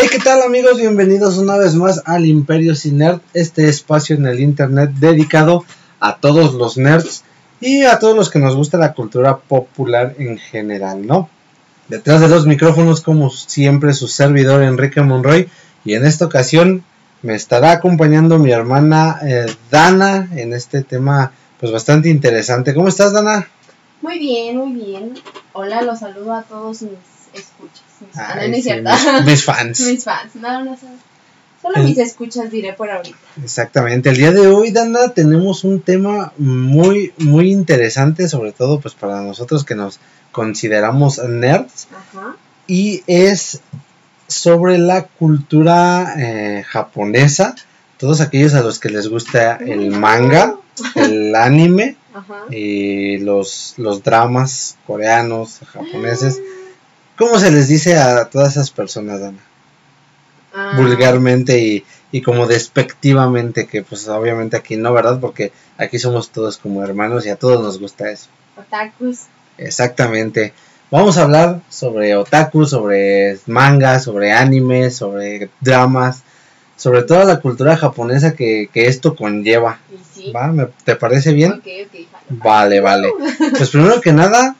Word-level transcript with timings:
Hey, 0.00 0.06
¿qué 0.12 0.20
tal 0.20 0.42
amigos? 0.42 0.78
Bienvenidos 0.78 1.38
una 1.38 1.56
vez 1.56 1.74
más 1.74 2.02
al 2.04 2.24
Imperio 2.24 2.76
Sin 2.76 2.98
Nerd, 2.98 3.18
este 3.34 3.68
espacio 3.68 4.14
en 4.14 4.26
el 4.26 4.38
internet 4.38 4.90
dedicado 4.92 5.64
a 5.98 6.18
todos 6.18 6.54
los 6.54 6.76
nerds 6.76 7.24
y 7.60 7.82
a 7.82 7.98
todos 7.98 8.14
los 8.14 8.30
que 8.30 8.38
nos 8.38 8.54
gusta 8.54 8.78
la 8.78 8.94
cultura 8.94 9.38
popular 9.38 10.14
en 10.20 10.38
general, 10.38 11.04
¿no? 11.04 11.28
Detrás 11.88 12.20
de 12.20 12.28
los 12.28 12.46
micrófonos, 12.46 13.00
como 13.00 13.28
siempre, 13.30 13.92
su 13.92 14.06
servidor 14.06 14.62
Enrique 14.62 15.02
Monroy 15.02 15.48
y 15.84 15.94
en 15.94 16.06
esta 16.06 16.26
ocasión 16.26 16.84
me 17.22 17.34
estará 17.34 17.72
acompañando 17.72 18.38
mi 18.38 18.52
hermana 18.52 19.18
eh, 19.26 19.46
Dana 19.68 20.28
en 20.36 20.54
este 20.54 20.82
tema 20.82 21.32
pues 21.58 21.72
bastante 21.72 22.08
interesante. 22.08 22.72
¿Cómo 22.72 22.86
estás, 22.86 23.12
Dana? 23.12 23.48
Muy 24.00 24.20
bien, 24.20 24.58
muy 24.58 24.74
bien. 24.74 25.14
Hola, 25.54 25.82
los 25.82 25.98
saludo 25.98 26.34
a 26.34 26.42
todos 26.42 26.82
mis 26.82 26.92
escuchas. 27.34 27.87
Mis, 28.00 28.16
ah, 28.18 28.34
Ay, 28.34 28.40
no, 28.42 28.48
no 28.48 28.56
es 28.56 28.62
sí, 28.64 28.70
cierto. 28.70 28.90
mis, 28.90 29.24
mis 29.24 29.44
fans. 29.44 29.80
mis 29.86 30.04
fans. 30.04 30.34
No, 30.36 30.64
no 30.64 30.76
son. 30.76 30.90
Solo 31.60 31.82
mis 31.82 31.98
escuchas 31.98 32.50
diré 32.52 32.72
por 32.72 32.88
ahorita. 32.90 33.18
Exactamente. 33.42 34.10
El 34.10 34.16
día 34.16 34.30
de 34.30 34.46
hoy, 34.46 34.70
Dana, 34.70 35.08
tenemos 35.08 35.64
un 35.64 35.80
tema 35.80 36.32
muy, 36.38 37.12
muy 37.18 37.50
interesante, 37.50 38.28
sobre 38.28 38.52
todo 38.52 38.78
pues 38.80 38.94
para 38.94 39.20
nosotros 39.22 39.64
que 39.64 39.74
nos 39.74 39.98
consideramos 40.30 41.18
nerds, 41.18 41.88
Ajá. 41.90 42.36
y 42.68 43.02
es 43.08 43.60
sobre 44.28 44.78
la 44.78 45.04
cultura 45.04 46.14
eh, 46.16 46.64
japonesa. 46.64 47.56
Todos 47.98 48.20
aquellos 48.20 48.54
a 48.54 48.60
los 48.62 48.78
que 48.78 48.90
les 48.90 49.08
gusta 49.08 49.56
el 49.56 49.90
manga, 49.90 50.54
el 50.94 51.34
anime 51.34 51.96
Ajá. 52.14 52.44
y 52.50 53.18
los, 53.18 53.74
los 53.78 54.04
dramas 54.04 54.76
coreanos, 54.86 55.58
japoneses. 55.72 56.40
¿Cómo 57.18 57.38
se 57.38 57.50
les 57.50 57.68
dice 57.68 57.98
a 57.98 58.24
todas 58.26 58.52
esas 58.52 58.70
personas, 58.70 59.20
Dana? 59.20 59.38
Ah, 60.54 60.72
vulgarmente 60.76 61.58
y, 61.58 61.84
y 62.10 62.22
como 62.22 62.46
despectivamente, 62.46 63.66
que 63.66 63.82
pues 63.82 64.08
obviamente 64.08 64.56
aquí 64.56 64.76
no, 64.76 64.92
¿verdad? 64.92 65.18
Porque 65.20 65.52
aquí 65.76 65.98
somos 65.98 66.30
todos 66.30 66.56
como 66.58 66.82
hermanos 66.82 67.26
y 67.26 67.30
a 67.30 67.36
todos 67.36 67.62
nos 67.62 67.78
gusta 67.78 68.10
eso. 68.10 68.28
Otakus. 68.56 69.22
Exactamente. 69.58 70.52
Vamos 70.90 71.18
a 71.18 71.24
hablar 71.24 71.60
sobre 71.68 72.16
otaku, 72.16 72.64
sobre 72.64 73.38
manga, 73.46 74.00
sobre 74.00 74.32
anime, 74.32 74.90
sobre 74.90 75.50
dramas, 75.60 76.22
sobre 76.76 77.02
toda 77.02 77.24
la 77.24 77.40
cultura 77.40 77.76
japonesa 77.76 78.34
que, 78.34 78.70
que 78.72 78.86
esto 78.86 79.14
conlleva. 79.14 79.80
Y 79.92 79.98
sí. 80.22 80.32
¿Va? 80.32 80.46
¿Me- 80.48 80.68
¿Te 80.84 80.96
parece 80.96 81.32
bien? 81.32 81.52
Ok, 81.52 81.58
ok. 81.58 81.92
jalo, 81.92 82.08
jalo. 82.28 82.40
Vale, 82.42 82.80
vale. 82.80 83.12
Pues 83.58 83.68
primero 83.70 84.00
que 84.00 84.12
nada, 84.12 84.56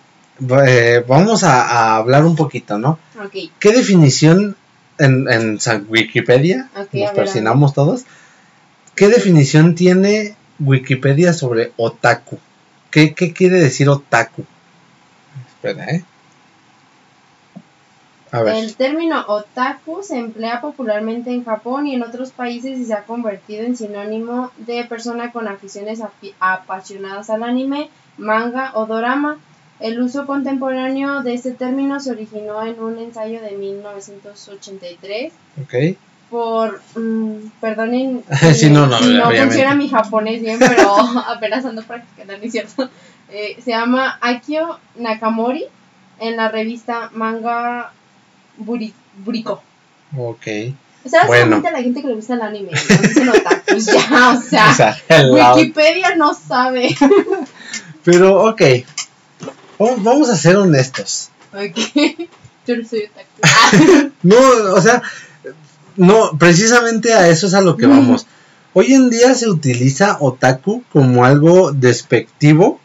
eh, 0.67 1.05
vamos 1.07 1.45
a, 1.45 1.63
a 1.63 1.97
hablar 1.97 2.25
un 2.25 2.37
poquito, 2.37 2.79
¿no? 2.79 2.99
Ok. 3.25 3.51
¿Qué 3.59 3.73
definición 3.73 4.57
en, 4.99 5.27
en 5.31 5.59
Wikipedia? 5.89 6.69
Ok, 6.77 6.89
nos 6.95 7.11
persinamos 7.13 7.75
todos. 7.75 8.05
¿Qué 8.95 9.09
definición 9.09 9.75
tiene 9.75 10.35
Wikipedia 10.59 11.33
sobre 11.33 11.73
otaku? 11.77 12.39
¿Qué, 12.91 13.15
qué 13.15 13.33
quiere 13.33 13.59
decir 13.61 13.89
otaku? 13.89 14.45
Espera, 15.49 15.85
¿eh? 15.87 16.05
A 18.31 18.43
ver. 18.43 18.57
El 18.57 18.77
término 18.77 19.25
otaku 19.27 20.03
se 20.03 20.19
emplea 20.19 20.61
popularmente 20.61 21.31
en 21.31 21.45
Japón 21.45 21.87
y 21.87 21.95
en 21.95 22.03
otros 22.03 22.31
países 22.31 22.79
y 22.79 22.85
se 22.85 22.93
ha 22.93 23.05
convertido 23.05 23.65
en 23.65 23.75
sinónimo 23.77 24.51
de 24.59 24.85
persona 24.85 25.33
con 25.33 25.49
aficiones 25.49 26.01
afi- 26.01 26.35
apasionadas 26.39 27.31
al 27.31 27.43
anime, 27.43 27.89
manga 28.19 28.73
o 28.75 28.85
dorama. 28.87 29.39
El 29.81 30.01
uso 30.01 30.27
contemporáneo 30.27 31.23
de 31.23 31.35
este 31.35 31.53
término 31.53 32.01
se 32.01 32.11
originó 32.11 32.63
en 32.65 32.81
un 32.81 32.99
ensayo 32.99 33.41
de 33.41 33.53
1983 33.53 35.33
Ok. 35.63 35.75
por, 36.31 36.81
mm, 36.97 37.35
perdonen 37.61 38.25
Sí, 38.55 38.71
no, 38.71 38.87
no, 38.87 38.99
si 38.99 39.15
no 39.15 39.31
funciona 39.31 39.75
mi 39.75 39.89
japonés 39.89 40.41
bien, 40.43 40.59
pero 40.59 40.97
apenas 41.29 41.65
ando 41.65 41.83
practicando, 41.83 42.37
¿no 42.39 42.45
es 42.45 42.53
cierto? 42.53 42.91
Eh, 43.31 43.57
se 43.63 43.71
llama 43.71 44.19
Akio 44.21 44.79
Nakamori 44.97 45.65
en 46.19 46.37
la 46.37 46.49
revista 46.49 47.11
Manga 47.15 47.93
Buri- 48.59 48.93
Buriko. 49.25 49.63
Ok. 50.17 50.47
O 51.05 51.09
sea, 51.09 51.27
Bueno. 51.27 51.61
la 51.63 51.81
gente 51.83 52.03
que 52.03 52.09
le 52.09 52.15
gusta 52.15 52.35
el 52.35 52.43
anime, 52.43 52.73
no 52.73 52.97
dicen 53.09 53.29
otakus, 53.29 53.87
ya, 53.87 54.33
o 54.37 54.43
sea, 54.43 54.71
O 54.71 54.75
sea, 54.75 55.55
Wikipedia 55.55 56.17
no 56.17 56.35
sabe. 56.35 56.95
Pero, 58.05 58.45
ok. 58.47 58.63
Vamos, 59.79 60.29
a 60.29 60.37
ser 60.37 60.57
honestos. 60.57 61.31
Ok, 61.53 61.77
yo 62.67 62.77
no 62.77 62.85
soy 62.89 63.05
otaku. 63.05 64.13
No, 64.23 64.37
o 64.75 64.81
sea, 64.81 65.03
no, 65.97 66.37
precisamente 66.39 67.13
a 67.13 67.29
eso 67.29 67.47
es 67.47 67.55
a 67.55 67.61
lo 67.61 67.77
que 67.77 67.87
vamos. 67.87 68.27
Hoy 68.75 68.93
en 68.93 69.11
día 69.11 69.35
se 69.35 69.49
utiliza 69.49 70.19
otaku 70.21 70.83
como 70.93 71.25
algo 71.25 71.73
despectivo 71.73 72.81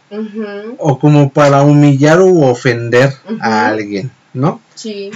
o 0.77 0.99
como 0.99 1.31
para 1.31 1.63
humillar 1.63 2.21
u 2.21 2.43
ofender 2.43 3.13
a 3.41 3.67
alguien, 3.67 4.11
¿no? 4.33 4.61
sí, 4.75 5.11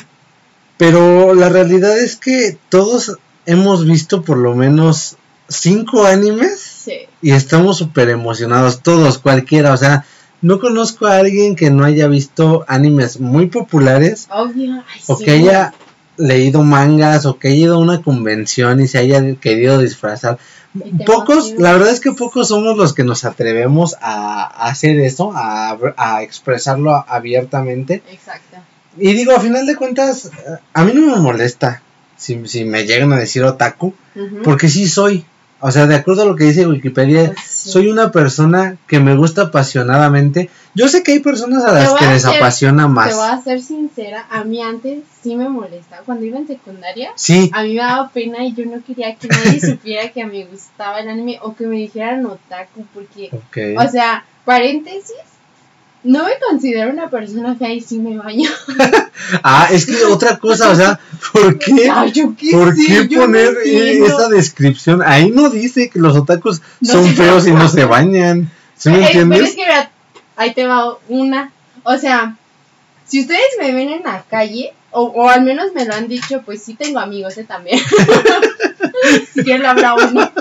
Pero 0.78 1.34
la 1.34 1.50
realidad 1.50 1.98
es 1.98 2.16
que 2.16 2.58
todos 2.70 3.18
hemos 3.46 3.86
visto 3.86 4.24
por 4.24 4.38
lo 4.38 4.56
menos 4.56 5.18
cinco 5.48 6.06
animes 6.06 6.60
sí. 6.60 7.08
y 7.22 7.32
estamos 7.32 7.78
súper 7.78 8.10
emocionados, 8.10 8.82
todos, 8.82 9.18
cualquiera, 9.18 9.74
o 9.74 9.78
sea, 9.78 10.06
no 10.42 10.60
conozco 10.60 11.08
a 11.08 11.18
alguien 11.18 11.56
que 11.56 11.72
no 11.72 11.84
haya 11.84 12.08
visto 12.08 12.66
animes 12.68 13.20
muy 13.20 13.48
populares 13.48 14.28
ay, 14.30 14.82
o 15.08 15.16
sí. 15.16 15.26
que 15.26 15.32
haya 15.32 15.74
leído 16.18 16.64
mangas 16.64 17.26
o 17.26 17.38
que 17.38 17.50
haya 17.50 17.58
ido 17.58 17.76
a 17.76 17.80
una 17.80 18.02
convención 18.02 18.80
y 18.82 18.88
se 18.88 18.98
haya 18.98 19.36
querido 19.36 19.80
disfrazar. 19.80 20.38
Pocos, 21.06 21.54
la 21.58 21.74
verdad 21.74 21.90
es 21.90 22.00
que 22.00 22.12
pocos 22.12 22.50
somos 22.50 22.78
los 22.78 22.94
que 22.94 23.04
nos 23.04 23.26
atrevemos 23.26 23.96
a, 24.02 24.44
a 24.44 24.70
hacer 24.70 25.00
eso, 25.00 25.32
a, 25.34 25.78
a 25.98 26.22
expresarlo 26.24 27.04
abiertamente. 27.08 28.04
Exacto. 28.12 28.58
Y 29.00 29.14
digo, 29.14 29.32
a 29.34 29.40
final 29.40 29.66
de 29.66 29.76
cuentas, 29.76 30.32
a 30.74 30.84
mí 30.84 30.92
no 30.94 31.16
me 31.16 31.22
molesta 31.22 31.82
si, 32.16 32.48
si 32.48 32.66
me 32.66 32.86
llegan 32.86 33.14
a 33.14 33.18
decir 33.18 33.44
otaku, 33.44 33.94
porque 34.44 34.70
sí 34.70 34.88
soy. 34.88 35.26
O 35.60 35.72
sea, 35.72 35.88
de 35.88 35.96
acuerdo 35.96 36.24
a 36.24 36.26
lo 36.26 36.36
que 36.36 36.46
dice 36.46 36.68
Wikipedia, 36.68 37.34
Pues. 37.34 37.57
Soy 37.68 37.88
una 37.88 38.12
persona 38.12 38.78
que 38.88 39.00
me 39.00 39.16
gusta 39.16 39.44
apasionadamente. 39.44 40.50
Yo 40.74 40.88
sé 40.88 41.04
que 41.04 41.14
hay 41.14 41.20
personas 41.20 41.64
a 41.66 41.74
las 41.74 41.94
que 41.94 42.06
a 42.06 42.14
les 42.14 42.26
apasiona 42.26 42.88
más. 42.88 43.10
Te 43.10 43.16
voy 43.16 43.30
a 43.30 43.42
ser 43.42 43.62
sincera, 43.62 44.26
a 44.30 44.44
mí 44.44 44.62
antes 44.62 45.00
sí 45.22 45.36
me 45.36 45.50
molestaba. 45.50 46.04
Cuando 46.04 46.26
iba 46.26 46.38
en 46.38 46.48
secundaria, 46.48 47.12
Sí, 47.16 47.50
a 47.54 47.64
mí 47.64 47.74
me 47.74 47.82
daba 47.82 48.10
pena 48.10 48.44
y 48.46 48.54
yo 48.54 48.66
no 48.66 48.82
quería 48.84 49.16
que 49.16 49.28
nadie 49.28 49.60
supiera 49.72 50.10
que 50.10 50.26
me 50.26 50.46
gustaba 50.46 51.00
el 51.00 51.10
anime 51.10 51.40
o 51.42 51.56
que 51.56 51.68
me 51.68 51.78
dijeran 51.78 52.26
otaku, 52.26 52.86
porque, 52.94 53.30
o 53.78 53.88
sea, 53.90 54.26
paréntesis, 54.46 55.16
no 56.04 56.24
me 56.24 56.32
considero 56.50 56.92
una 56.92 57.10
persona 57.10 57.56
fea 57.56 57.74
y 57.74 57.82
sí 57.82 58.00
me 58.00 58.18
baño. 58.18 58.50
Ah, 59.44 59.68
es 59.72 59.86
que 59.86 60.06
otra 60.06 60.38
cosa, 60.38 60.70
o 60.70 60.76
sea, 60.76 61.00
¿por 61.34 61.58
qué? 61.58 61.90
Ay, 61.94 62.12
yo 62.12 62.34
qué 62.38 62.52
¿Por 62.52 62.76
sé, 62.76 62.86
qué 62.86 63.08
yo 63.08 63.22
poner 63.22 63.58
esa 63.66 64.30
descripción? 64.30 65.02
Ahí 65.04 65.32
no 65.32 65.50
dice 65.50 65.90
que 65.90 66.00
los 66.00 66.16
otakus 66.16 66.62
No 66.82 66.94
son 66.94 67.06
feos 67.16 67.48
y 67.48 67.52
no 67.52 67.68
se 67.68 67.84
bañan. 67.86 68.50
¿Sí 68.78 68.90
me 68.90 68.98
Eh, 68.98 69.10
pero 69.12 69.22
entiendes? 69.22 69.50
es 69.50 69.56
que 69.56 69.62
mira, 69.66 69.92
ahí 70.38 70.54
te 70.54 70.68
va 70.68 70.98
una. 71.10 71.52
O 71.84 71.98
sea, 71.98 72.38
si 73.08 73.22
ustedes 73.22 73.42
me 73.60 73.74
ven 73.74 73.90
en 73.90 74.04
la 74.04 74.24
calle, 74.30 74.74
o, 74.92 75.02
o 75.04 75.30
al 75.30 75.42
menos 75.44 75.74
me 75.74 75.86
lo 75.86 75.94
han 75.96 76.08
dicho, 76.08 76.44
pues 76.46 76.62
sí 76.64 76.76
tengo 76.76 77.00
amigos, 77.00 77.38
¿eh? 77.38 77.44
También. 77.44 77.80
si 79.34 79.44
quieren 79.44 79.64
lo 79.64 79.70
hablamos, 79.70 80.14
¿no? 80.14 80.32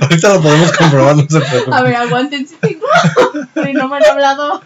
Ahorita 0.00 0.34
lo 0.34 0.42
podemos 0.42 0.72
comprobar, 0.72 1.16
no 1.16 1.22
se 1.28 1.40
preocupen. 1.40 1.74
A 1.74 1.82
ver, 1.82 1.96
aguanten 1.96 2.46
si 2.46 2.56
tengo. 2.56 2.86
No 3.74 3.88
me 3.88 3.96
han 3.96 4.04
hablado. 4.04 4.60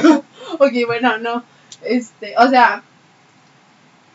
ok, 0.58 0.72
bueno, 0.86 1.18
no. 1.18 1.44
Este, 1.82 2.34
o 2.38 2.48
sea, 2.48 2.82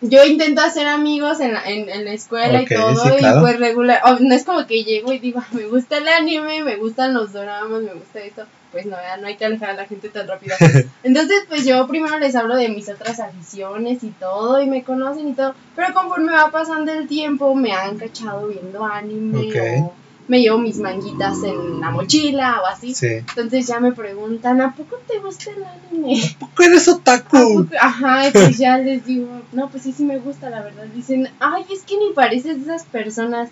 yo 0.01 0.23
intento 0.25 0.61
hacer 0.61 0.87
amigos 0.87 1.39
en 1.39 1.53
la, 1.53 1.63
en, 1.69 1.89
en 1.89 2.05
la 2.05 2.11
escuela 2.13 2.61
y 2.61 2.65
todo, 2.67 2.95
sí, 2.95 3.09
claro. 3.17 3.37
y 3.37 3.41
pues 3.41 3.59
regular, 3.59 4.01
o- 4.05 4.19
no 4.19 4.35
es 4.35 4.43
como 4.43 4.67
que 4.67 4.83
llego 4.83 5.13
y 5.13 5.19
digo, 5.19 5.39
"Ah, 5.41 5.47
me 5.51 5.65
gusta 5.65 5.97
el 5.97 6.07
anime, 6.07 6.63
me 6.63 6.75
gustan 6.75 7.13
los 7.13 7.33
dramas, 7.33 7.81
me 7.81 7.93
gusta 7.93 8.19
esto, 8.19 8.43
pues 8.71 8.85
no, 8.85 8.97
ya 8.97 9.17
no 9.17 9.27
hay 9.27 9.35
que 9.37 9.45
alejar 9.45 9.71
a 9.71 9.73
la 9.73 9.85
gente 9.85 10.09
tan 10.09 10.27
rápido. 10.27 10.55
Entonces, 11.03 11.45
pues 11.47 11.65
yo 11.65 11.87
primero 11.87 12.19
les 12.19 12.35
hablo 12.35 12.55
de 12.55 12.69
mis 12.69 12.87
otras 12.89 13.19
aficiones 13.19 14.03
y 14.03 14.09
todo, 14.09 14.61
y 14.61 14.67
me 14.67 14.83
conocen 14.83 15.29
y 15.29 15.33
todo, 15.33 15.55
pero 15.75 15.93
conforme 15.93 16.33
va 16.33 16.51
pasando 16.51 16.91
el 16.91 17.07
tiempo, 17.07 17.55
me 17.55 17.71
han 17.71 17.97
cachado 17.97 18.47
viendo 18.47 18.83
anime, 18.85 19.39
Ok. 19.49 19.55
o 19.85 19.93
me 20.27 20.41
llevo 20.41 20.57
mis 20.57 20.77
manguitas 20.79 21.43
en 21.43 21.79
la 21.79 21.91
mochila 21.91 22.61
o 22.63 22.65
así. 22.65 22.95
Sí. 22.95 23.07
Entonces 23.07 23.67
ya 23.67 23.79
me 23.79 23.91
preguntan, 23.91 24.59
¿a 24.61 24.73
poco 24.73 24.97
te 25.07 25.19
gusta 25.19 25.51
el 25.51 25.63
anime? 25.63 26.19
¿Por 26.39 26.49
qué 26.49 26.65
eres 26.65 26.87
¿A 26.87 26.93
otaku? 26.93 27.65
poco? 27.65 27.67
Ajá, 27.79 28.27
y 28.27 28.31
pues 28.31 28.57
ya 28.57 28.77
les 28.79 29.05
digo, 29.05 29.27
no, 29.51 29.69
pues 29.69 29.83
sí, 29.83 29.91
sí 29.93 30.03
me 30.03 30.17
gusta, 30.17 30.49
la 30.49 30.61
verdad. 30.61 30.85
Dicen, 30.95 31.29
ay, 31.39 31.63
es 31.71 31.83
que 31.83 31.97
ni 31.97 32.13
pareces 32.13 32.57
de 32.57 32.63
esas 32.73 32.87
personas. 32.87 33.49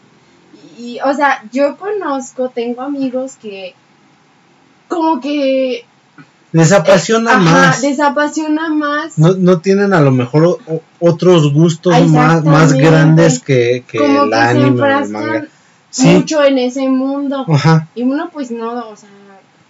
Y, 0.78 1.00
o 1.06 1.14
sea, 1.14 1.44
yo 1.52 1.78
conozco, 1.78 2.50
tengo 2.50 2.82
amigos 2.82 3.34
que 3.42 3.76
como 4.88 5.20
que 5.22 5.86
les 6.52 6.72
apasiona 6.72 7.32
Ajá, 7.32 7.40
más. 7.40 7.82
les 7.82 8.00
apasiona 8.00 8.70
más. 8.70 9.18
No, 9.18 9.34
no 9.34 9.60
tienen 9.60 9.94
a 9.94 10.02
lo 10.02 10.12
mejor 10.12 10.44
o- 10.46 10.60
o- 10.68 10.82
otros 11.00 11.52
gustos 11.54 11.94
más, 12.12 12.44
más 12.44 12.72
Exactamente. 12.74 12.90
grandes 12.90 13.40
que, 13.40 13.84
que 13.88 13.98
como 13.98 14.24
el 14.24 14.30
que 14.30 14.36
anime 14.36 14.64
o 14.66 14.68
el 14.68 14.74
enfrascan 14.74 15.12
manga. 15.12 15.48
Sí, 15.94 16.08
mucho 16.08 16.44
en 16.44 16.58
ese 16.58 16.88
mundo. 16.90 17.46
ajá. 17.48 17.88
Y 17.96 18.04
uno 18.04 18.30
pues 18.34 18.52
no, 18.52 18.90
o 18.90 18.96
sea, 18.96 19.10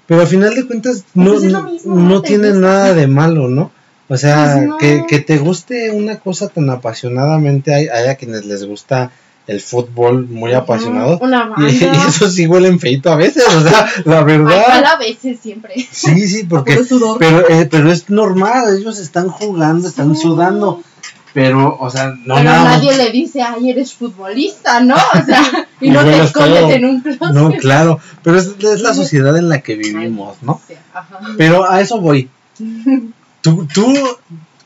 Pero 0.07 0.21
al 0.21 0.27
final 0.27 0.55
de 0.55 0.65
cuentas 0.65 1.03
no, 1.13 1.33
Pues 1.33 1.43
no, 1.43 1.69
no 1.85 2.21
tiene 2.21 2.49
gusta. 2.51 2.61
nada 2.67 2.93
de 2.93 3.07
malo, 3.07 3.47
¿no? 3.49 3.71
O 4.09 4.17
sea, 4.17 4.53
Pues 4.55 4.67
no. 4.67 4.77
que, 4.77 5.05
que 5.07 5.19
te 5.19 5.37
guste 5.37 5.91
una 5.91 6.19
cosa 6.19 6.47
tan 6.49 6.69
apasionadamente, 6.69 7.73
hay, 7.73 7.87
hay 7.87 8.07
a 8.07 8.15
quienes 8.15 8.45
les 8.45 8.65
gusta 8.65 9.11
el 9.47 9.59
fútbol 9.59 10.27
muy 10.29 10.53
apasionado. 10.53 11.19
Una. 11.21 11.53
Y, 11.57 11.83
y 11.83 11.89
eso 12.07 12.29
sí 12.29 12.47
huelen 12.47 12.79
feito 12.79 13.11
a 13.11 13.17
veces, 13.17 13.43
o 13.47 13.61
sea, 13.61 13.89
la 14.05 14.19
Ay, 14.19 14.23
verdad. 14.25 14.85
a 14.85 14.97
veces 14.97 15.39
siempre. 15.41 15.73
Sí, 15.91 16.27
sí, 16.27 16.43
porque 16.49 16.79
pero, 17.19 17.49
eh, 17.49 17.67
pero 17.69 17.91
es 17.91 18.09
normal, 18.09 18.77
ellos 18.77 18.99
están 18.99 19.27
jugando, 19.29 19.87
están 19.89 20.15
Sí. 20.15 20.21
sudando, 20.21 20.81
pero, 21.33 21.77
o 21.79 21.89
sea, 21.89 22.07
no 22.25 22.35
Pero 22.35 22.43
nada 22.43 22.63
más- 22.63 22.77
nadie 22.77 22.97
le 22.97 23.11
dice, 23.11 23.41
ay, 23.41 23.71
eres 23.71 23.93
futbolista, 23.93 24.79
¿no? 24.81 24.95
O 24.95 25.25
sea, 25.25 25.67
y, 25.81 25.89
no 25.89 26.03
te 26.03 26.21
escondes 26.21 26.75
en 26.75 26.85
un 26.85 27.01
closet. 27.01 27.33
No, 27.33 27.51
claro, 27.53 27.99
pero 28.21 28.37
es, 28.37 28.51
es 28.59 28.81
la 28.81 28.93
sociedad 28.93 29.35
en 29.37 29.49
la 29.49 29.61
que 29.61 29.75
vivimos, 29.75 30.37
¿no? 30.41 30.61
Ajá. 30.93 31.19
Pero 31.37 31.69
a 31.69 31.81
eso 31.81 31.99
voy. 31.99 32.29
Tú, 33.41 33.67
tú 33.73 33.93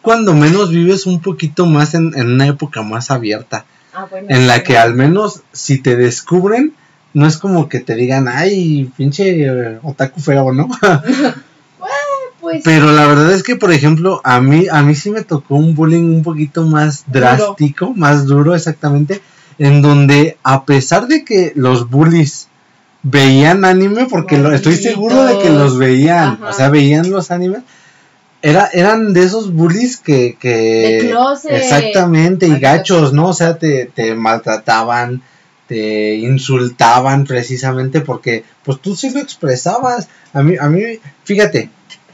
cuando 0.04 0.36
menos 0.36 0.70
vives 0.70 1.08
un 1.08 1.20
poquito 1.20 1.66
más 1.66 1.96
en, 1.96 2.12
en 2.16 2.28
una 2.34 2.46
época 2.46 2.84
más 2.84 3.10
abierta, 3.10 3.66
Ah, 3.98 4.06
bueno, 4.12 4.28
en 4.30 4.46
la 4.46 4.62
que 4.64 4.78
al 4.78 4.94
menos 4.94 5.42
si 5.52 5.80
te 5.80 5.96
descubren, 5.96 6.74
no 7.16 7.26
es 7.26 7.38
como 7.38 7.68
que 7.68 7.80
te 7.80 7.96
digan, 7.96 8.28
ay, 8.28 8.92
pinche 8.96 9.42
eh, 9.44 9.80
otaku 9.82 10.22
feo, 10.22 10.54
¿no? 10.54 10.70
Pues, 12.48 12.62
Pero 12.64 12.94
la 12.94 13.06
verdad 13.08 13.34
es 13.34 13.44
que, 13.44 13.58
por 13.58 13.74
ejemplo, 13.74 14.22
a 14.24 14.40
mí, 14.40 14.68
a 14.72 14.82
mí 14.82 14.96
sí 14.96 15.12
me 15.12 15.22
tocó 15.22 15.56
un 15.56 15.76
bullying 15.76 16.16
un 16.16 16.24
poquito 16.24 16.64
más 16.64 17.04
Duro. 17.06 17.20
drástico, 17.20 17.94
más 17.94 18.26
duro 18.26 18.56
exactamente, 18.56 19.20
en 19.60 19.82
donde 19.82 20.38
a 20.44 20.64
pesar 20.64 21.10
de 21.10 21.26
que 21.26 21.52
los 21.56 21.90
bullies 21.90 22.48
veían 23.04 23.66
anime, 23.66 24.06
porque 24.10 24.42
estoy 24.54 24.78
seguro 24.78 25.26
de 25.26 25.40
que 25.40 25.50
los 25.50 25.78
veían, 25.78 26.36
Ajá. 26.36 26.50
o 26.50 26.54
sea, 26.54 26.70
veían 26.70 27.12
los 27.12 27.32
animes, 27.32 27.64
era, 28.42 28.70
eran 28.72 29.12
de 29.12 29.24
esos 29.24 29.52
bullies 29.54 29.98
que... 29.98 30.38
que 30.40 31.12
De. 31.50 31.58
Exactamente, 31.58 32.48
y 32.48 32.58
gachos, 32.60 33.12
¿no? 33.12 33.28
O 33.28 33.34
sea, 33.34 33.58
te, 33.58 33.92
te 33.94 34.16
maltrataban, 34.16 35.22
te 35.68 36.16
insultaban 36.16 37.26
precisamente 37.26 38.00
porque, 38.00 38.46
pues 38.64 38.80
tú 38.80 38.96
sí 38.96 39.10
lo 39.10 39.20
expresabas. 39.20 40.08
A 40.32 40.42
mí, 40.44 40.56
a 40.58 40.70
mí, 40.70 40.82
fíjate, 41.26 41.72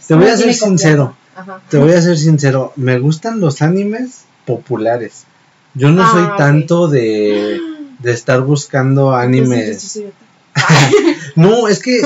te 0.07 0.13
voy 0.15 0.27
a 0.27 0.37
ser 0.37 0.53
sincero. 0.53 1.15
Ajá. 1.35 1.61
te 1.69 1.77
voy 1.77 1.91
a 1.93 2.01
ser 2.01 2.17
sincero, 2.17 2.73
me 2.75 2.99
gustan 2.99 3.39
los 3.39 3.61
animes 3.63 4.25
populares. 4.45 5.23
Yo 5.73 5.89
no 5.91 6.03
Ah, 6.03 6.09
soy 6.11 6.23
ok. 6.25 6.37
tanto 6.37 6.87
de, 6.87 7.59
de 7.99 8.11
estar 8.11 8.41
buscando 8.41 9.15
animes. 9.15 9.95
Entonces, 9.95 10.13
No, 11.35 11.67
es 11.67 11.79
que 11.79 12.01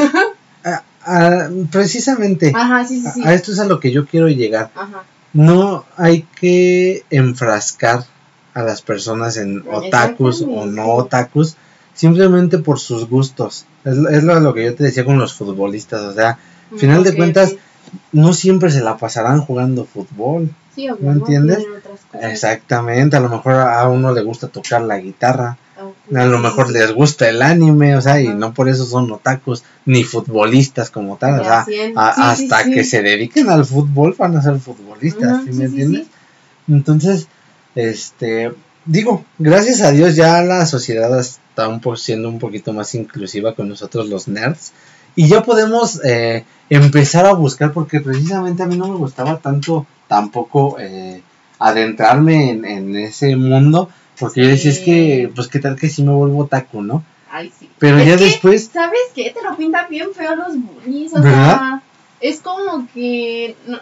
a- 0.63 0.83
a- 1.03 1.49
precisamente 1.71 2.53
Ajá, 2.55 2.85
sí, 2.85 3.01
sí, 3.01 3.07
sí. 3.15 3.21
a 3.25 3.33
esto 3.33 3.51
es 3.51 3.59
a 3.59 3.65
lo 3.65 3.79
que 3.81 3.91
yo 3.91 4.05
quiero 4.05 4.29
llegar. 4.29 4.69
Ajá. 4.75 5.03
No 5.33 5.83
hay 5.97 6.21
que 6.39 7.03
enfrascar 7.09 8.05
a 8.53 8.63
las 8.63 8.81
personas 8.81 9.35
en 9.37 9.63
otakus 9.69 10.41
o 10.47 10.65
no 10.65 10.93
otakus 10.93 11.55
simplemente 11.93 12.59
por 12.59 12.79
sus 12.79 13.09
gustos. 13.09 13.65
Es, 13.83 13.97
lo- 13.97 14.09
es 14.09 14.23
lo, 14.23 14.39
lo 14.39 14.53
que 14.53 14.63
yo 14.65 14.75
te 14.75 14.85
decía 14.85 15.03
con 15.05 15.19
los 15.19 15.33
futbolistas. 15.33 16.01
O 16.01 16.13
sea, 16.13 16.39
al 16.71 16.79
final 16.79 17.03
de 17.03 17.15
cuentas. 17.15 17.55
No 18.11 18.33
siempre 18.33 18.69
se 18.71 18.81
la 18.81 18.97
pasarán 18.97 19.41
jugando 19.41 19.85
fútbol. 19.85 20.49
Sí, 20.75 20.89
obvio, 20.89 21.05
¿no 21.05 21.11
entiendes? 21.13 21.59
Exactamente, 22.21 23.15
a 23.17 23.19
lo 23.19 23.29
mejor 23.29 23.53
a 23.55 23.87
uno 23.87 24.11
le 24.13 24.21
gusta 24.21 24.47
tocar 24.47 24.81
la 24.81 24.97
guitarra, 24.99 25.57
a 26.15 26.25
lo 26.25 26.39
mejor 26.39 26.69
les 26.71 26.93
gusta 26.93 27.27
el 27.29 27.41
anime, 27.41 27.95
o 27.95 28.01
sea, 28.01 28.21
y 28.21 28.27
no 28.29 28.53
por 28.53 28.69
eso 28.69 28.85
son 28.85 29.11
otakus 29.11 29.63
ni 29.85 30.03
futbolistas 30.03 30.89
como 30.91 31.17
tal, 31.17 31.39
o 31.39 31.43
sea, 31.43 31.59
a- 31.61 31.65
sí, 31.65 31.93
hasta 31.95 32.63
sí. 32.63 32.71
que 32.71 32.83
se 32.83 33.01
dediquen 33.01 33.49
al 33.49 33.65
fútbol 33.65 34.15
van 34.17 34.37
a 34.37 34.41
ser 34.41 34.57
futbolistas, 34.59 35.29
Ajá, 35.31 35.41
¿sí 35.45 35.51
sí, 35.53 35.57
me 35.59 35.65
entiendes? 35.65 36.07
Entonces, 36.67 37.27
este, 37.75 38.51
digo, 38.85 39.25
gracias 39.37 39.81
a 39.81 39.91
Dios 39.91 40.15
ya 40.15 40.41
la 40.43 40.65
sociedad 40.65 41.17
está 41.19 41.67
un 41.67 41.79
po- 41.79 41.95
siendo 41.97 42.29
un 42.29 42.39
poquito 42.39 42.73
más 42.73 42.93
inclusiva 42.95 43.53
con 43.55 43.69
nosotros 43.69 44.09
los 44.09 44.27
nerds 44.27 44.71
y 45.15 45.27
ya 45.27 45.43
podemos 45.43 46.01
eh, 46.03 46.43
empezar 46.69 47.25
a 47.25 47.33
buscar 47.33 47.71
porque 47.73 48.01
precisamente 48.01 48.63
a 48.63 48.65
mí 48.67 48.75
no 48.77 48.87
me 48.87 48.95
gustaba 48.95 49.37
tanto 49.39 49.85
tampoco 50.07 50.77
eh, 50.79 51.21
adentrarme 51.59 52.51
en, 52.51 52.65
en 52.65 52.95
ese 52.95 53.35
mundo 53.35 53.89
porque 54.19 54.41
yo 54.43 54.47
decía 54.49 54.71
es 54.71 54.79
que 54.79 55.31
pues 55.35 55.47
qué 55.47 55.59
tal 55.59 55.75
que 55.75 55.89
si 55.89 56.03
me 56.03 56.11
vuelvo 56.13 56.45
taco, 56.47 56.81
¿no? 56.81 57.03
Ay, 57.29 57.51
sí. 57.57 57.69
Pero 57.77 57.97
Es 57.99 58.07
ya 58.07 58.17
que, 58.17 58.23
después 58.25 58.69
¿Sabes 58.73 58.99
qué? 59.13 59.31
Te 59.31 59.43
lo 59.43 59.55
pintan 59.57 59.85
bien 59.89 60.07
feo 60.13 60.35
los 60.35 60.53
bullies. 60.57 61.13
O 61.13 61.21
¿Verdad? 61.21 61.57
sea, 61.57 61.81
es 62.21 62.39
como 62.41 62.87
que. 62.93 63.55
no- 63.67 63.79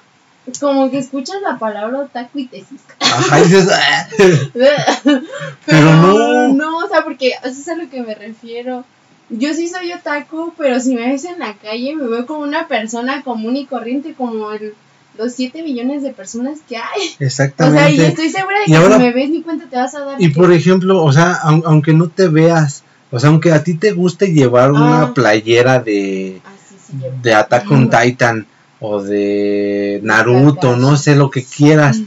como 0.59 0.91
que 0.91 0.99
escuchas 0.99 1.37
la 1.41 1.57
palabra 1.57 2.01
otaku 2.01 2.37
y 2.39 2.47
te 2.47 2.59
ciscas. 2.63 2.95
ajá, 3.01 3.37
dices, 3.41 3.67
"Ah". 3.71 4.07
Pero, 4.53 5.19
Pero 5.65 5.91
no. 5.95 6.47
no. 6.53 6.77
o 6.77 6.87
sea, 6.87 7.03
porque 7.03 7.29
eso 7.43 7.47
es 7.61 7.67
a 7.67 7.75
lo 7.75 7.89
que 7.89 8.01
me 8.03 8.13
refiero. 8.13 8.85
Yo 9.29 9.53
sí 9.53 9.67
soy 9.67 9.91
otaku, 9.91 10.53
pero 10.57 10.79
si 10.79 10.93
me 10.95 11.07
ves 11.09 11.25
en 11.25 11.39
la 11.39 11.53
calle, 11.55 11.95
me 11.95 12.07
veo 12.07 12.25
como 12.25 12.41
una 12.41 12.67
persona 12.67 13.23
común 13.23 13.55
y 13.57 13.65
corriente, 13.65 14.13
como 14.13 14.51
el- 14.51 14.73
los 15.17 15.33
7 15.33 15.63
millones 15.63 16.03
de 16.03 16.11
personas 16.11 16.59
que 16.67 16.77
hay. 16.77 17.15
O 17.19 17.23
exactamente. 17.23 17.79
sea, 17.79 17.89
y 17.91 18.01
estoy 18.01 18.29
segura 18.29 18.59
de 18.59 18.65
que 18.65 18.75
ahora- 18.75 18.97
si 18.97 19.03
me 19.03 19.13
ves 19.13 19.29
ni 19.29 19.41
cuenta 19.41 19.65
te 19.67 19.77
vas 19.77 19.95
a 19.95 20.01
dar. 20.05 20.21
Y 20.21 20.27
que- 20.31 20.35
por 20.39 20.51
ejemplo, 20.51 21.03
o 21.03 21.11
sea, 21.11 21.33
aun- 21.41 21.63
aunque 21.65 21.93
no 21.93 22.07
te 22.09 22.27
veas, 22.27 22.83
o 23.11 23.19
sea, 23.19 23.29
aunque 23.29 23.51
a 23.51 23.63
ti 23.63 23.73
te 23.75 23.93
guste 23.93 24.31
llevar 24.33 24.71
una 24.71 25.03
Ah. 25.03 25.13
playera 25.13 25.79
de, 25.79 26.41
Ah, 26.45 26.51
sí, 26.87 26.97
de 27.23 27.33
Attack 27.33 27.71
on. 27.71 27.89
Titan 27.89 28.45
o 28.79 29.01
de 29.01 30.01
Naruto, 30.03 30.67
Kakashi. 30.69 30.81
no 30.81 30.97
sé 30.97 31.15
lo 31.15 31.29
que 31.31 31.43
quieras, 31.43 32.01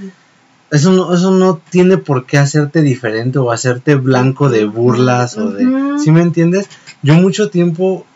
eso 0.71 0.93
no, 0.93 1.15
eso 1.15 1.31
no 1.31 1.57
tiene 1.71 1.97
por 1.97 2.27
qué 2.27 2.37
hacerte 2.39 2.83
diferente 2.83 3.39
o 3.39 3.51
hacerte 3.51 3.95
blanco 3.97 4.51
de 4.51 4.67
burlas 4.67 5.37
o 5.39 5.51
de... 5.51 5.67
¿Sí 5.99 6.13
me 6.13 6.21
entiendes? 6.21 6.69
Yo 7.03 7.15
mucho 7.15 7.51
tiempo... 7.51 8.07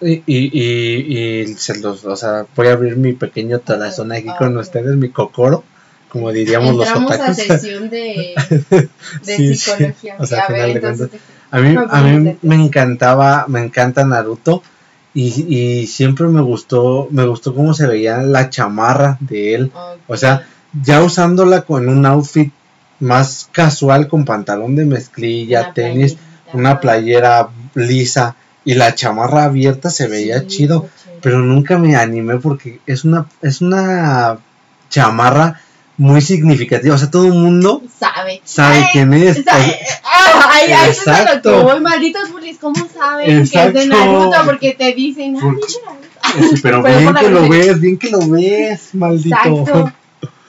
Y, 0.00 0.14
y, 0.26 0.50
y, 0.52 1.40
y 1.42 1.46
se 1.54 1.78
los, 1.78 2.04
o 2.04 2.16
sea, 2.16 2.44
voy 2.56 2.66
a 2.66 2.72
abrir 2.72 2.96
mi 2.96 3.12
pequeño 3.12 3.60
corazón 3.60 4.10
aquí 4.10 4.26
con 4.36 4.56
ustedes, 4.56 4.96
mi 4.96 5.10
cocoro, 5.10 5.62
como 6.08 6.32
diríamos 6.32 6.74
los 6.74 6.88
Entramos 6.88 7.12
a 7.20 7.30
otakus. 7.30 7.36
sesión 7.36 7.88
de, 7.88 8.34
de 8.70 8.88
Sí, 9.36 9.54
sí. 9.54 9.70
psicología. 9.70 10.16
O 10.18 10.26
sea, 10.26 10.40
a 10.42 10.52
ver, 10.52 10.70
entonces. 10.70 11.10
A 11.52 11.60
mí, 11.60 11.76
a 11.88 12.02
mí 12.02 12.36
me 12.42 12.56
encantaba, 12.56 13.44
me 13.46 13.60
encanta 13.62 14.04
Naruto 14.04 14.62
y, 15.14 15.28
y 15.56 15.86
siempre 15.86 16.26
me 16.26 16.40
gustó, 16.40 17.06
me 17.12 17.24
gustó 17.26 17.54
cómo 17.54 17.72
se 17.72 17.86
veía 17.86 18.18
la 18.22 18.50
chamarra 18.50 19.18
de 19.20 19.54
él. 19.54 19.72
O 20.08 20.16
sea, 20.16 20.48
ya 20.82 21.00
usándola 21.02 21.62
con 21.62 21.88
un 21.88 22.06
outfit 22.06 22.52
más 22.98 23.48
casual 23.52 24.08
con 24.08 24.24
pantalón 24.24 24.74
de 24.74 24.84
mezclilla, 24.84 25.60
Una 25.62 25.74
tenis, 25.74 26.16
una 26.52 26.80
playera 26.80 27.50
lisa 27.74 28.36
y 28.64 28.74
la 28.74 28.94
chamarra 28.94 29.44
abierta 29.44 29.90
se 29.90 30.06
veía 30.06 30.40
Sí, 30.40 30.46
chido, 30.46 30.88
pero 31.20 31.38
nunca 31.40 31.78
me 31.78 31.96
animé 31.96 32.36
porque 32.38 32.80
es 32.86 33.04
una 33.04 33.26
es 33.42 33.60
una 33.60 34.38
chamarra 34.88 35.60
muy 35.98 36.20
significativa, 36.22 36.94
o 36.94 36.98
sea, 36.98 37.10
todo 37.10 37.26
el 37.26 37.32
mundo 37.34 37.82
Sabe. 37.98 38.40
sabe 38.44 38.76
Ay, 38.76 38.84
quién 38.92 39.12
es. 39.14 39.44
sabe- 39.44 39.78
Ah, 40.04 40.48
Ay, 40.50 40.72
ay, 40.72 40.90
eso 40.90 41.02
es 41.02 41.08
a 41.08 41.10
lo 41.10 41.16
que 41.26 41.32
Exacto. 41.48 41.80
Malditos 41.80 42.30
bullies, 42.32 42.58
¿cómo 42.58 42.88
saben 42.92 43.26
que 43.26 43.42
es 43.42 43.52
de 43.52 43.58
Exacto. 43.82 43.86
Naruto? 43.86 44.36
Porque 44.44 44.72
te 44.72 44.92
dicen, 44.94 45.34
pinche 45.34 45.78
Naruto. 45.84 46.54
Sí, 46.56 46.60
pero 46.62 46.82
Pero 46.82 46.98
bien 46.98 47.14
que 47.14 47.28
lo 47.30 47.48
ves, 47.48 47.80
bien 47.80 47.98
que 47.98 48.10
lo 48.10 48.28
ves, 48.28 48.94
maldito. 48.94 49.36
Exacto. 49.36 49.92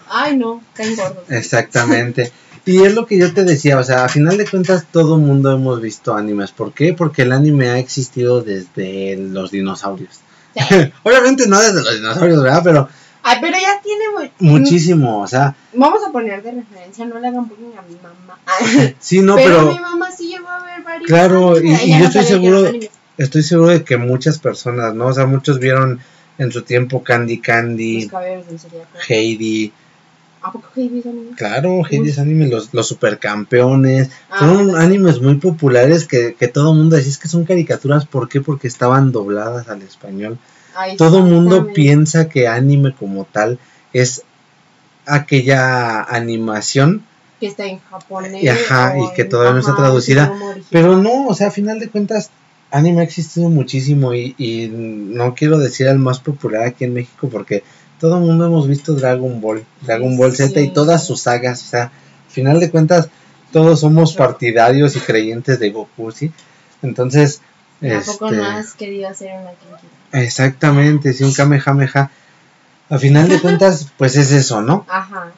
Ay, 0.09 0.37
no, 0.37 0.61
caen 0.73 0.95
gordos. 0.95 1.23
Exactamente. 1.29 2.31
Y 2.65 2.83
es 2.83 2.93
lo 2.95 3.05
que 3.05 3.17
yo 3.17 3.33
te 3.33 3.43
decía, 3.43 3.77
o 3.77 3.83
sea, 3.83 4.05
a 4.05 4.09
final 4.09 4.37
de 4.37 4.47
cuentas 4.47 4.85
todo 4.91 5.17
mundo 5.17 5.51
hemos 5.51 5.81
visto 5.81 6.15
animes. 6.15 6.51
¿Por 6.51 6.71
qué? 6.73 6.93
Porque 6.93 7.23
el 7.23 7.31
anime 7.33 7.69
ha 7.69 7.77
existido 7.77 8.41
desde 8.41 9.17
los 9.17 9.51
dinosaurios. 9.51 10.19
Sí. 10.55 10.75
Obviamente 11.03 11.47
no 11.47 11.59
desde 11.59 11.81
los 11.83 11.93
dinosaurios, 11.95 12.41
¿verdad? 12.41 12.61
Pero 12.63 12.89
Ay, 13.25 13.37
pero 13.41 13.57
ya 13.57 13.81
tiene 13.81 14.03
mu- 14.39 14.49
muchísimo, 14.51 15.21
o 15.21 15.27
sea, 15.27 15.55
Vamos 15.73 16.01
a 16.05 16.11
poner 16.11 16.43
de 16.43 16.51
referencia, 16.51 17.05
no 17.05 17.19
le 17.19 17.27
hagan 17.29 17.47
bullying 17.47 17.71
a 17.77 17.81
mi 17.81 17.95
mamá. 17.95 18.37
sí, 18.99 19.21
no, 19.21 19.35
pero, 19.35 19.47
pero 19.59 19.71
mi 19.73 19.79
mamá 19.79 20.11
sí 20.11 20.27
llegó 20.29 20.49
a 20.49 20.61
ver 20.63 20.83
varios. 20.83 21.07
Claro, 21.07 21.57
y- 21.61 21.89
yo 21.91 21.99
no 21.99 22.05
estoy 22.05 22.23
seguro- 22.25 22.71
estoy 23.17 23.43
seguro 23.43 23.69
de 23.69 23.83
que 23.85 23.95
muchas 23.97 24.39
personas, 24.39 24.93
¿no? 24.93 25.07
O 25.07 25.13
sea, 25.13 25.25
muchos 25.25 25.59
vieron 25.59 25.99
en 26.37 26.51
su 26.51 26.63
tiempo 26.63 27.01
Candy 27.01 27.39
Candy. 27.39 28.09
Heidi, 29.07 29.71
¿A 30.43 30.51
poco 30.51 30.67
Heidi 30.75 30.99
es 30.99 31.05
anime? 31.05 31.31
claro, 31.37 31.81
Heidi 31.89 32.09
es 32.09 32.19
anime, 32.19 32.47
los, 32.47 32.73
los 32.73 32.87
supercampeones, 32.87 34.09
Ah, 34.29 34.55
sí. 34.63 34.71
animes 34.75 35.21
muy 35.21 35.35
populares 35.35 36.05
que, 36.05 36.35
que 36.35 36.47
todo 36.49 36.71
el 36.73 36.77
mundo 36.77 36.95
decía 36.97 37.11
es 37.11 37.17
que 37.17 37.27
son 37.29 37.45
caricaturas. 37.45 38.05
¿Por 38.05 38.27
qué? 38.29 38.41
Porque 38.41 38.67
estaban 38.67 39.11
dobladas 39.11 39.69
al 39.69 39.81
español. 39.81 40.37
Ay, 40.75 40.97
Todo 40.97 41.19
el 41.19 41.25
mundo 41.25 41.67
piensa 41.73 42.27
que 42.29 42.47
anime 42.47 42.93
como 42.93 43.25
tal 43.25 43.57
es 43.93 44.23
aquella 45.05 46.01
animación, 46.03 47.03
Que 47.39 47.47
está 47.47 47.65
en 47.65 47.79
japonés. 47.79 48.41
Y 48.43 48.47
ajá, 48.47 48.95
o 48.97 49.05
y 49.11 49.13
que 49.15 49.25
todavía 49.25 49.53
no 49.53 49.59
está 49.59 49.75
traducida, 49.75 50.33
pero 50.71 50.97
no, 50.97 51.27
o 51.27 51.33
sea, 51.35 51.47
a 51.47 51.51
final 51.51 51.79
de 51.79 51.89
cuentas, 51.89 52.29
anime 52.71 53.01
ha 53.01 53.03
existido 53.03 53.49
muchísimo 53.49 54.13
y, 54.13 54.33
y 54.37 54.67
no 54.73 55.35
quiero 55.35 55.59
decir 55.59 55.87
el 55.87 55.99
más 55.99 56.19
popular 56.19 56.63
aquí 56.63 56.85
en 56.85 56.93
México 56.93 57.29
porque 57.31 57.63
todo 58.03 58.17
el 58.17 58.23
mundo 58.23 58.47
hemos 58.47 58.67
visto 58.67 58.95
Dragon 58.95 59.39
Ball, 59.39 59.65
Dragon 59.79 60.17
Ball 60.17 60.35
Z 60.35 60.59
y 60.59 60.73
todas 60.73 61.07
sus 61.07 61.21
sagas, 61.21 61.61
o 61.61 61.65
sea, 61.67 61.83
a 61.83 62.29
final 62.29 62.59
de 62.59 62.69
cuentas, 62.69 63.07
todos 63.53 63.79
somos 63.79 64.13
partidarios 64.13 64.97
y 64.97 64.99
creyentes 64.99 65.57
de 65.57 65.71
Goku, 65.71 66.11
¿sí? 66.11 66.29
Entonces, 66.81 67.39
¿A 67.81 68.01
poco 68.01 68.25
este, 68.25 68.35
no 68.35 68.45
has 68.45 68.73
querido 68.73 69.07
hacer 69.07 69.31
una 69.31 69.51
Genki? 69.51 69.87
exactamente, 70.11 71.13
sí, 71.13 71.23
un 71.23 71.33
Kamehameha. 71.33 72.11
A 72.89 72.97
final 72.97 73.29
de 73.29 73.39
cuentas, 73.41 73.87
pues 73.97 74.17
es 74.17 74.33
eso, 74.33 74.61
¿no? 74.61 74.85
Ajá. 74.89 75.31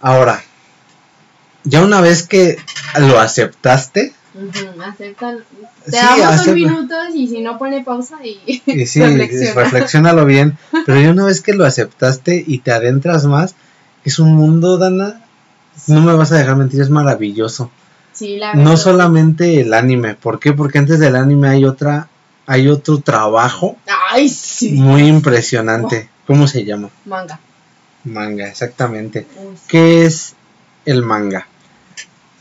Ahora, 0.00 0.42
ya 1.62 1.84
una 1.84 2.00
vez 2.00 2.26
que 2.26 2.56
lo 2.98 3.20
aceptaste, 3.20 4.12
Ujú, 4.34 4.82
acepta. 4.82 5.36
Te 5.84 5.90
Sí, 5.90 5.96
damos 5.96 6.22
acepta. 6.40 6.50
un 6.50 6.54
minuto 6.54 6.94
y 7.14 7.28
si 7.28 7.40
no 7.40 7.58
pone 7.58 7.82
pausa 7.84 8.16
y, 8.24 8.62
y 8.66 8.86
sí, 8.86 9.00
reflexiona. 9.02 9.54
reflexionalo 9.62 10.24
bien, 10.24 10.56
pero 10.86 11.00
ya 11.00 11.10
una 11.10 11.24
vez 11.26 11.40
que 11.42 11.52
lo 11.52 11.64
aceptaste 11.66 12.42
y 12.46 12.58
te 12.58 12.72
adentras 12.72 13.26
más, 13.26 13.54
es 14.04 14.18
un 14.18 14.34
mundo, 14.34 14.78
Dana, 14.78 15.22
no 15.86 16.00
me 16.00 16.14
vas 16.14 16.32
a 16.32 16.38
dejar 16.38 16.56
mentir, 16.56 16.80
es 16.80 16.90
maravilloso. 16.90 17.70
Sí, 18.12 18.36
la 18.36 18.54
No 18.54 18.76
solamente 18.76 19.60
el 19.60 19.72
anime, 19.74 20.14
¿por 20.14 20.38
qué? 20.40 20.52
Porque 20.52 20.78
antes 20.78 20.98
del 20.98 21.16
anime 21.16 21.48
hay 21.48 21.64
otra, 21.64 22.08
hay 22.46 22.68
otro 22.68 22.98
trabajo 23.00 23.76
Ay, 24.10 24.28
sí. 24.28 24.72
muy 24.72 25.02
impresionante. 25.08 26.08
¿Cómo 26.26 26.46
se 26.46 26.64
llama? 26.64 26.88
Manga. 27.04 27.38
Manga, 28.04 28.46
exactamente. 28.48 29.26
¿Qué 29.68 30.04
es 30.06 30.34
el 30.84 31.02
manga? 31.02 31.46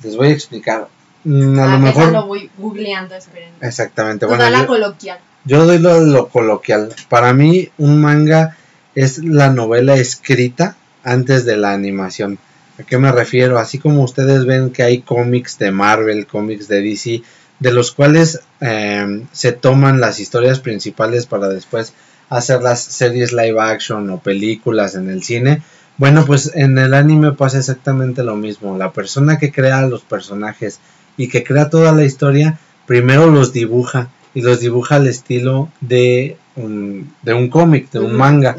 Les 0.04 0.16
voy 0.16 0.30
a 0.30 0.32
explicar. 0.32 0.88
Mm, 1.24 1.60
A 1.60 1.64
Ah, 1.64 1.68
lo 1.74 1.80
mejor. 1.80 2.06
déjalo, 2.08 2.28
voy 2.28 2.50
googleando, 2.58 3.16
esperen. 3.16 3.50
Exactamente. 3.62 4.26
Toda 4.26 4.38
Bueno, 4.38 4.52
la 4.52 4.62
yo, 4.62 4.68
coloquial. 4.68 5.20
yo 5.46 5.66
doy 5.66 5.80
lo, 5.80 6.00
lo 6.02 6.28
coloquial. 6.30 6.90
Para 7.10 7.34
mí, 7.34 7.70
un 7.78 8.02
manga 8.02 8.58
es 8.96 9.24
la 9.24 9.50
novela 9.50 9.96
escrita 9.96 10.76
antes 11.04 11.46
de 11.46 11.58
la 11.58 11.74
animación. 11.74 12.40
¿A 12.80 12.84
qué 12.84 12.98
me 12.98 13.12
refiero? 13.12 13.60
Así 13.60 13.78
como 13.78 14.04
ustedes 14.04 14.46
ven 14.46 14.72
que 14.72 14.84
hay 14.84 15.02
cómics 15.02 15.58
de 15.60 15.72
Marvel, 15.72 16.26
cómics 16.26 16.68
de 16.68 16.82
DC, 16.82 17.22
de 17.60 17.72
los 17.72 17.92
cuales 17.92 18.40
eh, 18.60 19.24
se 19.32 19.52
toman 19.52 20.00
las 20.02 20.20
historias 20.20 20.60
principales 20.60 21.28
para 21.28 21.48
después 21.50 21.94
hacer 22.30 22.62
las 22.64 22.82
series 22.82 23.34
live 23.34 23.60
action 23.62 24.10
o 24.10 24.20
películas 24.20 24.96
en 24.96 25.10
el 25.10 25.22
cine. 25.22 25.62
Bueno, 25.98 26.26
pues 26.26 26.52
en 26.56 26.78
el 26.80 26.94
anime 26.96 27.34
pasa 27.34 27.60
exactamente 27.60 28.24
lo 28.24 28.36
mismo. 28.36 28.78
La 28.78 28.92
persona 28.94 29.38
que 29.38 29.52
crea 29.52 29.82
los 29.84 30.02
personajes 30.02 30.80
y 31.18 31.28
que 31.28 31.44
crea 31.44 31.70
toda 31.70 31.92
la 31.92 32.04
historia, 32.04 32.60
primero 32.86 33.30
los 33.30 33.54
dibuja 33.54 34.10
y 34.34 34.42
los 34.42 34.60
dibuja 34.60 34.96
al 34.96 35.08
estilo 35.08 35.70
de 35.82 36.38
un, 36.56 37.14
de 37.22 37.34
un 37.34 37.50
cómic, 37.50 37.92
de 37.92 38.00
un 38.00 38.14
manga 38.14 38.56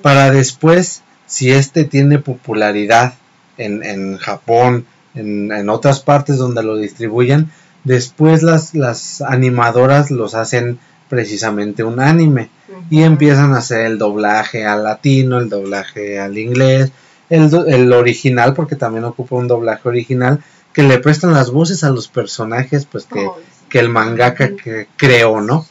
para 0.00 0.30
después, 0.30 1.02
si 1.26 1.50
este 1.50 1.84
tiene 1.84 2.18
popularidad 2.18 3.14
en, 3.56 3.82
en 3.82 4.16
Japón, 4.18 4.86
en, 5.14 5.52
en 5.52 5.68
otras 5.68 6.00
partes 6.00 6.38
donde 6.38 6.62
lo 6.62 6.76
distribuyen, 6.76 7.50
después 7.84 8.42
las, 8.42 8.74
las 8.74 9.22
animadoras 9.22 10.10
los 10.10 10.34
hacen 10.34 10.78
precisamente 11.08 11.84
un 11.84 12.00
anime 12.00 12.48
y 12.90 13.02
empiezan 13.02 13.52
a 13.52 13.58
hacer 13.58 13.86
el 13.86 13.98
doblaje 13.98 14.64
al 14.64 14.84
latino, 14.84 15.38
el 15.38 15.48
doblaje 15.48 16.18
al 16.18 16.38
inglés, 16.38 16.90
el, 17.28 17.50
el 17.68 17.92
original, 17.92 18.54
porque 18.54 18.76
también 18.76 19.04
ocupa 19.04 19.36
un 19.36 19.48
doblaje 19.48 19.88
original, 19.88 20.40
que 20.72 20.82
le 20.82 20.98
prestan 20.98 21.32
las 21.32 21.50
voces 21.50 21.84
a 21.84 21.90
los 21.90 22.08
personajes, 22.08 22.86
pues 22.86 23.06
que, 23.06 23.20
sí. 23.20 23.66
que 23.68 23.78
el 23.78 23.88
mangaka 23.88 24.56
que 24.56 24.88
creó, 24.96 25.40
¿no? 25.40 25.66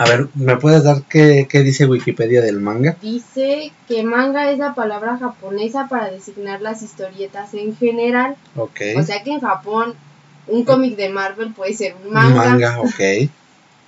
A 0.00 0.08
ver, 0.08 0.28
¿me 0.34 0.56
puedes 0.56 0.84
dar 0.84 1.02
qué, 1.08 1.48
qué 1.50 1.64
dice 1.64 1.84
Wikipedia 1.86 2.40
del 2.40 2.60
manga? 2.60 2.96
Dice 3.02 3.72
que 3.88 4.04
manga 4.04 4.50
es 4.52 4.58
la 4.58 4.74
palabra 4.74 5.18
japonesa 5.18 5.88
para 5.88 6.08
designar 6.08 6.60
las 6.60 6.82
historietas 6.82 7.52
en 7.54 7.76
general. 7.76 8.36
Ok. 8.54 8.80
O 8.96 9.02
sea 9.02 9.24
que 9.24 9.32
en 9.32 9.40
Japón 9.40 9.94
un 10.46 10.64
cómic 10.64 10.96
de 10.96 11.08
Marvel 11.08 11.52
puede 11.52 11.74
ser 11.74 11.96
un 12.00 12.08
Un 12.08 12.14
manga. 12.14 12.36
manga, 12.36 12.80
ok. 12.80 13.28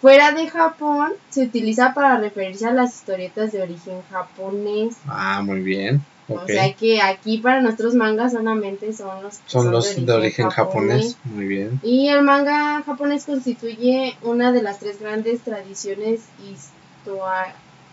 Fuera 0.00 0.32
de 0.32 0.48
Japón 0.48 1.12
se 1.28 1.44
utiliza 1.44 1.94
para 1.94 2.18
referirse 2.18 2.66
a 2.66 2.72
las 2.72 2.94
historietas 2.94 3.52
de 3.52 3.62
origen 3.62 4.00
japonés. 4.10 4.96
Ah, 5.06 5.42
muy 5.44 5.60
bien. 5.60 6.02
O 6.30 6.46
sea 6.46 6.72
que 6.74 7.02
aquí 7.02 7.38
para 7.38 7.60
nuestros 7.60 7.94
mangas 7.94 8.32
solamente 8.32 8.92
son 8.92 9.22
los 9.22 9.38
que 9.38 9.50
Son 9.50 9.70
los 9.70 10.04
de 10.04 10.12
origen 10.12 10.48
japonés. 10.48 11.16
Muy 11.24 11.46
bien. 11.46 11.80
Y 11.82 12.08
el 12.08 12.22
manga 12.22 12.82
japonés 12.82 13.24
constituye 13.24 14.16
una 14.22 14.52
de 14.52 14.62
las 14.62 14.78
tres 14.78 15.00
grandes 15.00 15.40
tradiciones 15.40 16.20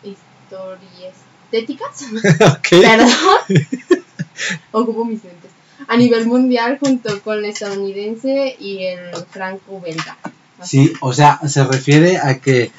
historiestéticas. 0.03 2.01
ok. 2.41 2.67
Perdón. 2.69 3.09
Ocupo 4.71 5.05
mis 5.05 5.23
lentes. 5.23 5.51
A 5.87 5.97
nivel 5.97 6.27
mundial 6.27 6.77
junto 6.79 7.21
con 7.21 7.39
el 7.39 7.45
estadounidense 7.45 8.55
y 8.59 8.83
el 8.83 9.15
franco-belga. 9.29 10.17
Sí, 10.63 10.93
o 11.01 11.13
sea, 11.13 11.39
se 11.47 11.63
refiere 11.63 12.17
a 12.17 12.39
que 12.39 12.71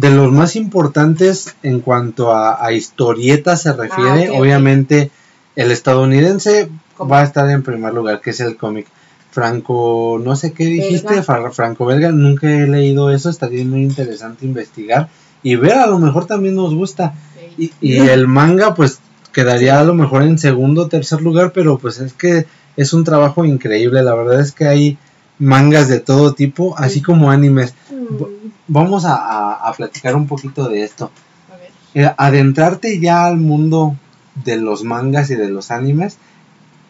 de 0.00 0.10
los 0.10 0.30
más 0.32 0.54
importantes 0.56 1.54
en 1.62 1.80
cuanto 1.80 2.32
a, 2.32 2.64
a 2.64 2.72
historietas 2.72 3.62
se 3.62 3.72
refiere, 3.72 4.28
Ah, 4.28 4.32
obviamente 4.40 5.10
el 5.56 5.70
estadounidense 5.72 6.68
¿Cómo? 6.96 7.10
va 7.10 7.20
a 7.20 7.24
estar 7.24 7.48
en 7.50 7.62
primer 7.62 7.92
lugar, 7.94 8.20
que 8.20 8.30
es 8.30 8.40
el 8.40 8.56
cómic. 8.56 8.86
Franco, 9.30 10.20
no 10.22 10.34
sé 10.36 10.52
qué 10.52 10.64
dijiste, 10.66 11.08
Belga. 11.08 11.22
Fra- 11.22 11.50
franco-belga, 11.50 12.10
nunca 12.12 12.50
he 12.50 12.66
leído 12.66 13.10
eso, 13.10 13.28
estaría 13.30 13.64
muy 13.64 13.82
interesante 13.82 14.46
investigar 14.46 15.08
y 15.42 15.54
ver, 15.56 15.74
a 15.74 15.86
lo 15.86 15.98
mejor 15.98 16.26
también 16.26 16.56
nos 16.56 16.74
gusta. 16.74 17.14
Y, 17.56 17.72
y 17.80 17.96
el 17.98 18.26
manga, 18.26 18.74
pues 18.74 18.98
quedaría 19.32 19.78
a 19.80 19.84
lo 19.84 19.94
mejor 19.94 20.22
en 20.22 20.38
segundo 20.38 20.82
o 20.82 20.88
tercer 20.88 21.20
lugar, 21.22 21.52
pero 21.52 21.78
pues 21.78 21.98
es 22.00 22.12
que 22.14 22.46
es 22.76 22.92
un 22.92 23.04
trabajo 23.04 23.44
increíble. 23.44 24.02
La 24.02 24.14
verdad 24.14 24.40
es 24.40 24.52
que 24.52 24.66
hay 24.66 24.98
mangas 25.38 25.88
de 25.88 26.00
todo 26.00 26.32
tipo, 26.34 26.76
así 26.78 26.94
Sí. 27.00 27.02
como 27.02 27.30
animes. 27.30 27.74
Mm, 27.90 28.24
Vamos 28.68 29.04
a, 29.04 29.14
a- 29.16 29.68
a 29.68 29.72
platicar 29.72 30.14
un 30.16 30.26
poquito 30.26 30.68
de 30.68 30.84
esto. 30.84 31.10
a 31.52 31.56
ver. 31.56 31.70
Eh, 31.94 32.12
adentrarte 32.16 33.00
ya 33.00 33.26
al 33.26 33.38
mundo 33.38 33.96
de 34.44 34.56
los 34.56 34.84
mangas 34.84 35.30
y 35.30 35.34
de 35.34 35.48
los 35.48 35.70
animes, 35.70 36.18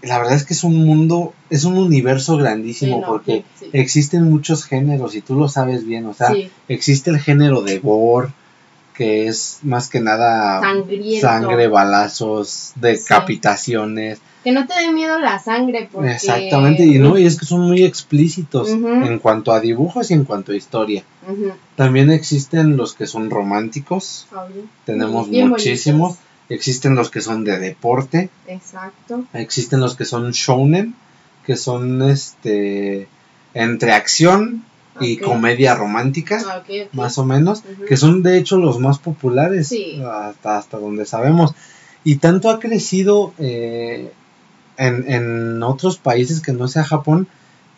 la 0.02 0.18
verdad 0.18 0.34
es 0.34 0.44
que 0.44 0.54
es 0.54 0.62
un 0.64 0.84
mundo, 0.84 1.32
es 1.50 1.64
un 1.64 1.78
universo 1.78 2.36
grandísimo 2.36 2.96
Sí, 2.96 3.00
no, 3.00 3.06
porque 3.06 3.44
sí. 3.58 3.70
existen 3.72 4.24
muchos 4.30 4.64
géneros 4.64 5.14
y 5.14 5.22
tú 5.22 5.34
lo 5.34 5.48
sabes 5.48 5.84
bien, 5.86 6.06
o 6.06 6.14
sea, 6.14 6.32
Sí. 6.34 6.50
existe 6.68 7.10
el 7.10 7.18
género 7.20 7.62
de 7.62 7.78
gore, 7.78 8.28
que 8.94 9.26
es 9.28 9.60
más 9.62 9.88
que 9.88 10.00
nada 10.00 10.60
Sangriento. 10.60 11.26
sangre, 11.26 11.68
balazos, 11.68 12.72
decapitaciones. 12.76 14.18
Que 14.44 14.52
no 14.52 14.66
te 14.66 14.74
dé 14.80 14.92
miedo 14.92 15.18
la 15.18 15.38
sangre 15.38 15.88
porque... 15.92 16.12
Exactamente, 16.12 16.84
y 16.86 16.98
no, 16.98 17.18
y 17.18 17.26
es 17.26 17.38
que 17.38 17.44
son 17.46 17.62
muy 17.62 17.82
explícitos 17.84 18.70
en 18.70 19.18
cuanto 19.18 19.52
a 19.52 19.60
dibujos 19.60 20.10
y 20.10 20.14
en 20.14 20.24
cuanto 20.24 20.52
a 20.52 20.56
historia. 20.56 21.02
También 21.76 22.10
existen 22.10 22.76
los 22.76 22.94
que 22.94 23.06
son 23.06 23.30
románticos, 23.30 24.26
obvio. 24.32 24.62
tenemos 24.84 25.28
Bien 25.28 25.48
muchísimos. 25.48 26.10
bonitos. 26.10 26.24
Existen 26.50 26.94
los 26.94 27.10
que 27.10 27.20
son 27.20 27.44
de 27.44 27.58
deporte, 27.58 28.30
Exacto. 28.46 29.24
existen 29.34 29.80
los 29.80 29.96
que 29.96 30.06
son 30.06 30.30
shounen, 30.30 30.94
que 31.44 31.56
son 31.56 32.00
este 32.02 33.06
entre 33.52 33.92
acción 33.92 34.64
y 35.00 35.18
comedia 35.18 35.74
romántica, 35.74 36.42
Ah, 36.48 36.62
más 36.92 37.18
o 37.18 37.24
menos, 37.26 37.62
que 37.86 37.96
son 37.98 38.22
de 38.22 38.38
hecho 38.38 38.56
los 38.56 38.78
más 38.78 38.98
populares 38.98 39.68
Sí. 39.68 40.00
hasta, 40.02 40.56
hasta 40.56 40.78
donde 40.78 41.04
sabemos. 41.04 41.52
Y 42.02 42.16
tanto 42.16 42.48
ha 42.48 42.58
crecido 42.60 43.34
eh, 43.38 44.10
en, 44.78 45.10
en 45.10 45.62
otros 45.62 45.98
países 45.98 46.40
que 46.40 46.52
no 46.52 46.68
sea 46.68 46.84
Japón, 46.84 47.28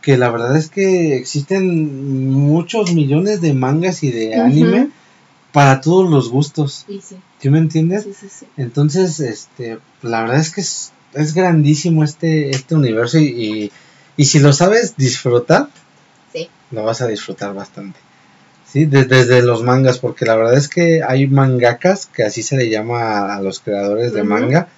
que 0.02 0.16
la 0.16 0.30
verdad 0.30 0.56
es 0.56 0.68
que 0.70 1.16
existen 1.16 2.30
muchos 2.30 2.92
millones 2.94 3.40
de 3.40 3.52
mangas 3.54 4.02
y 4.02 4.10
de 4.10 4.34
anime 4.36 4.90
para 5.52 5.80
todos 5.80 6.08
los 6.10 6.30
gustos. 6.30 6.84
Y 6.88 7.00
sí, 7.00 7.16
¿Sí 7.40 7.50
me 7.50 7.58
entiendes? 7.58 8.04
sí, 8.04 8.14
sí, 8.18 8.28
sí. 8.30 8.46
Entonces, 8.56 9.18
este, 9.20 9.78
la 10.02 10.22
verdad 10.22 10.38
es 10.38 10.50
que 10.50 10.60
es, 10.60 10.92
es 11.14 11.34
grandísimo 11.34 12.04
este, 12.04 12.50
este 12.50 12.74
universo 12.76 13.18
y, 13.18 13.24
y, 13.26 13.72
y 14.16 14.24
si 14.26 14.38
lo 14.38 14.52
sabes 14.52 14.96
disfrutar, 14.96 15.68
Sí. 16.32 16.48
lo 16.70 16.84
vas 16.84 17.00
a 17.00 17.08
disfrutar 17.08 17.52
bastante. 17.54 17.98
Sí, 18.70 18.84
De- 18.84 19.04
desde 19.04 19.42
los 19.42 19.64
mangas, 19.64 19.98
porque 19.98 20.24
la 20.24 20.36
verdad 20.36 20.54
es 20.56 20.68
que 20.68 21.02
hay 21.02 21.26
mangakas, 21.26 22.06
que 22.06 22.22
así 22.22 22.42
se 22.44 22.56
le 22.56 22.70
llama 22.70 23.34
a 23.34 23.42
los 23.42 23.58
creadores 23.58 24.12
de 24.12 24.22
manga, 24.22 24.68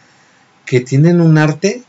que 0.65 0.81
tienen 0.81 1.21
un 1.21 1.37
arte 1.37 1.83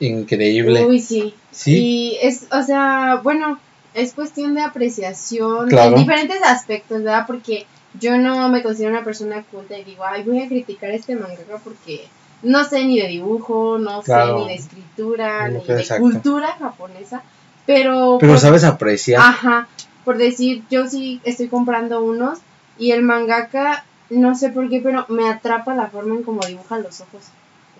increíble. 0.00 0.84
Uy, 0.86 1.00
sí. 1.00 1.34
Sí, 1.50 1.72
Y 1.76 2.18
es, 2.22 2.46
o 2.52 2.62
sea, 2.62 3.20
bueno, 3.22 3.58
es 3.94 4.12
cuestión 4.12 4.54
de 4.54 4.62
apreciación 4.62 5.68
Claro. 5.68 5.92
en 5.96 6.00
diferentes 6.02 6.42
aspectos, 6.42 7.02
¿verdad? 7.02 7.24
Porque 7.26 7.66
yo 7.98 8.18
no 8.18 8.48
me 8.50 8.62
considero 8.62 8.90
una 8.92 9.04
persona 9.04 9.42
culta 9.50 9.78
y 9.78 9.84
digo, 9.84 10.04
ay, 10.04 10.22
voy 10.22 10.42
a 10.42 10.48
criticar 10.48 10.90
este 10.90 11.16
mangaka 11.16 11.58
porque 11.64 12.06
no 12.42 12.64
sé 12.64 12.84
ni 12.84 13.00
de 13.00 13.08
dibujo, 13.08 13.78
no 13.78 14.02
Claro. 14.02 14.38
sé 14.38 14.42
ni 14.44 14.48
de 14.48 14.54
escritura, 14.54 15.48
ni 15.48 15.60
de 15.64 15.80
exacto. 15.80 16.02
cultura 16.02 16.48
japonesa, 16.58 17.22
pero... 17.64 18.18
Pero 18.20 18.32
por- 18.32 18.40
sabes 18.40 18.64
apreciar. 18.64 19.22
Ajá, 19.22 19.66
por 20.04 20.18
decir, 20.18 20.62
yo 20.70 20.86
sí 20.86 21.20
estoy 21.24 21.48
comprando 21.48 22.02
unos 22.04 22.38
y 22.78 22.90
el 22.90 23.02
mangaka, 23.02 23.84
no 24.10 24.34
sé 24.34 24.50
por 24.50 24.68
qué, 24.68 24.80
pero 24.80 25.06
me 25.08 25.28
atrapa 25.28 25.74
la 25.74 25.86
forma 25.88 26.14
en 26.14 26.22
cómo 26.22 26.44
dibuja 26.46 26.78
los 26.78 27.00
ojos. 27.00 27.22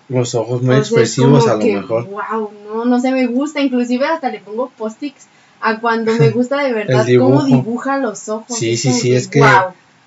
Los 0.09 0.35
ojos 0.35 0.61
muy 0.61 0.69
O 0.69 0.73
sea, 0.73 0.81
es 0.81 0.87
expresivos 0.87 1.47
a 1.47 1.55
lo 1.55 1.59
que, 1.59 1.75
mejor. 1.75 2.07
Wow, 2.07 2.51
no, 2.65 2.85
no 2.85 2.99
sé, 2.99 3.11
me 3.11 3.27
gusta, 3.27 3.61
inclusive 3.61 4.05
hasta 4.05 4.29
le 4.29 4.39
pongo 4.39 4.71
post-its 4.77 5.27
a 5.59 5.79
cuando 5.79 6.13
me 6.13 6.29
gusta 6.31 6.63
de 6.63 6.73
verdad 6.73 7.05
cómo 7.19 7.43
dibuja 7.43 7.97
los 7.97 8.29
ojos. 8.29 8.57
Sí, 8.57 8.77
sí, 8.77 8.93
sí, 8.93 9.13
es 9.13 9.27
que-. 9.27 9.43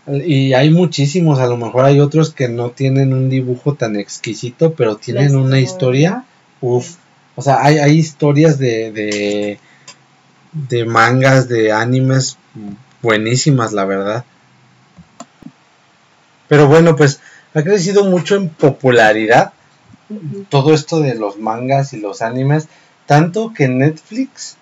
Y 0.07 0.55
hay 0.55 0.71
muchísimos, 0.71 1.39
a 1.39 1.47
lo 1.47 1.57
mejor 1.57 1.85
hay 1.85 2.01
otros 2.01 2.33
que 2.33 2.49
no 2.49 2.71
tienen 2.71 3.13
un 3.13 3.29
dibujo 3.29 3.75
tan 3.75 3.97
exquisito, 3.97 4.73
pero 4.73 4.97
tienen 4.97 5.37
una 5.37 5.61
historia. 5.61 6.25
Uf. 6.61 6.97
O 7.37 7.43
sea, 7.43 7.63
hay, 7.63 7.79
hay 7.79 7.93
historias 7.99 8.59
de, 8.59 8.91
de, 8.93 9.59
de 10.53 10.85
mangas, 10.85 11.49
de 11.49 11.73
animes 11.73 12.39
buenísimas, 13.03 13.73
la 13.73 13.85
verdad. 13.85 14.25
Pero 16.49 16.67
bueno, 16.67 16.97
pues 16.97 17.21
ha 17.55 17.63
crecido 17.63 18.05
mucho 18.05 18.37
en 18.37 18.49
popularidad 18.49 19.53
Todo 20.49 20.75
esto 20.75 21.01
de 21.01 21.15
los 21.15 21.39
mangas 21.39 21.93
y 21.93 22.01
los 22.01 22.23
animes, 22.23 22.69
tanto 23.07 23.53
que 23.55 23.69
Netflix 23.69 24.57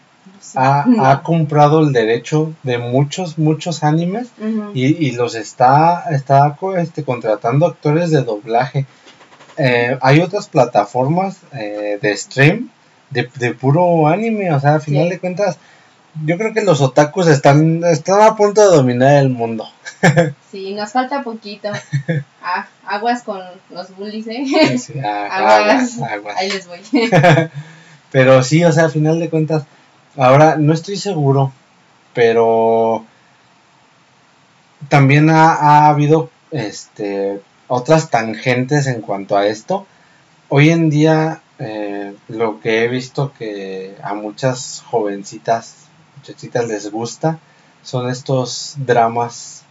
ha, 0.55 0.87
ha 1.11 1.23
comprado 1.23 1.81
el 1.81 1.93
derecho 1.93 2.53
de 2.63 2.79
muchos, 2.79 3.39
muchos 3.39 3.83
animes 3.85 4.29
y, 4.75 4.87
y 5.07 5.13
los 5.13 5.35
está, 5.35 6.05
está 6.11 6.57
este, 6.79 7.03
contratando 7.05 7.67
actores 7.67 8.11
de 8.11 8.23
doblaje. 8.23 8.87
Eh, 9.57 9.99
hay 10.03 10.21
otras 10.21 10.49
plataformas 10.49 11.39
eh, 11.53 11.99
de 12.01 12.17
stream 12.17 12.71
de, 13.11 13.29
de 13.37 13.55
puro 13.55 14.07
anime, 14.07 14.53
o 14.53 14.61
sea, 14.61 14.75
al 14.75 14.81
final 14.83 15.05
Sí. 15.05 15.11
de 15.11 15.19
cuentas, 15.19 15.59
yo 16.25 16.37
creo 16.37 16.53
que 16.53 16.63
los 16.63 16.81
otakus 16.81 17.27
están, 17.27 17.83
están 17.85 18.21
a 18.21 18.37
punto 18.37 18.61
de 18.61 18.77
dominar 18.77 19.17
el 19.23 19.31
mundo. 19.31 19.67
Sí, 20.51 20.75
nos 20.75 20.93
falta 20.93 21.23
poquito. 21.23 21.71
Ah, 22.51 22.67
aguas 22.87 23.23
con 23.25 23.41
los 23.69 23.95
bullies, 23.95 24.27
¿eh? 24.29 24.79
Sí, 24.79 24.95
ah, 25.05 25.29
Aguas. 25.31 25.99
aguas, 25.99 26.13
aguas. 26.13 26.37
Ahí 26.39 26.51
les 26.51 26.67
voy. 26.67 26.81
Pero 28.11 28.43
sí, 28.43 28.65
o 28.65 28.73
sea, 28.73 28.85
al 28.85 28.91
final 28.91 29.21
de 29.21 29.29
cuentas, 29.29 29.65
ahora 30.17 30.57
no 30.57 30.73
estoy 30.73 30.97
seguro, 30.97 31.53
pero 32.15 33.05
también 34.89 35.31
ha, 35.31 35.53
ha 35.53 35.89
habido 35.89 36.31
este 36.51 37.41
otras 37.67 38.11
tangentes 38.11 38.87
en 38.87 39.03
cuanto 39.03 39.37
a 39.37 39.47
esto. 39.47 39.87
Hoy 40.49 40.71
en 40.71 40.89
día, 40.89 41.43
eh, 41.59 42.15
lo 42.29 42.61
que 42.61 42.85
he 42.85 42.89
visto 42.89 43.33
que 43.39 43.97
a 44.03 44.15
muchas 44.15 44.83
jovencitas, 44.91 45.75
muchachitas 46.17 46.67
les 46.69 46.91
gusta, 46.91 47.39
son 47.83 48.09
estos 48.09 48.75
dramas 48.79 49.65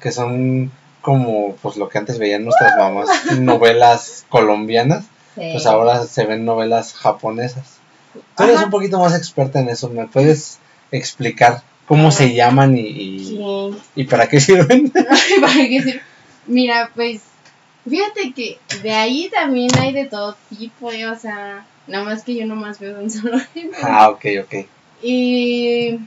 que 0.00 0.10
son 0.12 0.70
como 1.02 1.54
pues 1.62 1.76
lo 1.76 1.88
que 1.88 1.98
antes 1.98 2.18
veían 2.18 2.44
nuestras 2.44 2.76
mamás, 2.76 3.08
novelas 3.38 4.24
colombianas 4.28 5.04
Sí. 5.36 5.48
pues 5.52 5.64
ahora 5.66 6.04
se 6.06 6.26
ven 6.26 6.44
novelas 6.44 6.92
japonesas. 6.92 7.78
Tú 8.36 8.42
eres 8.42 8.56
Ajá. 8.56 8.64
un 8.64 8.70
poquito 8.72 8.98
más 8.98 9.14
experta 9.16 9.60
en 9.60 9.68
eso, 9.68 9.88
¿me 9.88 10.06
puedes 10.08 10.58
explicar 10.90 11.62
cómo 11.86 12.10
se 12.10 12.34
llaman 12.34 12.76
y, 12.76 12.80
y, 12.80 13.24
Sí. 13.26 13.40
y 13.94 14.04
para 14.04 14.28
qué 14.28 14.40
sirven? 14.40 14.90
¿Para 15.40 15.52
qué 15.54 15.80
decir? 15.80 16.02
Mira, 16.48 16.90
pues, 16.96 17.22
fíjate 17.88 18.32
que 18.34 18.58
de 18.82 18.90
ahí 18.92 19.30
también 19.32 19.70
hay 19.78 19.92
de 19.92 20.06
todo 20.06 20.36
tipo, 20.58 20.90
¿eh? 20.90 21.06
o 21.08 21.16
sea, 21.16 21.64
nada 21.86 22.04
más 22.04 22.24
que 22.24 22.34
yo 22.34 22.44
nomás 22.44 22.80
veo 22.80 22.98
un 23.00 23.08
solo 23.08 23.38
ah, 23.84 24.10
ok, 24.10 24.24
ok. 24.44 24.54
Y 25.02 26.00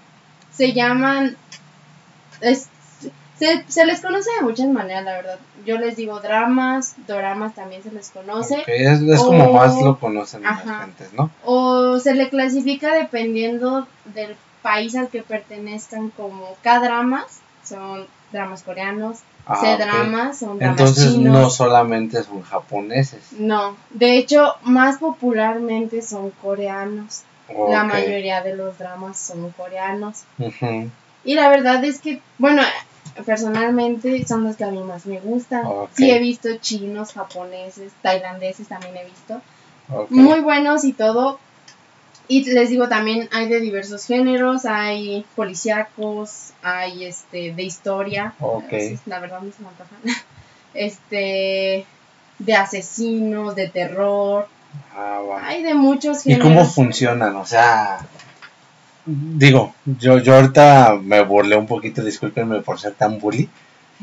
se 0.52 0.74
llaman, 0.74 1.38
es- 2.42 2.68
se, 3.46 3.64
se 3.68 3.86
les 3.86 4.02
conoce 4.02 4.30
de 4.40 4.46
muchas 4.46 4.68
maneras, 4.68 5.04
la 5.04 5.14
verdad. 5.14 5.40
Yo 5.66 5.78
les 5.78 5.96
digo 5.96 6.20
dramas, 6.20 6.96
doramas 7.08 7.56
también 7.56 7.84
se 7.84 7.92
les 7.92 8.10
conoce, 8.10 8.64
Es, 8.68 9.02
es 9.02 9.20
como 9.22 9.52
más 9.54 9.82
lo 9.82 10.00
conocen 10.00 10.44
las 10.44 10.62
gentes, 10.64 11.14
¿no? 11.14 11.30
o 11.46 12.00
se 12.00 12.14
le 12.16 12.30
clasifica 12.30 12.94
dependiendo 12.96 13.88
del 14.06 14.36
país 14.62 14.96
al 14.96 15.08
que 15.10 15.22
pertenezcan 15.22 16.10
como 16.10 16.56
K-dramas, 16.64 17.40
son 17.64 18.08
dramas 18.32 18.64
coreanos, 18.64 19.20
Ah. 19.46 19.58
C-dramas, 19.60 20.38
son 20.40 20.58
dramas 20.58 20.80
Entonces 20.80 21.14
chinos. 21.16 21.34
no 21.38 21.50
solamente 21.50 22.24
son 22.24 22.44
japoneses. 22.44 23.34
No, 23.34 23.76
de 23.90 24.18
hecho, 24.18 24.56
más 24.64 25.00
popularmente 25.00 26.02
son 26.02 26.30
coreanos. 26.42 27.24
La 27.70 27.84
mayoría 27.84 28.42
de 28.42 28.56
los 28.56 28.78
dramas 28.78 29.18
son 29.20 29.52
coreanos. 29.52 30.24
Y 31.26 31.34
la 31.36 31.50
verdad 31.50 31.84
es 31.84 32.00
que, 32.00 32.22
bueno, 32.38 32.62
personalmente 33.26 34.26
son 34.28 34.44
los 34.44 34.56
que 34.56 34.64
a 34.64 34.72
mí 34.72 34.80
más 34.80 35.06
me 35.06 35.20
gustan. 35.20 35.66
Ok. 35.66 35.90
Sí 35.96 36.12
he 36.12 36.20
visto 36.20 36.50
chinos, 36.58 37.14
japoneses, 37.14 37.92
tailandeses 38.02 38.68
también 38.68 38.98
he 38.98 39.06
visto. 39.06 39.42
Muy 40.10 40.40
buenos 40.40 40.84
y 40.86 40.94
todo. 40.94 41.40
Y 42.28 42.44
les 42.46 42.70
digo, 42.70 42.88
también 42.88 43.30
hay 43.34 43.50
de 43.50 43.60
diversos 43.60 44.06
géneros, 44.06 44.66
hay 44.66 45.26
policíacos, 45.36 46.54
hay 46.62 47.06
este 47.06 47.54
de 47.54 47.64
historia. 47.64 48.34
La 49.06 49.20
verdad 49.20 49.42
no 49.42 49.52
se 49.52 49.62
me 49.62 49.70
antojan. 49.70 50.00
Este 50.76 51.86
de 52.40 52.56
asesinos, 52.56 53.54
de 53.54 53.68
terror. 53.70 54.48
Ah. 54.96 55.22
Hay 55.44 55.62
de 55.62 55.76
muchos 55.76 56.26
¿Y 56.26 56.32
géneros. 56.32 56.48
cómo 56.48 56.66
funcionan? 56.66 57.36
O 57.36 57.46
sea, 57.46 58.00
digo, 59.06 59.74
yo, 59.86 60.20
yo 60.20 60.36
ahorita 60.36 61.00
me 61.02 61.24
burlé 61.24 61.56
un 61.56 61.68
poquito, 61.68 62.04
discúlpenme 62.04 62.62
por 62.62 62.80
ser 62.80 62.94
tan 62.94 63.20
bully, 63.20 63.50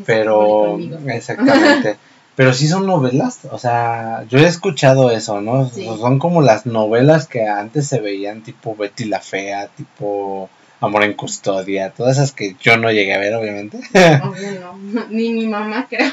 pero 0.05 0.79
exactamente. 1.07 1.97
pero 2.37 2.55
sí 2.55 2.69
son 2.69 2.87
novelas, 2.87 3.41
o 3.51 3.59
sea, 3.59 4.25
yo 4.29 4.39
he 4.39 4.47
escuchado 4.47 5.11
eso, 5.11 5.41
¿no? 5.41 5.69
Sí. 5.69 5.85
Son 5.85 6.19
como 6.19 6.43
las 6.43 6.65
novelas 6.65 7.27
que 7.27 7.47
antes 7.47 7.87
se 7.87 8.01
veían, 8.01 8.43
tipo 8.43 8.75
Betty 8.75 9.05
la 9.05 9.21
Fea, 9.21 9.69
tipo 9.69 10.49
Amor 10.81 11.05
en 11.05 11.15
Custodia, 11.15 11.91
todas 11.91 12.17
esas 12.17 12.33
que 12.33 12.57
yo 12.61 12.79
no 12.79 12.91
llegué 12.91 13.15
a 13.15 13.19
ver, 13.19 13.35
obviamente. 13.35 13.79
Obvio 14.23 14.61
no, 14.61 15.07
ni 15.11 15.33
mi 15.33 15.47
mamá 15.47 15.87
creo. 15.89 16.13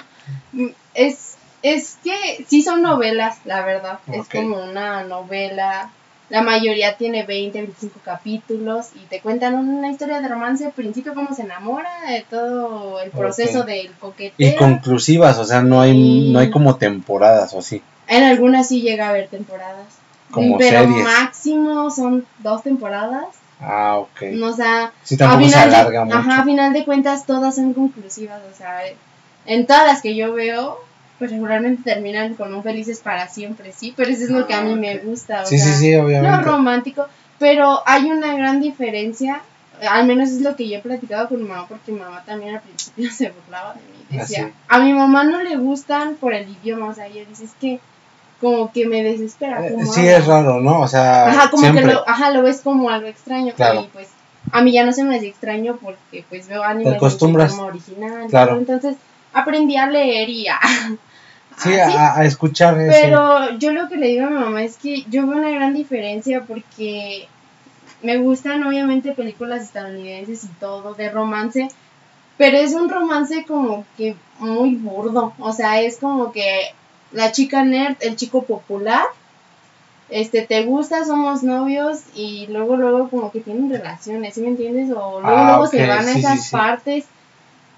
Es, 0.94 1.38
es 1.62 1.98
que 2.04 2.44
sí 2.48 2.62
son 2.62 2.82
novelas, 2.82 3.38
la 3.46 3.64
verdad. 3.64 4.00
Es 4.12 4.28
como 4.28 4.62
una 4.62 5.04
novela. 5.04 5.92
La 6.30 6.42
mayoría 6.42 6.98
tiene 6.98 7.24
20, 7.26 7.58
25 7.62 8.00
capítulos 8.04 8.88
y 8.96 9.00
te 9.06 9.22
cuentan 9.22 9.56
una 9.56 9.90
historia 9.92 10.20
de 10.20 10.28
romance, 10.28 10.66
al 10.66 10.74
principio 10.74 11.14
cómo 11.14 11.34
se 11.34 11.44
enamora, 11.44 11.90
de 12.10 12.26
todo 12.30 13.00
el 13.00 13.12
proceso 13.12 13.64
del 13.64 13.86
y 13.86 13.90
coqueteo. 14.00 14.56
conclusivas, 14.58 15.38
o 15.38 15.46
sea, 15.46 15.62
no 15.62 15.80
hay, 15.80 16.30
no 16.32 16.40
hay 16.40 16.50
como 16.50 16.76
temporadas 16.76 17.54
o 17.54 17.60
así, 17.60 17.82
En 18.08 18.24
algunas 18.24 18.68
sí 18.68 18.82
llega 18.82 19.06
a 19.08 19.10
haber 19.10 19.30
temporadas. 19.30 19.86
como 20.32 20.58
pero 20.58 20.82
series. 20.82 21.04
máximo 21.06 21.90
son 21.92 22.26
dos 22.40 22.62
temporadas. 22.62 23.28
Ah, 23.62 23.98
ok. 23.98 24.24
No, 24.34 24.48
o 24.48 24.54
sea, 24.54 24.92
Sí, 25.04 25.16
a 25.16 25.18
se 25.32 25.38
final, 25.38 25.70
alarga 25.70 26.00
de, 26.00 26.06
mucho. 26.06 26.18
ajá, 26.18 26.42
a 26.42 26.44
final 26.44 26.74
de 26.74 26.84
cuentas 26.86 27.26
todas 27.26 27.56
son 27.56 27.74
conclusivas, 27.74 28.42
o 28.54 28.56
sea, 28.56 28.82
en 29.46 29.66
todas 29.66 29.86
las 29.88 30.02
que 30.02 30.16
yo 30.16 30.34
veo, 30.34 30.78
pues 31.20 31.32
regularmente 31.32 31.84
terminan 31.84 32.36
con 32.36 32.54
un 32.54 32.64
felices 32.64 33.00
para 33.00 33.28
siempre, 33.28 33.72
sí, 33.72 33.94
pero 33.96 34.10
eso 34.12 34.24
es 34.26 34.30
lo 34.30 34.46
que 34.48 34.54
a 34.54 34.62
mí 34.62 34.76
me 34.76 34.98
gusta, 35.00 35.42
o 35.44 35.46
Sí, 35.46 35.58
sea, 35.58 35.74
sí, 35.74 35.80
sí, 35.80 35.92
no 35.96 36.04
obviamente. 36.06 36.42
romántico, 36.44 37.08
pero 37.40 37.82
hay 37.86 38.06
una 38.12 38.36
gran 38.36 38.60
diferencia, 38.62 39.42
al 39.90 40.06
menos 40.06 40.30
es 40.30 40.42
lo 40.42 40.56
que 40.56 40.68
yo 40.70 40.78
he 40.78 40.82
platicado 40.82 41.28
con 41.30 41.42
mi 41.42 41.48
mamá, 41.50 41.66
porque 41.68 41.92
mi 41.92 42.00
mamá 42.00 42.24
también 42.26 42.56
al 42.56 42.62
principio 42.62 43.10
se 43.12 43.30
burlaba 43.32 43.74
de 43.74 43.80
mí, 43.82 44.20
decía, 44.20 44.46
Ah, 44.46 44.48
sí. 44.50 44.54
a 44.68 44.80
mi 44.80 44.94
mamá 44.94 45.24
no 45.24 45.42
le 45.42 45.56
gustan 45.58 46.16
por 46.16 46.34
el 46.34 46.48
idioma, 46.50 46.88
o 46.90 46.94
sea, 46.94 47.08
ella 47.08 47.24
dice, 47.28 47.46
es 47.46 47.52
que 47.60 47.80
como 48.40 48.72
que 48.72 48.86
me 48.88 49.02
desespera. 49.02 49.66
Eh, 49.66 49.72
cómo 49.74 49.92
sí, 49.92 50.02
habla". 50.02 50.18
es 50.18 50.26
raro, 50.28 50.62
¿no? 50.62 50.82
O 50.82 50.88
sea, 50.88 51.28
Ajá, 51.28 51.50
como 51.50 51.64
siempre. 51.64 51.84
que 51.84 51.92
lo, 51.94 52.08
ajá, 52.08 52.30
lo 52.30 52.44
ves 52.44 52.62
como 52.62 52.92
algo 52.92 53.08
extraño. 53.08 53.52
Claro. 53.56 53.82
Y 53.82 53.88
pues 53.88 54.10
a 54.52 54.62
mí 54.62 54.72
ya 54.72 54.86
no 54.86 54.92
se 54.94 55.04
me 55.04 55.16
hace 55.16 55.26
extraño 55.30 55.80
porque 55.82 56.24
pues 56.30 56.48
veo 56.48 56.64
acostumbras. 56.64 57.52
idioma 57.52 57.68
original. 57.70 58.28
Claro. 58.30 58.58
Entonces 58.60 58.96
aprendí 59.34 59.76
a 59.78 59.88
leer 59.88 60.30
y 60.30 60.48
a... 60.50 60.60
Sí, 61.58 61.74
así. 61.74 61.96
a, 61.98 62.18
a 62.20 62.26
escuchar 62.26 62.80
ese- 62.80 63.02
Pero 63.02 63.58
yo 63.58 63.72
lo 63.72 63.90
que 63.90 63.98
le 63.98 64.08
digo 64.08 64.26
a 64.28 64.30
mi 64.30 64.36
mamá 64.40 64.64
es 64.64 64.78
que 64.78 65.04
yo 65.10 65.26
veo 65.28 65.38
una 65.38 65.50
gran 65.52 65.74
diferencia 65.74 66.44
porque 66.48 67.28
me 68.04 68.18
gustan 68.18 68.64
obviamente 68.64 69.14
películas 69.14 69.64
estadounidenses 69.64 70.44
y 70.44 70.48
todo 70.60 70.94
de 70.94 71.10
romance, 71.10 71.68
pero 72.38 72.58
es 72.58 72.74
un 72.74 72.90
romance 72.90 73.44
como 73.46 73.86
que 73.98 74.16
muy 74.40 74.76
burdo, 74.76 75.34
o 75.40 75.52
sea, 75.54 75.82
es 75.82 75.98
como 75.98 76.32
que 76.32 76.74
la 77.12 77.32
chica 77.32 77.64
nerd, 77.64 77.98
el 78.02 78.16
chico 78.16 78.44
popular, 78.44 79.06
este, 80.10 80.44
te 80.44 80.64
gusta, 80.64 81.04
somos 81.06 81.44
novios 81.44 82.02
y 82.16 82.48
luego, 82.48 82.78
luego 82.78 83.10
como 83.10 83.32
que 83.32 83.42
tienen 83.42 83.70
relaciones, 83.70 84.36
¿sí 84.36 84.42
me 84.42 84.50
entiendes? 84.50 84.90
O 84.92 85.20
luego, 85.22 85.26
Ah, 85.38 85.46
luego 85.48 85.68
se 85.68 85.86
van 85.88 86.00
a 86.08 86.14
sí, 86.14 86.20
esas 86.20 86.38
sí, 86.38 86.44
sí. 86.44 86.52
partes 86.52 87.06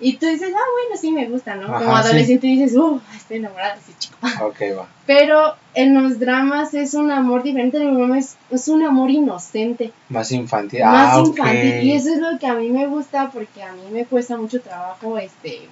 Y 0.02 0.18
tú 0.18 0.28
dices, 0.28 0.50
ah, 0.56 0.68
bueno, 0.74 1.02
sí 1.02 1.12
me 1.12 1.26
gusta, 1.28 1.56
¿no? 1.56 1.68
Como 1.68 1.98
sí. 1.98 2.04
adolescente 2.04 2.48
dices, 2.48 2.76
uh, 2.76 3.02
estoy 3.16 3.38
enamorada 3.38 3.76
de 3.76 3.82
ese 3.82 3.94
chico. 3.98 4.18
Ok, 4.42 4.78
va. 4.78 4.88
Pero 5.06 5.56
en 5.74 6.02
los 6.02 6.20
dramas 6.20 6.74
es 6.74 6.94
un 6.94 7.12
amor 7.12 7.44
diferente, 7.44 7.78
en 7.78 7.90
el 7.90 7.96
drama 7.96 8.18
es, 8.18 8.38
es 8.50 8.68
un 8.70 8.84
amor 8.84 9.12
inocente, 9.12 9.92
Más 10.08 10.32
infantil. 10.32 10.82
más 10.84 11.18
ah, 11.18 11.24
infantil. 11.26 11.84
Y 11.84 11.92
eso 11.94 12.14
es 12.14 12.20
lo 12.20 12.40
que 12.40 12.48
a 12.48 12.54
mí 12.54 12.70
me 12.70 12.88
gusta 12.88 13.30
porque 13.32 13.62
a 13.62 13.74
mí 13.74 13.82
me 13.92 14.06
cuesta 14.06 14.38
mucho 14.38 14.62
trabajo, 14.62 15.18
este, 15.18 15.68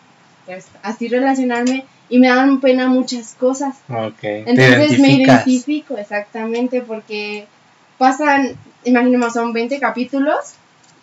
pues, 0.45 0.67
así 0.83 1.07
relacionarme 1.07 1.85
y 2.09 2.19
me 2.19 2.27
dan 2.27 2.59
pena 2.59 2.87
muchas 2.87 3.33
cosas. 3.33 3.75
Ok. 3.89 4.19
Te 4.19 4.49
Entonces 4.49 4.99
me 4.99 5.11
identifico 5.11 5.97
exactamente 5.97 6.81
porque 6.81 7.47
pasan, 7.97 8.55
imaginemos, 8.83 9.33
son 9.33 9.53
20 9.53 9.79
capítulos, 9.79 10.53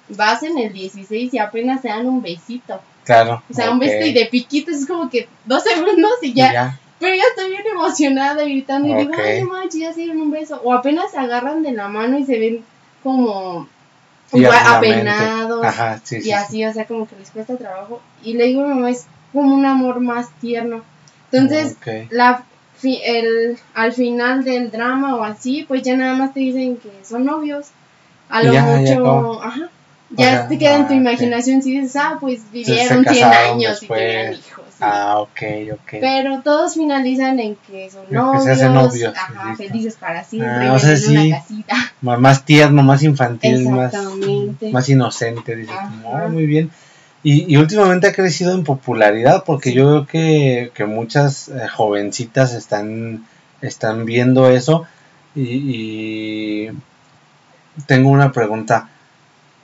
vas 0.09 0.43
en 0.43 0.59
el 0.59 0.73
16 0.73 1.33
y 1.33 1.39
apenas 1.39 1.83
te 1.83 1.89
dan 1.89 2.07
un 2.07 2.23
besito. 2.23 2.81
Claro. 3.05 3.43
O 3.51 3.55
sea, 3.55 3.71
un 3.71 3.83
y 3.83 4.12
de 4.12 4.27
piquitos 4.31 4.77
es 4.77 4.87
como 4.87 5.11
que 5.11 5.29
dos 5.45 5.62
segundos 5.62 6.12
y 6.23 6.33
ya. 6.33 6.53
ya. 6.53 6.81
Pero 6.99 7.17
yo 7.17 7.23
estoy 7.29 7.51
bien 7.51 7.64
emocionada 7.71 8.43
gritando 8.45 8.88
y 8.88 8.95
digo, 8.95 9.12
ay, 9.23 9.45
manches, 9.45 9.81
ya 9.81 9.93
se 9.93 10.01
dieron 10.01 10.23
un 10.23 10.31
beso. 10.31 10.61
O 10.64 10.73
apenas 10.73 11.11
se 11.11 11.19
agarran 11.19 11.62
de 11.62 11.73
la 11.73 11.88
mano 11.88 12.19
y 12.19 12.25
se 12.25 12.38
ven 12.38 12.64
como 13.03 13.69
apenados 14.33 15.64
Ajá, 15.64 16.01
sí, 16.03 16.21
sí. 16.21 16.29
y 16.29 16.33
así, 16.33 16.64
o 16.64 16.73
sea, 16.73 16.87
como 16.87 17.07
que 17.07 17.17
les 17.17 17.31
cuesta 17.31 17.57
trabajo. 17.57 18.01
Y 18.23 18.35
le 18.35 18.45
digo 18.45 18.62
a 18.62 18.69
mi 18.69 18.75
mamá, 18.75 18.90
es 18.90 19.07
como 19.33 19.55
un 19.55 19.67
amor 19.67 20.01
más 20.01 20.31
tierno. 20.40 20.83
Entonces, 21.31 21.77
la 22.11 22.45
el, 22.83 23.59
al 23.75 23.93
final 23.93 24.45
del 24.45 24.71
drama 24.71 25.17
o 25.17 25.25
así, 25.25 25.64
pues 25.67 25.83
ya 25.83 25.97
nada 25.97 26.14
más 26.14 26.35
te 26.35 26.40
dicen 26.40 26.77
que 26.77 26.90
son 27.05 27.25
novios. 27.25 27.69
A 28.29 28.43
lo 28.43 28.53
ya, 28.53 28.81
ya 28.83 28.99
mucho, 28.99 29.43
ajá. 29.43 29.71
Ya 30.16 30.48
te 30.48 30.59
queda 30.59 30.77
en 30.77 30.87
tu 30.87 30.92
ah, 30.92 30.96
imaginación 30.96 31.62
si 31.62 31.72
dices, 31.81 31.96
ah, 31.96 32.18
pues 32.20 32.40
vivieron 32.53 33.03
100 33.03 33.05
casaron 33.05 33.55
años 33.57 33.81
después. 33.81 34.00
y 34.00 34.05
tuvieron 34.05 34.33
hijos. 34.35 34.64
sí. 34.70 34.74
Ah, 34.81 35.18
ok, 35.18 35.42
ok. 35.74 35.90
Pero 36.00 36.42
todos 36.42 36.74
finalizan 36.74 37.38
en 37.40 37.57
que 37.57 37.90
son 37.90 38.03
En 38.03 38.09
que 38.09 38.14
novios, 38.14 38.44
se 38.44 38.50
hacen 38.50 38.74
novios, 38.74 39.14
ajá, 39.16 39.57
felices 39.57 39.96
para 39.98 40.24
siempre, 40.24 40.68
Ah, 40.68 40.72
o 40.74 40.79
sea, 40.79 40.90
en 40.90 40.96
sí. 40.98 41.16
una 41.29 41.38
casita. 41.38 41.74
Má- 42.03 42.16
Más 42.18 42.44
tierno, 42.44 42.83
más 42.83 43.03
infantil, 43.03 43.68
más, 43.70 43.92
más 44.72 44.88
inocente, 44.88 45.57
dices. 45.57 45.74
"Oh, 46.05 46.29
muy 46.29 46.46
bien. 46.46 46.70
Y, 47.22 47.50
y 47.53 47.57
últimamente 47.57 48.07
ha 48.09 48.12
crecido 48.12 48.53
en 48.53 48.64
popularidad 48.64 49.44
porque 49.46 49.70
Sí. 49.70 49.77
yo 49.77 49.87
veo 49.87 50.07
que, 50.07 50.70
que 50.74 50.85
muchas 50.85 51.48
eh, 51.48 51.66
jovencitas 51.74 52.53
están, 52.53 53.24
están 53.62 54.05
viendo 54.05 54.50
eso 54.50 54.87
y, 55.35 56.66
y 56.66 56.70
tengo 57.87 58.11
una 58.11 58.31
pregunta. 58.33 58.88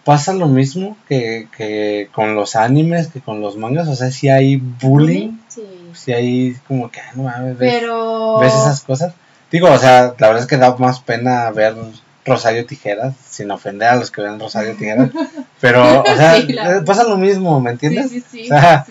¿Pasa 0.05 0.33
lo 0.33 0.47
mismo 0.47 0.97
que, 1.09 1.49
que 1.57 2.09
con 2.15 2.35
los 2.35 2.57
animes, 2.57 3.09
que 3.09 3.21
con 3.21 3.41
los 3.41 3.57
mangas? 3.57 3.87
O 3.89 3.95
sea, 3.95 4.11
si 4.11 4.29
hay 4.29 4.57
bullying, 4.57 5.33
Sí. 5.49 5.63
si 5.95 6.13
hay 6.13 6.57
como 6.67 6.91
que, 6.91 7.01
"Ah, 7.01 7.11
no 7.15 7.25
mames, 7.25 7.59
ves, 7.59 7.75
Pero. 7.81 8.39
ves 8.41 8.55
esas 8.55 8.81
cosas. 8.83 9.13
Digo, 9.53 9.69
o 9.71 9.79
sea, 9.79 10.15
la 10.19 10.29
verdad 10.29 10.39
es 10.43 10.47
que 10.47 10.57
da 10.57 10.75
más 10.77 11.01
pena 11.01 11.51
ver 11.51 11.75
Rosario 12.25 12.65
Tijeras, 12.67 13.15
sin 13.29 13.51
ofender 13.51 13.89
a 13.89 13.97
los 13.97 14.11
que 14.11 14.23
ven 14.23 14.39
Rosario 14.41 14.75
Tijeras, 14.77 15.11
pero, 15.61 16.03
o 16.03 16.17
sea, 16.17 16.37
Sí, 16.37 16.47
eh, 16.53 16.81
pasa 16.87 17.05
lo 17.05 17.17
mismo, 17.19 17.61
¿me 17.61 17.73
entiendes? 17.73 18.11
sí, 18.11 18.23
sí. 18.31 18.43
O 18.45 18.47
sea. 18.47 18.87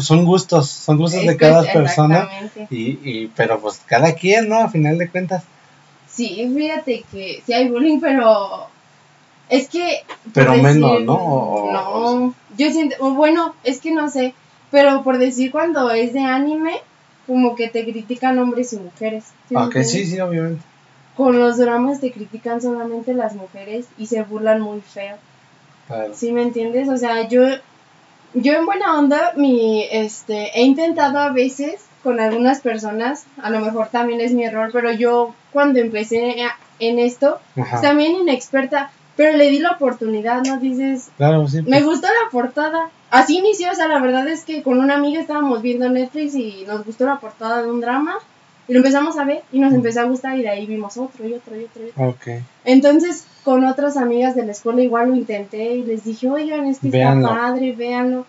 Son 0.00 0.24
gustos, 0.24 0.68
son 0.68 0.96
gustos 0.98 1.24
de 1.26 1.36
cada 1.36 1.62
es- 1.64 1.70
persona, 1.72 2.28
y, 2.70 2.98
y, 3.02 3.32
pero 3.34 3.58
pues 3.60 3.80
cada 3.86 4.14
quien, 4.14 4.48
¿no? 4.48 4.58
A 4.58 4.68
final 4.68 4.96
de 4.98 5.08
cuentas. 5.08 5.42
Sí, 6.08 6.50
fíjate 6.54 7.04
que 7.10 7.42
sí 7.44 7.52
hay 7.54 7.68
bullying, 7.68 7.98
pero 8.00 8.68
es 9.52 9.68
que... 9.68 10.02
Pero 10.34 10.54
menos, 10.56 11.02
¿no? 11.02 11.14
O- 11.14 11.68
o- 11.68 11.72
no, 11.72 12.34
yo 12.56 12.70
siento, 12.70 12.96
bueno, 13.14 13.54
es 13.64 13.80
que 13.80 13.90
no 13.92 14.08
sé, 14.10 14.34
pero 14.70 15.02
por 15.02 15.18
decir 15.18 15.50
cuando 15.52 15.90
es 15.90 16.12
de 16.12 16.20
anime, 16.20 16.74
como 17.26 17.54
que 17.54 17.68
te 17.68 17.84
critican 17.84 18.38
hombres 18.38 18.72
y 18.72 18.78
mujeres. 18.78 19.24
¿sí 19.48 19.54
me 19.54 19.60
Ok, 19.60 19.64
entiendes? 19.66 19.90
sí, 19.92 20.06
sí, 20.06 20.20
obviamente. 20.20 20.62
Con 21.16 21.38
los 21.38 21.58
dramas 21.58 22.00
te 22.00 22.10
critican 22.10 22.60
solamente 22.62 23.12
las 23.14 23.34
mujeres 23.34 23.86
y 23.98 24.06
se 24.06 24.22
burlan 24.22 24.60
muy 24.60 24.80
feo. 24.80 25.16
Claro. 25.86 26.12
¿Sí 26.14 26.32
me 26.32 26.42
entiendes? 26.42 26.88
O 26.88 26.96
sea, 26.96 27.28
yo, 27.28 27.42
yo 28.34 28.54
en 28.54 28.64
buena 28.64 28.98
onda, 28.98 29.32
mi, 29.36 29.84
este, 29.90 30.58
he 30.58 30.62
intentado 30.62 31.18
a 31.18 31.30
veces 31.30 31.82
con 32.02 32.18
algunas 32.18 32.60
personas, 32.60 33.24
a 33.42 33.50
lo 33.50 33.60
mejor 33.60 33.88
también 33.88 34.20
es 34.20 34.32
mi 34.32 34.44
error, 34.44 34.70
pero 34.72 34.90
yo 34.90 35.34
cuando 35.52 35.78
empecé 35.78 36.36
en 36.80 36.98
esto, 36.98 37.38
Ajá. 37.56 37.80
también 37.82 38.16
inexperta, 38.16 38.90
pero 39.16 39.36
le 39.36 39.50
di 39.50 39.58
la 39.58 39.72
oportunidad, 39.72 40.42
¿no? 40.44 40.58
Dices, 40.58 41.10
Claro, 41.16 41.46
sí. 41.48 41.58
me 41.62 41.64
pues, 41.78 41.84
gustó 41.84 42.06
la 42.08 42.30
portada. 42.30 42.90
Así 43.10 43.38
inició, 43.38 43.70
o 43.70 43.74
sea, 43.74 43.88
la 43.88 43.98
verdad 44.00 44.26
es 44.28 44.44
que 44.44 44.62
con 44.62 44.78
una 44.78 44.94
amiga 44.94 45.20
estábamos 45.20 45.60
viendo 45.62 45.88
Netflix 45.88 46.34
y 46.34 46.64
nos 46.66 46.84
gustó 46.84 47.04
la 47.06 47.20
portada 47.20 47.62
de 47.62 47.70
un 47.70 47.80
drama 47.80 48.14
y 48.68 48.72
lo 48.72 48.78
empezamos 48.78 49.18
a 49.18 49.24
ver 49.24 49.42
y 49.52 49.58
nos 49.58 49.74
empezó 49.74 50.00
a 50.00 50.04
gustar 50.04 50.38
y 50.38 50.42
de 50.42 50.48
ahí 50.48 50.66
vimos 50.66 50.96
otro 50.96 51.26
y 51.28 51.34
otro 51.34 51.54
y 51.60 51.64
otro 51.64 51.82
y 51.84 51.88
otro. 51.90 52.08
Ok. 52.08 52.42
Entonces, 52.64 53.26
con 53.44 53.64
otras 53.64 53.96
amigas 53.98 54.34
de 54.34 54.46
la 54.46 54.52
escuela 54.52 54.80
igual 54.82 55.10
lo 55.10 55.16
intenté 55.16 55.74
y 55.74 55.82
les 55.82 56.04
dije, 56.04 56.30
oigan, 56.30 56.64
es 56.66 56.78
que 56.78 56.88
Véanlo. 56.88 57.26
está 57.28 57.38
padre, 57.38 57.72
véanlo. 57.72 58.24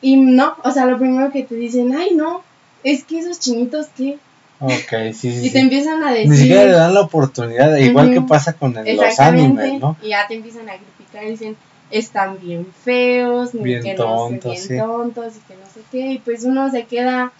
Y 0.00 0.16
no, 0.16 0.54
o 0.64 0.70
sea, 0.70 0.86
lo 0.86 0.96
primero 0.98 1.30
que 1.30 1.42
te 1.42 1.54
dicen, 1.56 1.94
ay, 1.94 2.14
no, 2.14 2.42
es 2.84 3.04
que 3.04 3.18
esos 3.18 3.38
chinitos, 3.38 3.88
¿qué? 3.96 4.18
Ok, 4.60 5.12
sí, 5.14 5.14
sí. 5.14 5.28
Y 5.28 5.42
sí. 5.48 5.50
te 5.52 5.60
empiezan 5.60 6.02
a 6.04 6.12
decir... 6.12 6.28
Ni 6.30 6.36
siquiera 6.36 6.64
le 6.64 6.72
dan 6.72 6.92
la 6.94 7.00
oportunidad, 7.00 7.74
igual 7.76 8.12
que 8.12 8.20
pasa 8.20 8.52
con 8.52 8.76
el- 8.76 8.96
los 8.96 9.18
animes, 9.20 9.80
¿no? 9.80 9.96
y 10.02 10.10
ya 10.10 10.26
te 10.26 10.34
empiezan 10.34 10.68
a 10.68 10.72
criticar 10.74 11.24
y 11.24 11.30
dicen, 11.30 11.56
están 11.90 12.38
bien 12.40 12.66
feos, 12.84 13.50
Bien 13.54 13.82
que 13.82 13.94
tontos, 13.94 14.30
no 14.30 14.40
sé, 14.42 14.48
bien 14.50 14.62
sí. 14.68 14.76
tontos 14.76 15.32
y 15.36 15.40
que 15.40 15.54
no 15.54 15.66
sé 15.72 15.80
qué, 15.90 16.12
y 16.12 16.18
pues 16.18 16.44
uno 16.44 16.70
se 16.70 16.84
queda... 16.84 17.32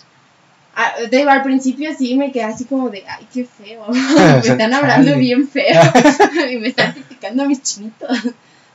ah, 0.74 0.92
te 1.10 1.16
digo, 1.18 1.30
al 1.30 1.42
principio 1.42 1.90
sí 1.96 2.16
me 2.16 2.32
quedé 2.32 2.44
así 2.44 2.64
como 2.64 2.88
de, 2.90 3.04
ay, 3.06 3.26
qué 3.32 3.44
feo, 3.44 3.86
me 3.88 4.38
están 4.48 4.72
hablando 4.72 5.14
bien 5.16 5.46
feo 5.46 5.80
y 6.50 6.56
me 6.56 6.68
están 6.68 6.92
criticando 6.92 7.42
a 7.42 7.46
mis 7.46 7.62
chinitos. 7.62 8.08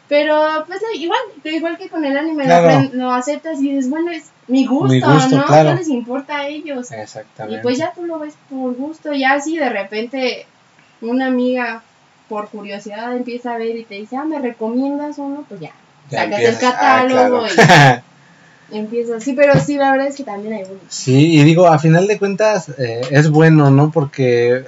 Pero 0.08 0.66
pues 0.68 0.82
igual, 0.94 1.20
igual 1.44 1.78
que 1.78 1.90
con 1.90 2.06
el 2.06 2.16
anime, 2.16 2.44
Claro. 2.46 2.90
lo, 2.94 3.12
aceptas 3.12 3.60
y 3.60 3.72
dices, 3.72 3.90
bueno, 3.90 4.12
es 4.12 4.26
mi 4.48 4.66
gusto, 4.66 4.94
Mi 4.94 5.02
gusto, 5.02 5.38
¿no? 5.38 5.46
claro. 5.46 5.72
¿Qué 5.72 5.76
les 5.78 5.88
importa 5.90 6.38
a 6.38 6.48
ellos? 6.48 6.92
Exactamente. 6.92 7.60
Y 7.60 7.64
pues 7.64 7.78
ya 7.78 7.92
tú 7.94 8.06
lo 8.06 8.20
ves 8.20 8.36
por 8.50 8.76
gusto, 8.76 9.14
ya 9.14 9.34
así 9.34 9.58
de 9.58 9.70
repente 9.70 10.46
una 11.02 11.28
amiga 11.28 11.82
por 12.30 12.50
curiosidad 12.50 13.16
empieza 13.16 13.54
a 13.54 13.58
ver 13.58 13.76
y 13.76 13.84
te 13.84 13.96
dice, 13.96 14.16
ah, 14.18 14.26
¿me 14.26 14.40
recomiendas 14.40 15.18
uno? 15.18 15.44
Pues 15.48 15.60
ya, 15.62 15.72
Ya 16.12 16.24
sacas 16.24 16.40
el 16.40 16.56
ah, 16.56 16.60
catálogo 16.60 17.46
claro. 17.48 18.02
y 18.72 18.78
empiezas. 18.78 19.24
Sí, 19.24 19.34
pero 19.34 19.60
sí, 19.60 19.78
la 19.78 19.92
verdad 19.92 20.08
es 20.08 20.16
que 20.16 20.24
también 20.24 20.54
hay 20.54 20.64
uno. 20.64 20.80
Sí, 20.88 21.40
y 21.40 21.44
digo, 21.44 21.68
a 21.68 21.80
final 21.80 22.08
de 22.08 22.20
cuentas 22.20 22.70
eh, 22.78 23.02
es 23.10 23.30
bueno, 23.30 23.72
¿no? 23.72 23.92
Porque 23.92 24.66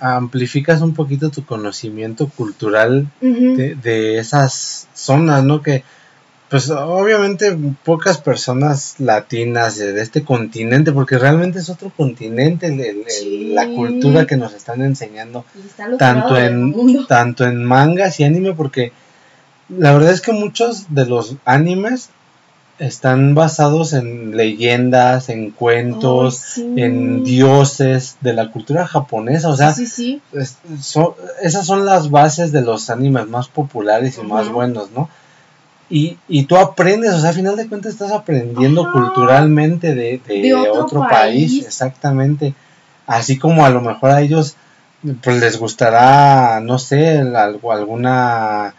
amplificas 0.00 0.80
un 0.82 0.94
poquito 0.94 1.30
tu 1.30 1.44
conocimiento 1.44 2.28
cultural 2.28 3.06
de, 3.56 3.74
de 3.76 4.18
esas 4.18 4.88
zonas, 4.94 5.44
¿no? 5.44 5.62
Que, 5.62 5.84
pues 6.48 6.68
obviamente 6.70 7.56
pocas 7.84 8.18
personas 8.18 8.96
latinas 8.98 9.76
de, 9.78 10.00
este 10.02 10.24
continente, 10.24 10.90
porque 10.90 11.16
realmente 11.16 11.60
es 11.60 11.70
otro 11.70 11.92
continente 11.96 12.66
el- 12.66 12.80
el- 12.80 12.96
el- 12.98 13.10
Sí. 13.10 13.52
la 13.54 13.68
cultura 13.68 14.26
que 14.26 14.36
nos 14.36 14.52
están 14.54 14.82
enseñando, 14.82 15.44
está 15.64 15.96
tanto 15.96 16.36
en, 16.36 17.06
tanto 17.06 17.44
en 17.44 17.64
mangas 17.64 18.18
y 18.18 18.24
anime, 18.24 18.52
porque 18.54 18.90
la 19.68 19.92
verdad 19.92 20.12
es 20.12 20.20
que 20.20 20.32
muchos 20.32 20.86
de 20.92 21.06
los 21.06 21.36
animes 21.44 22.10
están 22.80 23.34
basados 23.36 23.92
en 23.92 24.36
leyendas, 24.36 25.28
en 25.28 25.50
cuentos, 25.52 26.36
sí. 26.36 26.74
en 26.76 27.22
dioses 27.22 28.16
de 28.22 28.32
la 28.32 28.50
cultura 28.50 28.86
japonesa, 28.86 29.48
o 29.50 29.56
sea, 29.56 29.72
sí, 29.72 29.86
sí, 29.86 30.20
es- 30.32 30.56
son- 30.80 31.12
esas 31.42 31.66
son 31.66 31.84
las 31.86 32.10
bases 32.10 32.50
de 32.52 32.62
los 32.62 32.90
animes 32.90 33.28
más 33.28 33.48
populares 33.48 34.18
y 34.20 34.26
más 34.26 34.50
buenos, 34.50 34.90
¿no? 34.92 35.08
Y, 35.90 36.16
y 36.28 36.44
tú 36.44 36.56
aprendes, 36.56 37.12
o 37.14 37.20
sea, 37.20 37.30
a 37.30 37.34
final 37.34 37.56
de 37.56 37.68
cuentas 37.68 37.92
estás 37.92 38.12
aprendiendo 38.12 38.82
Ajá. 38.82 38.92
culturalmente 38.92 39.94
de, 39.94 40.20
de 40.26 40.40
De 40.42 40.54
otro 40.54 40.84
otro, 40.84 41.00
país. 41.00 41.50
país. 41.52 41.66
exactamente. 41.66 42.54
Así 43.06 43.38
como 43.38 43.64
a 43.66 43.70
lo 43.70 43.80
mejor 43.80 44.10
a 44.10 44.20
ellos 44.22 44.54
pues 45.22 45.40
les 45.40 45.58
gustará, 45.58 46.60
no 46.60 46.78
sé, 46.78 47.18
algo, 47.18 47.72
alguna 47.72 48.74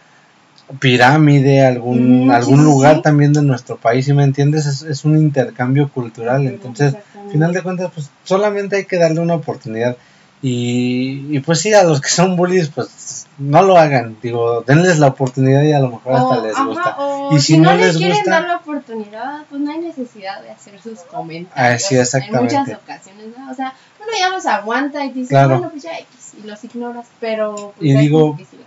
pirámide, 0.79 1.65
algún, 1.65 2.23
Ujú, 2.23 2.31
algún 2.31 2.59
sí, 2.59 2.63
lugar 2.63 2.95
sí. 2.97 3.01
también 3.01 3.33
de 3.33 3.41
nuestro 3.41 3.77
país, 3.77 4.05
¿sí 4.05 4.13
me 4.13 4.23
entiendes? 4.23 4.65
Es, 4.65 4.81
es 4.83 5.05
un 5.05 5.17
intercambio 5.17 5.89
cultural, 5.89 6.45
entonces 6.47 6.93
Exactamente. 6.93 7.31
final 7.31 7.53
de 7.53 7.61
cuentas, 7.63 7.91
pues 7.93 8.09
solamente 8.23 8.75
hay 8.77 8.85
que 8.85 8.97
darle 8.97 9.19
una 9.19 9.35
oportunidad. 9.35 9.97
Y, 10.43 11.27
y 11.35 11.39
pues 11.41 11.59
sí, 11.59 11.71
a 11.73 11.83
los 11.83 12.01
que 12.01 12.09
son 12.09 12.35
bullies, 12.35 12.69
pues 12.69 13.27
no 13.37 13.61
lo 13.61 13.77
hagan. 13.77 14.17
Digo, 14.23 14.61
denles 14.65 14.97
la 14.97 15.07
oportunidad 15.07 15.61
y 15.61 15.71
a 15.71 15.79
lo 15.79 15.91
mejor 15.91 16.13
hasta 16.15 16.41
les 16.41 16.55
ajá, 16.55 16.65
gusta. 16.65 16.97
Y 17.31 17.39
si 17.39 17.59
no 17.59 17.73
les 17.75 17.95
quieren 17.97 18.15
gusta- 18.15 18.31
dar 18.31 18.43
la 18.47 18.55
oportunidad, 18.57 19.43
pues 19.49 19.61
no 19.61 19.71
hay 19.71 19.77
necesidad 19.79 20.41
de 20.41 20.49
hacer 20.49 20.81
sus 20.81 20.99
comentarios. 21.01 21.51
Ah, 21.55 21.73
exactamente. 22.01 22.55
En 22.55 22.61
muchas 22.63 22.79
ocasiones, 22.81 23.25
¿no? 23.37 23.51
O 23.51 23.53
sea, 23.53 23.73
uno 23.99 24.09
ya 24.19 24.29
los 24.29 24.45
aguanta 24.47 25.05
y 25.05 25.11
dice, 25.11 25.29
Claro. 25.29 25.49
bueno, 25.59 25.69
pues 25.69 25.83
ya 25.83 25.91
X, 25.99 26.33
y 26.43 26.47
los 26.47 26.63
ignoras, 26.63 27.05
pero... 27.19 27.73
Pues 27.77 27.89
Y 27.89 27.93
digo, 27.97 28.35
gente 28.35 28.57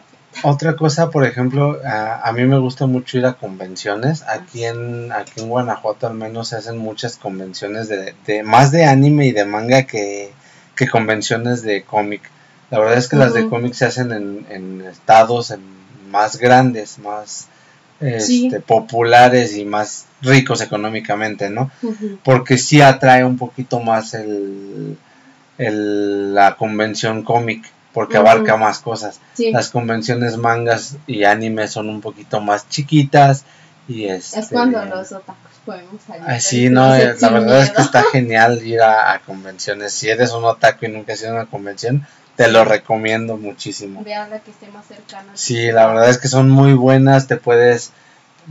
Otra 0.43 0.77
cosa, 0.77 1.11
por 1.11 1.25
ejemplo, 1.27 1.79
a, 1.85 2.29
a 2.29 2.33
mí 2.33 2.45
me 2.45 2.59
gusta 2.59 2.87
mucho 2.87 3.19
ir 3.19 3.27
a 3.27 3.35
convenciones. 3.35 4.23
Aquí 4.23 4.65
en, 4.65 5.11
aquí 5.13 5.41
en 5.41 5.49
Guanajuato 5.49 6.07
al 6.07 6.15
menos 6.15 6.49
se 6.49 6.57
hacen 6.57 6.77
muchas 6.79 7.17
convenciones 7.17 7.89
de, 7.89 8.15
de 8.27 8.43
más 8.43 8.71
de 8.73 8.85
anime 8.85 9.27
y 9.27 9.33
de 9.33 9.45
manga 9.45 9.85
que, 9.85 10.33
que 10.77 10.89
convenciones 10.89 11.63
de 11.63 11.83
cómic. 11.85 12.23
La 12.71 12.79
verdad 12.81 12.99
es 12.99 13.09
que 13.09 13.17
las 13.17 13.33
de 13.35 13.49
cómic 13.49 13.75
se 13.75 13.87
hacen 13.87 14.13
en, 14.13 14.47
en 14.51 14.81
estados 14.87 15.51
en 15.51 15.61
más 16.11 16.37
grandes, 16.39 16.99
más 16.99 17.47
Sí. 18.21 18.47
este, 18.49 18.61
populares 18.61 19.57
y 19.57 19.65
más 19.65 20.07
ricos 20.21 20.61
económicamente, 20.61 21.49
¿no? 21.49 21.71
Porque 22.25 22.59
sí 22.59 22.83
atrae 22.83 23.25
un 23.25 23.39
poquito 23.39 23.79
más 23.81 24.13
el, 24.15 24.99
el- 25.59 26.35
la 26.35 26.57
convención 26.57 27.23
cómic, 27.23 27.65
porque 27.95 28.19
abarca 28.19 28.57
más 28.59 28.81
cosas. 28.81 29.21
Sí. 29.33 29.53
Las 29.53 29.71
convenciones 29.71 30.37
mangas 30.37 30.97
y 31.07 31.25
anime 31.25 31.69
son 31.69 31.89
un 31.89 32.03
poquito 32.03 32.41
más 32.41 32.69
chiquitas 32.69 33.45
y 33.89 34.07
este, 34.07 34.41
Es 34.41 34.49
cuando 34.49 34.85
los 34.85 35.13
otakus 35.13 35.53
podemos 35.65 36.03
salir. 36.03 36.41
Sí, 36.41 36.69
no, 36.69 36.95
eh, 36.95 37.15
la 37.19 37.29
verdad 37.31 37.63
es 37.63 37.71
que 37.71 37.83
está 37.83 38.03
genial 38.13 38.67
ir 38.67 38.83
a, 38.83 39.13
a 39.13 39.21
convenciones. 39.21 39.93
Si 39.93 40.11
eres 40.11 40.33
un 40.33 40.45
otaku 40.45 40.87
y 40.87 40.89
nunca 40.89 41.13
has 41.13 41.23
ido 41.23 41.31
a 41.31 41.35
una 41.35 41.47
convención, 41.47 42.07
te 42.37 42.49
lo 42.49 42.65
recomiendo 42.65 43.37
muchísimo. 43.37 44.03
Vean 44.03 44.31
la 44.31 44.41
que 44.41 44.51
esté 44.51 44.67
más 44.69 44.87
cercana. 44.87 45.31
Sí, 45.35 45.71
la 45.71 45.87
verdad 45.87 46.11
es 46.11 46.19
que 46.19 46.29
son 46.29 46.51
muy 46.51 46.73
buenas, 46.73 47.29
te 47.29 47.37
puedes 47.37 47.93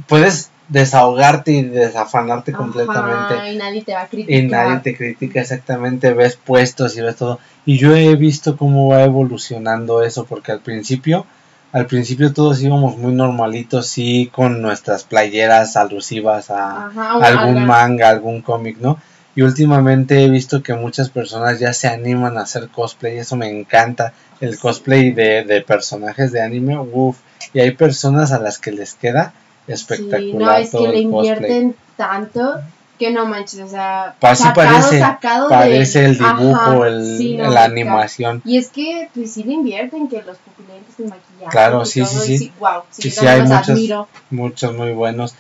puedes 0.08 0.50
desahogarte 0.74 1.52
y 1.52 1.62
desafanarte 1.62 2.52
Ajá, 2.52 2.58
completamente 2.58 3.52
y 3.54 3.58
nadie 3.58 3.84
te 3.84 3.94
va 3.94 4.02
a 4.02 4.08
criticar. 4.08 4.44
y 4.44 4.48
nadie 4.48 4.80
te 4.80 4.98
critica 4.98 5.40
exactamente, 5.40 6.14
ves 6.14 6.36
puestos 6.36 6.98
y 6.98 7.02
ves 7.02 7.16
todo. 7.16 7.40
Y 7.64 7.78
yo 7.78 7.96
he 7.96 8.16
visto 8.16 8.58
cómo 8.58 8.90
va 8.90 9.04
evolucionando 9.04 10.02
eso, 10.02 10.26
porque 10.26 10.52
al 10.52 10.62
principio, 10.62 11.28
al 11.72 11.86
principio 11.86 12.34
todos 12.34 12.60
íbamos 12.62 12.98
muy 12.98 13.14
normalitos, 13.14 13.86
sí, 13.88 14.32
con 14.34 14.64
nuestras 14.64 15.04
playeras 15.04 15.78
alusivas 15.78 16.50
a, 16.50 16.88
Ajá, 16.88 17.12
algún 17.24 17.66
manga, 17.68 18.10
algún 18.10 18.42
cómic, 18.42 18.78
¿no? 18.80 18.98
Y 19.36 19.44
últimamente 19.44 20.24
he 20.24 20.30
visto 20.30 20.64
que 20.64 20.74
muchas 20.74 21.10
personas 21.10 21.60
ya 21.60 21.74
se 21.74 21.88
animan 21.88 22.38
a 22.38 22.42
hacer 22.42 22.68
cosplay, 22.70 23.18
eso 23.20 23.36
me 23.36 23.50
encanta, 23.50 24.14
el 24.42 24.58
cosplay 24.58 25.12
de, 25.12 25.44
de 25.44 25.62
personajes 25.62 26.32
de 26.32 26.42
anime, 26.42 26.80
uff, 26.80 27.18
y 27.54 27.60
hay 27.60 27.72
personas 27.72 28.32
a 28.32 28.40
las 28.40 28.58
que 28.58 28.72
les 28.72 28.96
queda 28.96 29.34
espectacular 29.68 30.22
Sí, 30.22 30.34
no, 30.34 30.52
es 30.56 30.72
todo 30.72 30.84
que 30.86 30.92
le 30.92 31.00
invierten 31.00 31.76
tanto 31.98 32.60
que 33.00 33.12
no 33.12 33.26
manches, 33.26 33.60
o 33.62 33.68
sea, 33.68 34.16
sí 34.36 34.44
parece, 34.54 35.00
sacado 35.00 35.50
Parece 35.50 36.02
de- 36.02 36.06
el 36.06 36.18
dibujo, 36.20 36.56
Ajá, 36.56 36.88
el, 36.88 37.18
sí, 37.18 37.36
no, 37.36 37.50
la 37.50 37.64
animación. 37.64 38.42
Y 38.46 38.58
es 38.58 38.70
que, 38.70 39.10
pues 39.14 39.34
sí 39.34 39.44
le 39.44 39.54
invierten 39.54 40.08
que 40.08 40.22
los 40.22 40.38
pupilentes 40.38 40.96
de 40.98 41.06
maquillaje. 41.06 41.50
Claro, 41.52 41.86
sí, 41.86 42.02
todo, 42.02 42.10
sí, 42.22 42.34
y 42.34 42.38
sí. 42.38 42.52
wow, 42.60 42.82
sí, 42.92 43.02
Sí, 43.02 43.12
sí, 43.12 43.26
hay 43.28 43.42
muchos. 43.42 44.08
muchos 44.30 44.76
muy 44.78 44.92
buenos. 44.92 45.36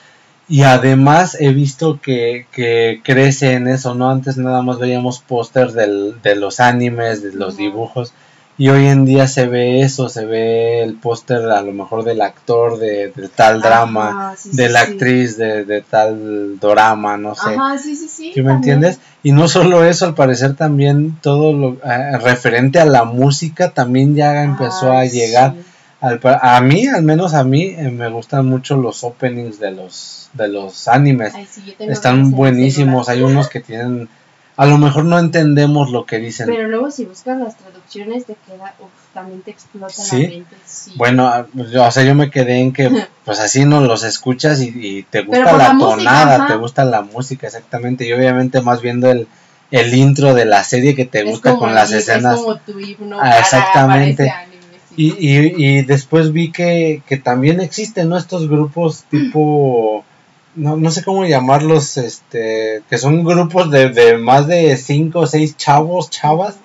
Y 0.49 0.63
además 0.63 1.37
he 1.39 1.53
visto 1.53 2.01
que, 2.01 2.47
que 2.51 3.01
crece 3.03 3.53
en 3.53 3.67
eso, 3.67 3.93
¿no? 3.95 4.09
Antes 4.09 4.35
nada 4.37 4.61
más 4.61 4.77
veíamos 4.79 5.19
pósters 5.19 5.73
de 5.73 6.35
los 6.35 6.59
animes, 6.59 7.21
de 7.23 7.31
los 7.33 7.55
dibujos. 7.55 8.13
Y 8.55 8.69
hoy 8.69 8.85
en 8.85 9.03
día 9.05 9.27
se 9.27 9.47
ve 9.47 9.81
eso, 9.81 10.09
se 10.09 10.25
ve 10.25 10.83
el 10.83 10.93
póster 10.95 11.41
a 11.49 11.61
lo 11.63 11.71
mejor 11.71 12.03
del 12.03 12.21
actor 12.21 12.77
de, 12.77 13.11
de 13.15 13.27
tal 13.27 13.61
drama, 13.61 14.09
Ajá, 14.09 14.35
sí, 14.37 14.49
de 14.53 14.67
sí, 14.67 14.73
la 14.73 14.85
sí. 14.85 14.91
actriz 14.91 15.37
de, 15.37 15.65
de 15.65 15.81
tal 15.81 16.59
dorama, 16.59 17.17
no 17.17 17.33
sé. 17.33 17.49
Ajá, 17.55 17.77
sí, 17.79 17.95
sí, 17.95 18.07
sí. 18.07 18.31
¿Sí 18.33 18.41
me 18.41 18.51
también. 18.51 18.55
entiendes? 18.75 18.99
Y 19.23 19.31
no 19.31 19.47
solo 19.47 19.83
eso, 19.83 20.05
al 20.05 20.13
parecer 20.13 20.55
también 20.55 21.17
todo 21.21 21.51
lo 21.51 21.73
eh, 21.83 22.17
referente 22.19 22.79
a 22.79 22.85
la 22.85 23.05
música 23.05 23.71
también 23.71 24.15
ya 24.15 24.43
empezó 24.43 24.91
a 24.91 25.05
llegar. 25.05 25.55
Al 25.99 26.19
a 26.23 26.59
mí, 26.61 26.85
al 26.87 27.01
menos 27.01 27.33
a 27.33 27.43
mí, 27.43 27.63
eh, 27.63 27.89
me 27.89 28.09
gustan 28.09 28.45
mucho 28.45 28.75
los 28.77 29.03
openings 29.03 29.59
de 29.59 29.71
los, 29.71 30.29
de 30.33 30.49
los 30.49 30.87
animes. 30.89 31.33
Ay, 31.33 31.47
Están 31.79 32.31
buenísimos. 32.31 33.09
Hay 33.09 33.21
unos 33.21 33.49
que 33.49 33.61
tienen. 33.61 34.09
A 34.55 34.65
lo 34.67 34.77
mejor 34.77 35.05
no 35.05 35.17
entendemos 35.17 35.89
lo 35.89 36.05
que 36.05 36.19
dicen. 36.19 36.45
Pero 36.47 36.67
luego 36.67 36.91
si 36.91 37.05
buscas 37.05 37.39
las 37.39 37.57
traducciones 37.57 38.25
te 38.25 38.35
queda, 38.45 38.75
uf, 38.79 38.89
también 39.13 39.41
te 39.41 39.51
explota 39.51 39.93
¿Sí? 39.93 40.21
la 40.21 40.29
mente. 40.29 40.55
Sí. 40.65 40.91
Bueno, 40.95 41.27
ah, 41.27 41.47
yo, 41.71 41.83
o 41.83 41.91
sea, 41.91 42.03
yo 42.03 42.13
me 42.13 42.29
quedé 42.29 42.59
en 42.59 42.71
que, 42.71 43.07
pues 43.25 43.39
así 43.39 43.65
no 43.65 43.81
los 43.81 44.03
escuchas 44.03 44.61
y, 44.61 44.69
y 44.75 45.03
te 45.03 45.21
gusta 45.23 45.57
la, 45.57 45.75
tonada, 45.77 46.47
te 46.47 46.55
gusta 46.55 46.85
la 46.85 47.01
música, 47.01 47.47
exactamente. 47.47 48.07
Y 48.07 48.13
obviamente 48.13 48.61
más 48.61 48.81
viendo 48.81 49.09
el, 49.09 49.27
el 49.71 49.93
intro 49.95 50.35
de 50.35 50.45
la 50.45 50.63
serie 50.63 50.93
que 50.95 51.05
te 51.05 51.23
gusta 51.23 51.55
con 51.55 51.73
las 51.73 51.91
escenas. 51.91 52.35
Es 52.35 52.41
como 52.41 52.57
tu 52.57 52.79
himno 52.79 53.17
Ah, 53.19 53.39
exactamente. 53.39 54.29
anime, 54.29 54.53
sí. 54.89 55.15
Y, 55.17 55.29
y, 55.29 55.65
y 55.79 55.81
después 55.81 56.31
vi 56.31 56.51
que, 56.51 57.01
que 57.07 57.17
también 57.17 57.59
existen 57.59 58.09
¿no? 58.09 58.17
estos 58.17 58.47
grupos 58.47 59.05
tipo, 59.09 60.05
no, 60.55 60.77
no 60.77 60.91
sé 60.91 61.03
cómo 61.03 61.25
llamarlos, 61.25 61.97
este, 61.97 62.83
que 62.89 62.97
son 62.97 63.23
grupos 63.23 63.71
de, 63.71 63.89
de 63.89 64.17
más 64.17 64.47
de 64.47 64.75
cinco 64.77 65.19
o 65.21 65.27
seis 65.27 65.57
chavos, 65.57 66.09
chavas, 66.09 66.55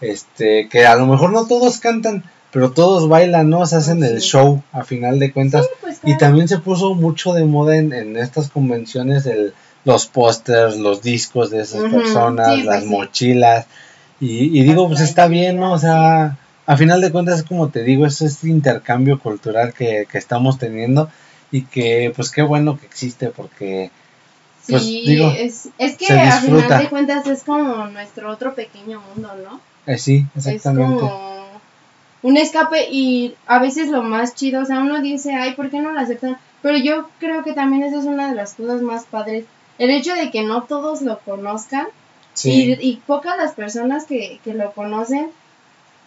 este, 0.00 0.68
que 0.68 0.86
a 0.86 0.96
lo 0.96 1.06
mejor 1.06 1.32
no 1.32 1.46
todos 1.46 1.78
cantan, 1.78 2.24
pero 2.52 2.72
todos 2.72 3.08
bailan, 3.08 3.48
¿no? 3.50 3.64
Se 3.66 3.76
hacen 3.76 4.02
el 4.02 4.20
Sí. 4.20 4.28
show 4.30 4.62
a 4.72 4.82
final 4.84 5.18
de 5.18 5.32
cuentas. 5.32 5.64
Sí, 5.66 5.70
pues, 5.80 6.00
Y 6.04 6.18
también 6.18 6.48
se 6.48 6.58
puso 6.58 6.94
mucho 6.94 7.32
de 7.32 7.44
moda 7.44 7.76
en, 7.76 7.92
en 7.92 8.16
estas 8.16 8.50
convenciones 8.50 9.26
el, 9.26 9.52
los 9.84 10.06
pósters, 10.06 10.76
los 10.78 11.02
discos 11.02 11.50
de 11.50 11.60
esas 11.62 11.82
personas, 11.92 12.48
sí, 12.48 12.54
pues 12.62 12.66
las 12.66 12.82
sí. 12.84 12.88
mochilas. 12.88 13.66
Y, 14.20 14.58
y 14.58 14.62
digo, 14.64 14.88
pues 14.88 15.00
está 15.00 15.28
bien, 15.28 15.58
¿no? 15.58 15.72
O 15.72 15.78
sea, 15.78 16.36
a 16.66 16.76
final 16.76 17.00
de 17.00 17.10
cuentas, 17.10 17.42
como 17.42 17.68
te 17.70 17.82
digo, 17.84 18.04
es 18.06 18.20
este 18.20 18.48
intercambio 18.48 19.18
cultural 19.18 19.72
que, 19.72 20.06
que 20.10 20.18
estamos 20.18 20.58
teniendo 20.58 21.08
y 21.52 21.62
que, 21.62 22.12
pues 22.14 22.30
qué 22.30 22.42
bueno 22.42 22.78
que 22.78 22.86
existe 22.86 23.28
porque, 23.28 23.90
pues, 24.68 24.82
Sí, 24.82 25.02
digo, 25.06 25.32
es, 25.36 25.68
es 25.78 25.96
que 25.96 26.12
a 26.12 26.40
final 26.40 26.82
de 26.82 26.88
cuentas 26.88 27.26
es 27.26 27.42
como 27.42 27.86
nuestro 27.86 28.30
otro 28.30 28.54
pequeño 28.54 29.00
mundo, 29.00 29.30
¿no? 29.44 29.60
eh, 29.86 29.98
sí, 29.98 30.26
Es 30.36 30.46
exactamente. 30.46 31.00
como 31.00 31.60
un 32.22 32.36
escape 32.36 32.88
y 32.90 33.34
a 33.46 33.58
veces 33.58 33.88
lo 33.88 34.02
más 34.02 34.34
chido, 34.34 34.62
o 34.62 34.64
sea, 34.64 34.80
uno 34.80 35.00
dice, 35.00 35.34
ay, 35.34 35.54
¿por 35.54 35.70
qué 35.70 35.78
no 35.80 35.92
lo 35.92 36.00
aceptan? 36.00 36.36
Pero 36.62 36.76
yo 36.78 37.08
creo 37.18 37.42
que 37.42 37.54
también 37.54 37.82
esa 37.82 37.98
es 37.98 38.04
una 38.04 38.28
de 38.28 38.34
las 38.36 38.54
cosas 38.54 38.82
más 38.82 39.04
padres. 39.06 39.46
El 39.78 39.88
hecho 39.90 40.14
de 40.14 40.30
que 40.30 40.42
no 40.42 40.64
todos 40.64 41.00
lo 41.02 41.18
conozcan 41.20 41.86
Sí, 42.34 42.76
y, 42.80 42.88
y 42.90 42.96
pocas 43.06 43.36
las 43.38 43.52
personas 43.54 44.04
que, 44.04 44.38
que 44.44 44.54
lo 44.54 44.70
conocen, 44.72 45.30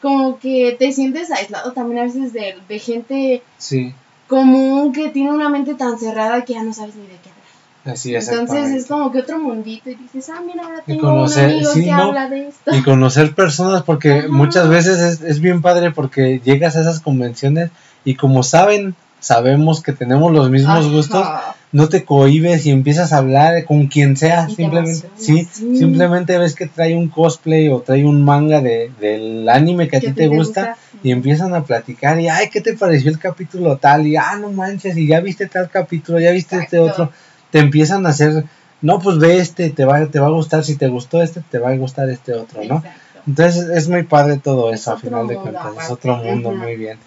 como 0.02 0.40
que 0.40 0.76
te 0.78 0.92
sientes 0.92 1.32
aislado 1.32 1.74
también 1.74 2.00
a 2.00 2.04
veces 2.04 2.32
de, 2.34 2.56
de 2.68 2.80
gente 2.80 3.42
sí, 3.58 3.94
común 4.28 4.94
que 4.94 5.10
tiene 5.10 5.32
una 5.32 5.50
mente 5.50 5.76
tan 5.76 5.98
cerrada 6.00 6.44
que 6.46 6.54
ya 6.54 6.64
no 6.64 6.74
sabes 6.74 6.96
ni 6.96 7.04
de 7.04 7.18
qué 7.22 7.30
hablar. 7.30 7.96
así 7.96 8.16
Entonces 8.16 8.30
exactamente. 8.40 8.78
es 8.78 8.86
como 8.88 9.12
que 9.12 9.20
otro 9.20 9.40
mundito 9.40 9.90
y 9.90 9.96
dices, 9.96 10.30
ah, 10.30 10.42
mira, 10.46 10.64
ahora 10.64 10.82
tengo 10.86 11.02
conocer- 11.10 11.46
un 11.46 11.52
amigo 11.52 11.72
sí, 11.74 11.84
que 11.86 11.92
¿no? 11.92 12.04
habla 12.04 12.30
de 12.30 12.48
esto. 12.48 12.76
y 12.76 12.84
conocer 12.84 13.36
personas 13.36 13.84
porque 13.84 14.12
Ajá. 14.20 14.28
muchas 14.30 14.70
veces 14.70 15.00
es, 15.00 15.22
es 15.22 15.40
bien 15.40 15.62
padre 15.62 15.92
porque 15.92 16.40
llegas 16.44 16.76
a 16.76 16.82
esas 16.82 17.00
convenciones 17.00 17.72
y 18.06 18.16
como 18.16 18.44
saben, 18.44 18.96
sabemos 19.20 19.82
que 19.82 19.94
tenemos 19.94 20.32
los 20.32 20.50
mismos 20.50 20.86
Ajá. 20.86 20.90
gustos, 20.90 21.28
no 21.74 21.90
te 21.90 22.06
cohibes 22.06 22.68
y 22.68 22.72
empiezas 22.72 23.12
a 23.12 23.18
hablar 23.18 23.66
con 23.66 23.88
quien 23.88 24.16
sea, 24.16 24.48
Y 24.48 24.56
simplemente, 24.56 25.08
sí, 25.18 25.48
simplemente 25.52 26.38
ves 26.38 26.54
que 26.54 26.68
trae 26.68 26.96
un 26.96 27.10
cosplay 27.10 27.68
o 27.70 27.82
trae 27.82 28.06
un 28.06 28.24
manga 28.24 28.62
de, 28.62 28.92
del 29.02 29.50
anime 29.50 29.88
que 29.88 29.98
a 29.98 30.00
ti 30.00 30.14
te 30.14 30.28
gusta 30.28 30.78
y 31.02 31.12
empiezan 31.12 31.56
a 31.56 31.64
platicar 31.64 32.22
y 32.22 32.30
ay, 32.30 32.50
¿qué 32.50 32.62
te 32.62 32.78
pareció 32.78 33.10
el 33.10 33.18
capítulo 33.18 33.78
tal? 33.78 34.06
Y 34.06 34.16
ah, 34.16 34.38
no 34.40 34.52
manches, 34.52 34.96
y 34.96 35.08
ya 35.08 35.20
viste 35.20 35.48
tal 35.48 35.68
capítulo, 35.70 36.20
ya 36.20 36.32
viste 36.32 36.58
este 36.58 36.78
otro, 36.78 37.12
te 37.50 37.58
empiezan 37.58 38.06
a 38.06 38.10
hacer, 38.10 38.46
no, 38.82 39.00
pues 39.00 39.18
ve 39.18 39.40
este, 39.40 39.72
te 39.72 39.84
va, 39.84 40.06
te 40.06 40.20
va 40.20 40.28
a 40.28 40.32
gustar, 40.32 40.64
si 40.64 40.76
te 40.76 40.88
gustó 40.90 41.24
este, 41.24 41.42
te 41.42 41.58
va 41.58 41.72
a 41.72 41.76
gustar 41.76 42.08
este 42.12 42.34
otro, 42.34 42.64
¿no? 42.64 42.84
Entonces 43.26 43.70
es 43.70 43.90
muy 43.90 44.04
padre 44.04 44.38
todo 44.38 44.72
Es 44.72 44.82
eso, 44.82 44.92
a 44.92 44.98
final 44.98 45.28
de 45.28 45.36
cuentas, 45.38 45.86
es 45.86 45.90
otro 45.90 46.18
mundo, 46.18 46.52
muy 46.52 46.76
bien. 46.76 47.00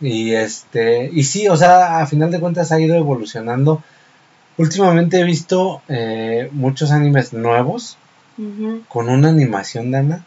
Y 0.00 0.32
este, 0.32 1.10
y 1.12 1.22
sí, 1.24 1.46
o 1.48 1.56
sea, 1.56 2.00
a 2.00 2.06
final 2.06 2.32
de 2.32 2.40
cuentas 2.40 2.72
ha 2.72 2.80
ido 2.80 2.96
evolucionando. 2.96 3.84
Últimamente 4.60 5.18
he 5.18 5.24
visto 5.24 5.80
eh, 5.88 6.50
muchos 6.52 6.90
animes 6.90 7.32
nuevos 7.32 7.96
con 8.88 9.08
una 9.08 9.30
animación, 9.30 9.90
Dana. 9.90 10.26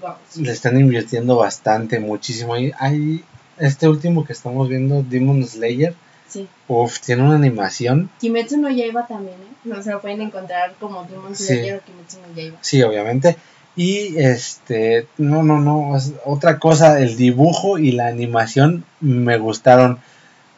Wow. 0.00 0.14
Le 0.36 0.52
están 0.52 0.78
invirtiendo 0.78 1.36
bastante, 1.36 1.98
muchísimo. 1.98 2.54
Hay, 2.54 2.70
hay 2.78 3.24
este 3.58 3.88
último 3.88 4.24
que 4.24 4.34
estamos 4.34 4.68
viendo, 4.68 5.02
Demon 5.02 5.44
Slayer. 5.44 5.94
Sí. 6.28 6.46
Uf, 6.68 7.00
tiene 7.00 7.24
una 7.24 7.34
animación. 7.34 8.08
Kimetsu 8.20 8.56
no 8.58 8.70
Yaiba 8.70 9.08
también, 9.08 9.34
¿eh? 9.34 9.54
No 9.64 9.82
se 9.82 9.90
lo 9.90 10.00
pueden 10.00 10.20
encontrar 10.20 10.74
como 10.78 11.02
Demon 11.02 11.34
Sí. 11.34 11.46
Slayer 11.46 11.76
o 11.78 11.80
Kimetsu 11.84 12.18
no 12.20 12.36
Yaiba. 12.36 12.58
Sí, 12.60 12.82
obviamente. 12.84 13.36
Y 13.74 14.16
este, 14.16 15.08
no, 15.18 15.42
no, 15.42 15.60
no, 15.60 15.96
es 15.96 16.12
otra 16.24 16.60
cosa, 16.60 17.00
el 17.00 17.16
dibujo 17.16 17.78
y 17.78 17.90
la 17.90 18.06
animación 18.06 18.84
me 19.00 19.38
gustaron. 19.38 19.98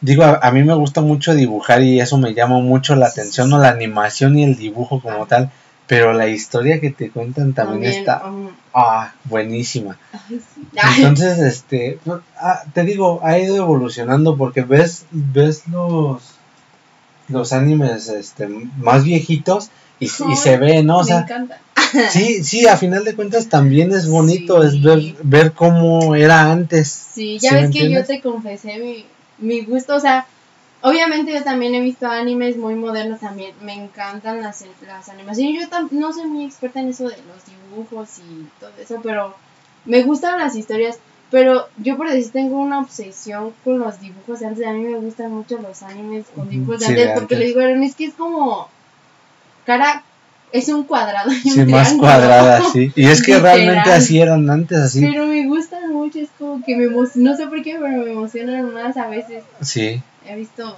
Digo, 0.00 0.22
a, 0.24 0.38
a 0.42 0.50
mí 0.52 0.62
me 0.64 0.74
gusta 0.74 1.00
mucho 1.00 1.34
dibujar 1.34 1.82
y 1.82 2.00
eso 2.00 2.18
me 2.18 2.34
llama 2.34 2.60
mucho 2.60 2.94
la 2.96 3.06
atención, 3.08 3.50
¿no? 3.50 3.58
La 3.58 3.70
animación 3.70 4.38
y 4.38 4.44
el 4.44 4.56
dibujo 4.56 5.00
como 5.00 5.26
tal. 5.26 5.50
pero 5.86 6.12
la 6.12 6.28
historia 6.28 6.80
que 6.80 6.90
te 6.90 7.10
cuentan 7.10 7.54
también, 7.54 7.80
También, 7.80 7.92
está 8.00 8.26
um, 8.30 8.50
ah, 8.74 9.14
buenísima. 9.24 9.98
ay, 10.12 10.40
sí. 10.54 10.62
Ay, 10.76 11.02
Entonces, 11.04 11.38
este, 11.38 11.98
pues, 12.04 12.20
ah, 12.36 12.62
te 12.74 12.84
digo, 12.84 13.20
ha 13.24 13.38
ido 13.38 13.56
evolucionando 13.56 14.36
porque 14.36 14.62
ves, 14.62 15.06
ves 15.10 15.66
los, 15.68 16.22
los 17.28 17.52
animes, 17.52 18.08
este, 18.08 18.48
más 18.78 19.04
viejitos 19.04 19.70
y, 20.00 20.06
y 20.06 20.36
se 20.36 20.56
ve, 20.58 20.82
¿no? 20.82 20.98
O 20.98 21.04
me 21.04 21.06
sea, 21.06 21.20
encanta. 21.20 21.58
sí, 22.10 22.44
sí, 22.44 22.66
a 22.66 22.76
final 22.76 23.04
de 23.04 23.14
cuentas 23.14 23.48
también 23.48 23.92
es 23.92 24.08
bonito, 24.08 24.62
Sí. 24.62 24.68
es 24.68 24.82
ver, 24.82 25.00
ver 25.22 25.52
cómo 25.52 26.14
era 26.14 26.50
antes. 26.50 26.88
Sí, 27.14 27.38
ya 27.38 27.50
¿Sí 27.50 27.54
me 27.54 27.60
ves 27.62 27.70
que 27.70 27.90
yo 27.90 28.04
te 28.04 28.20
confesé 28.20 28.78
mi, 28.78 29.06
mi 29.38 29.62
gusto, 29.62 29.96
o 29.96 30.00
sea, 30.00 30.26
obviamente 30.82 31.32
yo 31.32 31.42
también 31.42 31.74
he 31.74 31.80
visto 31.80 32.06
animes 32.08 32.56
muy 32.56 32.74
modernos 32.74 33.20
también, 33.20 33.54
me 33.62 33.74
encantan 33.74 34.42
las, 34.42 34.64
las 34.86 35.08
animaciones, 35.08 35.60
yo 35.62 35.68
tam- 35.70 35.90
no 35.90 36.12
soy 36.12 36.26
muy 36.28 36.44
experta 36.44 36.80
en 36.80 36.88
eso 36.88 37.04
de 37.08 37.16
los 37.16 37.44
dibujos 37.46 38.18
y 38.18 38.46
todo 38.60 38.70
eso, 38.78 39.00
pero 39.02 39.34
me 39.84 40.02
gustan 40.02 40.38
las 40.38 40.54
historias, 40.56 40.98
pero 41.30 41.68
yo 41.78 41.96
por 41.96 42.08
decir 42.10 42.32
tengo 42.32 42.56
una 42.58 42.78
obsesión 42.80 43.52
con 43.64 43.78
los 43.78 44.00
dibujos 44.00 44.40
de 44.40 44.46
antes, 44.46 44.66
a 44.66 44.72
mí 44.72 44.82
me 44.84 44.98
gustan 44.98 45.32
mucho 45.32 45.58
los 45.60 45.82
animes 45.82 46.26
con 46.34 46.48
dibujos 46.48 46.80
de 46.80 46.86
sí, 46.86 46.92
antes, 46.92 47.10
porque 47.14 47.36
le 47.36 47.46
digo, 47.46 47.60
"Aaron, 47.60 47.82
es 47.82 47.94
que 47.94 48.06
es 48.06 48.14
como 48.14 48.68
cara, 49.66 50.02
es 50.52 50.68
un 50.68 50.84
cuadrado 50.84 51.30
y 51.44 51.48
un 51.48 51.54
Sí, 51.54 51.64
más 51.64 51.88
triángulo". 51.88 51.98
cuadrada, 52.00 52.62
sí. 52.72 52.92
Y 52.96 53.06
es 53.06 53.22
que 53.22 53.34
Literal. 53.34 53.56
realmente 53.58 53.92
así 53.92 54.20
eran 54.20 54.48
antes, 54.50 54.78
así. 54.78 55.00
Pero 55.00 55.26
me 55.26 55.46
gustan 55.46 55.92
mucho, 55.92 56.18
es 56.20 56.28
como 56.38 56.64
que 56.64 56.76
me 56.76 56.84
emocionan, 56.84 57.32
no 57.32 57.36
sé 57.36 57.46
por 57.46 57.62
qué, 57.62 57.76
pero 57.80 58.04
me 58.04 58.12
emocionan 58.12 58.72
más 58.74 58.96
a 58.96 59.08
veces. 59.08 59.42
Sí, 59.60 60.02
He 60.26 60.36
visto, 60.36 60.76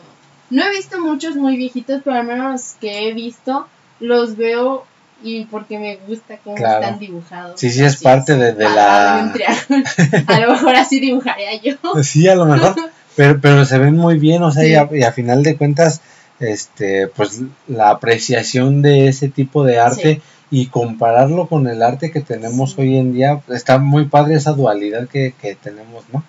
no 0.51 0.63
he 0.65 0.71
visto 0.71 1.01
muchos 1.01 1.35
muy 1.37 1.57
viejitos, 1.57 2.03
pero 2.05 2.17
al 2.17 2.25
menos 2.27 2.53
los 2.53 2.63
que 2.81 3.09
he 3.09 3.13
visto 3.15 3.67
los 3.99 4.37
veo 4.37 4.85
y 5.23 5.45
porque 5.47 5.79
me 5.79 5.97
gusta 6.07 6.39
cómo 6.43 6.57
Claro. 6.57 6.81
están 6.83 6.99
dibujados. 6.99 7.61
Sí, 7.61 7.69
sí, 7.71 7.85
es 7.85 7.95
Así, 7.97 8.05
parte 8.05 8.37
de- 8.37 8.55
la- 8.55 9.33
a 10.27 10.41
lo 10.41 10.53
mejor 10.53 10.77
así 10.77 11.01
dibujaría 11.01 11.61
yo. 11.61 11.75
sí, 12.03 12.27
a 12.29 12.35
lo 12.35 12.47
mejor. 12.47 12.75
Pero, 13.17 13.39
pero 13.41 13.65
se 13.67 13.77
ven 13.77 13.97
muy 13.97 14.19
bien, 14.19 14.43
o 14.45 14.51
sea, 14.53 14.65
y, 14.67 14.75
a, 14.77 14.89
Sí. 14.89 14.97
y 14.99 15.03
a 15.03 15.13
final 15.13 15.43
de 15.43 15.57
cuentas, 15.57 16.01
este, 16.41 17.07
pues 17.09 17.43
la 17.69 17.91
apreciación 17.91 18.83
de 18.83 19.09
ese 19.09 19.29
tipo 19.29 19.63
de 19.65 19.79
arte 19.79 20.21
y 20.51 20.67
compararlo 20.67 21.47
con 21.47 21.69
el 21.69 21.83
arte 21.83 22.11
que 22.11 22.21
tenemos 22.21 22.73
Sí. 22.73 22.81
hoy 22.81 22.97
en 22.97 23.13
día, 23.13 23.41
está 23.51 23.79
muy 23.79 24.07
padre 24.07 24.35
esa 24.35 24.53
dualidad 24.53 25.07
que, 25.09 25.35
que 25.41 25.55
tenemos, 25.55 26.05
¿no? 26.13 26.25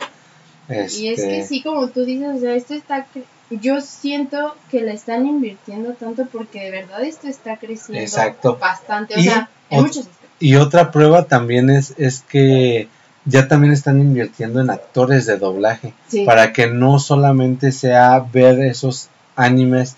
Y 0.69 0.73
es 0.73 0.99
Este, 1.01 1.27
que 1.27 1.43
sí, 1.45 1.61
como 1.63 1.87
tú 1.89 2.05
dices, 2.05 2.27
o 2.35 2.39
sea, 2.39 2.53
esto 2.53 2.73
está, 2.73 3.05
cre- 3.13 3.23
yo 3.49 3.81
siento 3.81 4.55
que 4.69 4.81
le 4.81 4.93
están 4.93 5.25
invirtiendo 5.25 5.93
tanto 5.93 6.25
porque 6.31 6.61
de 6.61 6.71
verdad 6.71 7.03
esto 7.03 7.27
está 7.27 7.57
creciendo 7.57 8.01
Exacto. 8.01 8.57
bastante, 8.61 9.15
o 9.15 9.19
Y 9.19 9.23
sea, 9.23 9.49
en 9.69 9.81
muchos 9.81 9.97
aspectos. 10.07 10.29
Y 10.39 10.55
otra 10.55 10.91
prueba 10.91 11.25
también 11.25 11.69
es, 11.69 11.93
es 11.97 12.21
que 12.21 12.87
ya 13.25 13.47
también 13.47 13.73
están 13.73 13.99
invirtiendo 13.99 14.61
en 14.61 14.69
actores 14.69 15.25
de 15.25 15.37
doblaje. 15.37 15.93
Sí. 16.07 16.23
para 16.25 16.53
que 16.53 16.67
no 16.67 16.99
solamente 16.99 17.71
sea 17.71 18.19
ver 18.31 18.59
esos 18.61 19.09
animes 19.35 19.95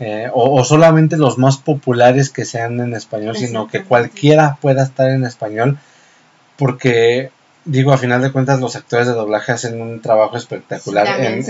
eh, 0.00 0.28
o, 0.32 0.60
o 0.60 0.64
solamente 0.64 1.16
los 1.16 1.38
más 1.38 1.58
populares 1.58 2.30
que 2.30 2.44
sean 2.44 2.80
en 2.80 2.94
español, 2.94 3.36
sino 3.36 3.68
que 3.68 3.82
cualquiera 3.82 4.58
pueda 4.60 4.82
estar 4.84 5.10
en 5.10 5.24
español, 5.24 5.78
porque 6.56 7.30
digo, 7.68 7.92
a 7.92 7.98
final 7.98 8.22
de 8.22 8.32
cuentas 8.32 8.60
los 8.60 8.76
actores 8.76 9.06
de 9.06 9.12
doblaje 9.12 9.52
hacen 9.52 9.80
un 9.80 10.00
trabajo 10.00 10.36
espectacular 10.36 11.06
en, 11.20 11.44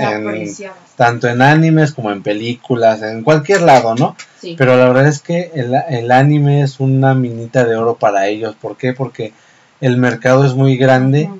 tanto 0.96 1.28
en 1.28 1.42
animes 1.42 1.92
como 1.92 2.10
en 2.10 2.22
películas, 2.22 3.02
en 3.02 3.22
cualquier 3.22 3.62
lado, 3.62 3.94
¿no? 3.94 4.16
Sí. 4.40 4.54
Pero 4.58 4.76
la 4.76 4.86
verdad 4.86 5.06
es 5.06 5.20
que 5.20 5.50
el, 5.54 5.74
el 5.88 6.10
anime 6.10 6.62
es 6.62 6.80
una 6.80 7.14
minita 7.14 7.64
de 7.64 7.76
oro 7.76 7.94
para 7.94 8.26
ellos. 8.26 8.56
¿Por 8.60 8.76
qué? 8.76 8.92
Porque 8.92 9.32
el 9.80 9.96
mercado 9.96 10.44
es 10.44 10.54
muy 10.54 10.76
grande. 10.76 11.30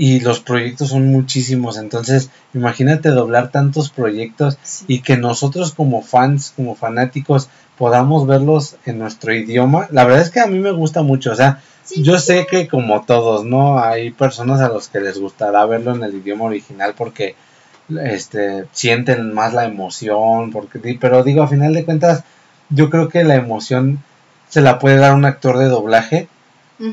Y 0.00 0.20
los 0.20 0.40
proyectos 0.40 0.88
son 0.88 1.12
muchísimos. 1.12 1.76
Entonces, 1.76 2.30
imagínate 2.54 3.10
doblar 3.10 3.50
tantos 3.50 3.90
proyectos 3.90 4.56
Sí. 4.62 4.86
y 4.88 5.00
que 5.02 5.18
nosotros 5.18 5.74
como 5.74 6.00
fans, 6.00 6.54
como 6.56 6.74
fanáticos, 6.74 7.50
podamos 7.76 8.26
verlos 8.26 8.76
en 8.86 8.98
nuestro 8.98 9.34
idioma. 9.34 9.88
La 9.90 10.04
verdad 10.04 10.22
es 10.22 10.30
que 10.30 10.40
a 10.40 10.46
mí 10.46 10.58
me 10.58 10.70
gusta 10.70 11.02
mucho. 11.02 11.32
O 11.32 11.34
sea, 11.34 11.60
Sí, 11.84 12.02
yo 12.02 12.18
sé 12.18 12.46
que 12.48 12.66
como 12.68 13.02
todos, 13.04 13.44
¿no? 13.44 13.78
Hay 13.78 14.10
personas 14.10 14.60
a 14.60 14.68
los 14.68 14.88
que 14.88 15.00
les 15.00 15.18
gustará 15.18 15.66
verlo 15.66 15.94
en 15.94 16.02
el 16.04 16.14
idioma 16.14 16.44
original 16.44 16.94
porque 16.96 17.34
este 18.04 18.66
sienten 18.72 19.34
más 19.34 19.52
la 19.54 19.64
emoción, 19.64 20.50
porque 20.50 20.78
pero 21.00 21.22
digo, 21.24 21.42
a 21.42 21.48
final 21.48 21.74
de 21.74 21.84
cuentas, 21.84 22.22
yo 22.70 22.88
creo 22.90 23.08
que 23.08 23.24
la 23.24 23.34
emoción 23.34 24.02
se 24.48 24.60
la 24.60 24.78
puede 24.78 24.96
dar 24.96 25.14
un 25.14 25.24
actor 25.24 25.58
de 25.58 25.66
doblaje 25.66 26.28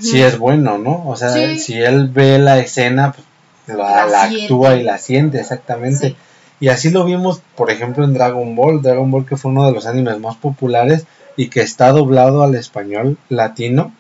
Si 0.02 0.22
es 0.22 0.38
bueno, 0.38 0.78
¿no? 0.78 1.08
O 1.08 1.16
sea, 1.16 1.30
Sí. 1.32 1.60
si 1.60 1.74
él 1.82 2.10
ve 2.10 2.40
la 2.40 2.60
escena, 2.60 3.14
pues, 3.14 3.78
la, 3.78 4.06
La 4.06 4.06
la 4.08 4.28
siente. 4.28 4.44
actúa 4.44 4.76
y 4.76 4.84
la 4.84 4.98
siente, 4.98 5.40
exactamente. 5.40 6.10
Sí. 6.10 6.16
Y 6.60 6.70
así 6.70 6.90
lo 6.90 7.06
vimos, 7.06 7.42
por 7.56 7.70
ejemplo, 7.72 8.04
en 8.04 8.14
Dragon 8.14 8.56
Ball, 8.56 8.82
Dragon 8.82 9.10
Ball 9.12 9.26
que 9.26 9.38
fue 9.38 9.52
uno 9.52 9.66
de 9.66 9.72
los 9.74 9.86
animes 9.86 10.20
más 10.20 10.36
populares 10.38 11.06
y 11.36 11.50
que 11.50 11.62
está 11.62 11.92
doblado 11.92 12.44
al 12.44 12.56
español 12.56 13.18
latino. 13.30 13.94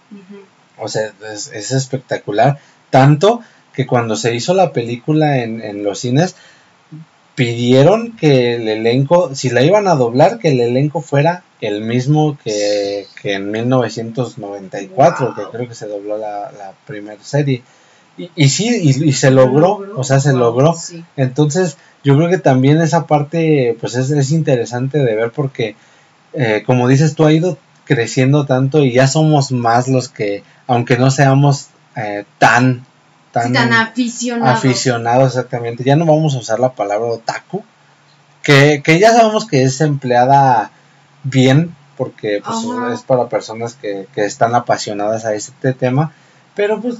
O 0.77 0.87
sea, 0.87 1.11
es, 1.33 1.51
es 1.53 1.71
espectacular. 1.71 2.59
Tanto 2.89 3.41
que 3.73 3.85
cuando 3.85 4.15
se 4.15 4.33
hizo 4.35 4.53
la 4.53 4.73
película 4.73 5.37
en, 5.43 5.61
en 5.61 5.83
los 5.83 5.99
cines, 5.99 6.35
pidieron 7.37 8.17
que 8.17 8.55
el 8.55 8.67
elenco, 8.67 9.35
si 9.35 9.51
la 9.51 9.61
iban 9.61 9.87
a 9.87 9.95
doblar, 9.95 10.39
que 10.39 10.49
el 10.49 10.59
elenco 10.59 11.01
fuera 11.01 11.43
el 11.61 11.81
mismo 11.81 12.37
que, 12.43 13.07
que 13.21 13.35
en 13.35 13.51
1994, 13.51 15.27
Wow. 15.27 15.35
que 15.35 15.51
creo 15.57 15.69
que 15.69 15.75
se 15.75 15.87
dobló 15.87 16.17
la, 16.17 16.51
la 16.51 16.73
primera 16.87 17.23
serie. 17.23 17.61
Y, 18.17 18.31
y 18.35 18.49
sí, 18.49 18.67
y, 18.81 19.09
y 19.09 19.13
se 19.13 19.29
logró, 19.31 19.85
o 19.95 20.03
sea, 20.03 20.19
se 20.19 20.31
Wow, 20.31 20.39
logró. 20.39 20.73
sí. 20.73 21.05
Entonces, 21.15 21.77
yo 22.03 22.17
creo 22.17 22.29
que 22.29 22.39
también 22.39 22.81
esa 22.81 23.05
parte, 23.07 23.77
pues 23.79 23.95
es, 23.95 24.09
es 24.09 24.31
interesante 24.31 24.97
de 24.97 25.15
ver 25.15 25.31
porque, 25.31 25.75
eh, 26.33 26.63
como 26.65 26.87
dices, 26.87 27.15
tú 27.15 27.25
ha 27.25 27.33
ido 27.33 27.59
creciendo 27.85 28.47
tanto 28.47 28.83
y 28.83 28.93
ya 28.93 29.07
somos 29.07 29.51
más 29.51 29.87
los 29.87 30.09
que, 30.09 30.43
aunque 30.67 30.97
no 30.97 31.11
seamos 31.11 31.67
eh, 31.95 32.25
tan, 32.39 32.86
tan, 33.41 33.47
Sí, 33.47 33.53
tan 33.53 33.73
aficionado. 33.73 34.51
aficionados 34.55 35.27
exactamente, 35.35 35.83
ya 35.83 35.95
no 35.95 36.05
vamos 36.05 36.35
a 36.35 36.39
usar 36.39 36.59
la 36.59 36.73
palabra 36.73 37.07
otaku, 37.07 37.63
que, 38.43 38.81
que 38.83 38.99
ya 38.99 39.11
sabemos 39.13 39.45
que 39.47 39.63
es 39.63 39.81
empleada 39.81 40.71
bien 41.23 41.75
porque 41.97 42.41
pues, 42.45 42.57
Ajá. 42.57 42.93
es 42.93 43.01
para 43.01 43.27
personas 43.27 43.73
que, 43.73 44.07
que 44.13 44.23
están 44.25 44.53
apasionadas 44.55 45.25
a 45.25 45.33
este 45.33 45.73
tema, 45.73 46.13
pero 46.55 46.79
pues 46.81 46.95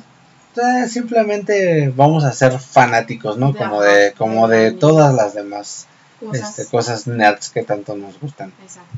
eh, 0.57 0.87
simplemente 0.89 1.93
vamos 1.95 2.23
a 2.23 2.31
ser 2.31 2.57
fanáticos, 2.59 3.37
¿no? 3.37 3.53
Como 3.55 3.81
de, 3.81 4.13
como 4.17 4.47
de 4.47 4.71
todas 4.71 5.13
las 5.13 5.35
demás 5.35 5.85
Cosas. 6.19 6.49
este, 6.57 6.65
cosas 6.71 7.05
nerds 7.05 7.49
que 7.49 7.61
tanto 7.61 7.95
nos 7.95 8.19
gustan. 8.19 8.51
Exacto. 8.63 8.97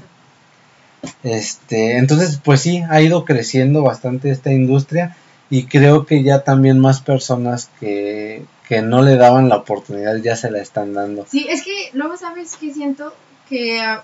Este, 1.24 1.98
entonces, 1.98 2.40
pues 2.44 2.62
sí, 2.62 2.84
ha 2.90 3.02
ido 3.02 3.26
creciendo 3.26 3.84
bastante 3.84 4.32
esta 4.32 4.52
industria 4.52 5.16
y 5.50 5.66
creo 5.66 6.06
que 6.06 6.24
ya 6.24 6.44
también 6.44 6.80
más 6.80 7.02
personas 7.02 7.70
que, 7.80 8.46
que 8.68 8.82
no 8.82 9.02
le 9.02 9.16
daban 9.16 9.50
la 9.50 9.58
oportunidad 9.58 10.18
ya 10.18 10.36
se 10.36 10.52
la 10.52 10.62
están 10.62 10.94
dando. 10.94 11.26
Sí, 11.28 11.48
es 11.50 11.64
que 11.64 11.90
luego 11.94 12.18
sabes 12.18 12.56
que 12.56 12.74
siento 12.74 13.14
que 13.48 13.82
ah, 13.82 14.04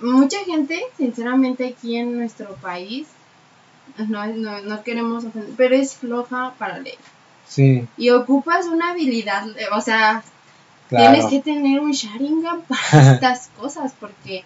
mucha 0.00 0.38
gente, 0.44 0.80
sinceramente, 0.96 1.66
aquí 1.66 1.96
en 1.96 2.18
nuestro 2.18 2.54
país, 2.56 3.08
no, 3.96 4.26
no, 4.26 4.60
no 4.60 4.82
queremos 4.82 5.24
ofender, 5.24 5.54
pero 5.56 5.74
es 5.74 5.94
floja 5.94 6.54
para 6.58 6.78
leer. 6.78 6.98
Sí, 7.46 7.88
Y 7.96 8.10
ocupas 8.10 8.66
una 8.66 8.90
habilidad, 8.90 9.46
o 9.72 9.80
sea, 9.80 10.22
tienes 10.90 11.24
que 11.26 11.40
tener 11.40 11.80
un 11.80 11.92
Sharingan 11.92 12.62
para 12.62 13.12
estas 13.14 13.48
cosas, 13.58 13.94
porque, 13.98 14.44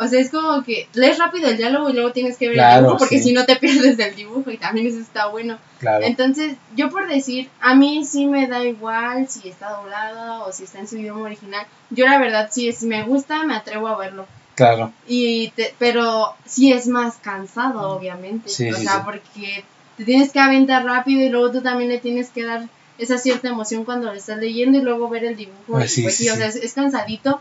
o 0.00 0.08
sea, 0.08 0.18
es 0.20 0.30
como 0.30 0.62
que 0.64 0.88
lees 0.94 1.18
rápido 1.18 1.48
el 1.48 1.56
diálogo 1.56 1.90
y 1.90 1.92
luego 1.92 2.12
tienes 2.12 2.36
que 2.36 2.46
ver 2.48 2.56
Claro, 2.56 2.76
el 2.78 2.82
dibujo, 2.84 2.98
porque 2.98 3.18
sí. 3.18 3.24
si 3.28 3.32
no 3.32 3.44
te 3.44 3.56
pierdes 3.60 3.96
del 3.96 4.14
dibujo 4.16 4.50
y 4.50 4.56
también 4.56 4.86
eso 4.86 4.98
está 4.98 5.26
bueno. 5.26 5.58
Claro. 5.78 6.04
Entonces, 6.04 6.56
yo 6.74 6.88
por 6.90 7.06
decir, 7.08 7.48
a 7.60 7.74
mí 7.74 8.04
sí 8.04 8.26
me 8.26 8.46
da 8.48 8.64
igual 8.64 9.28
si 9.28 9.48
está 9.48 9.70
doblada 9.70 10.40
o 10.44 10.52
si 10.52 10.64
está 10.64 10.78
en 10.80 10.88
su 10.88 10.96
idioma 10.96 11.22
original. 11.22 11.66
Yo 11.90 12.06
la 12.06 12.18
verdad, 12.18 12.48
sí, 12.50 12.72
si 12.72 12.86
me 12.86 13.02
gusta, 13.04 13.44
me 13.44 13.54
atrevo 13.54 13.88
a 13.88 13.96
verlo. 13.98 14.26
Claro. 14.54 14.92
Y 15.06 15.50
te- 15.50 15.74
pero 15.78 16.34
sí 16.44 16.72
es 16.72 16.86
más 16.86 17.16
cansado, 17.16 17.90
obviamente. 17.90 18.48
Sí, 18.50 18.70
o 18.70 18.76
sea, 18.76 18.92
sí. 18.94 18.98
porque 19.04 19.64
te 19.96 20.04
tienes 20.04 20.32
que 20.32 20.40
aventar 20.40 20.84
rápido 20.84 21.22
y 21.22 21.28
luego 21.28 21.50
tú 21.50 21.60
también 21.62 21.88
le 21.90 21.98
tienes 21.98 22.30
que 22.30 22.44
dar 22.44 22.62
esa 22.98 23.16
cierta 23.16 23.48
emoción 23.48 23.84
cuando 23.86 24.08
lo 24.08 24.12
estás 24.12 24.38
leyendo 24.38 24.76
y 24.78 24.82
luego 24.82 25.08
ver 25.08 25.24
el 25.24 25.36
dibujo. 25.36 25.76
Ah, 25.78 25.84
y 25.84 25.88
sí, 25.88 26.02
pues 26.02 26.16
sí, 26.16 26.28
o 26.28 26.36
sea, 26.36 26.46
es, 26.46 26.56
es 26.56 26.74
cansadito. 26.74 27.40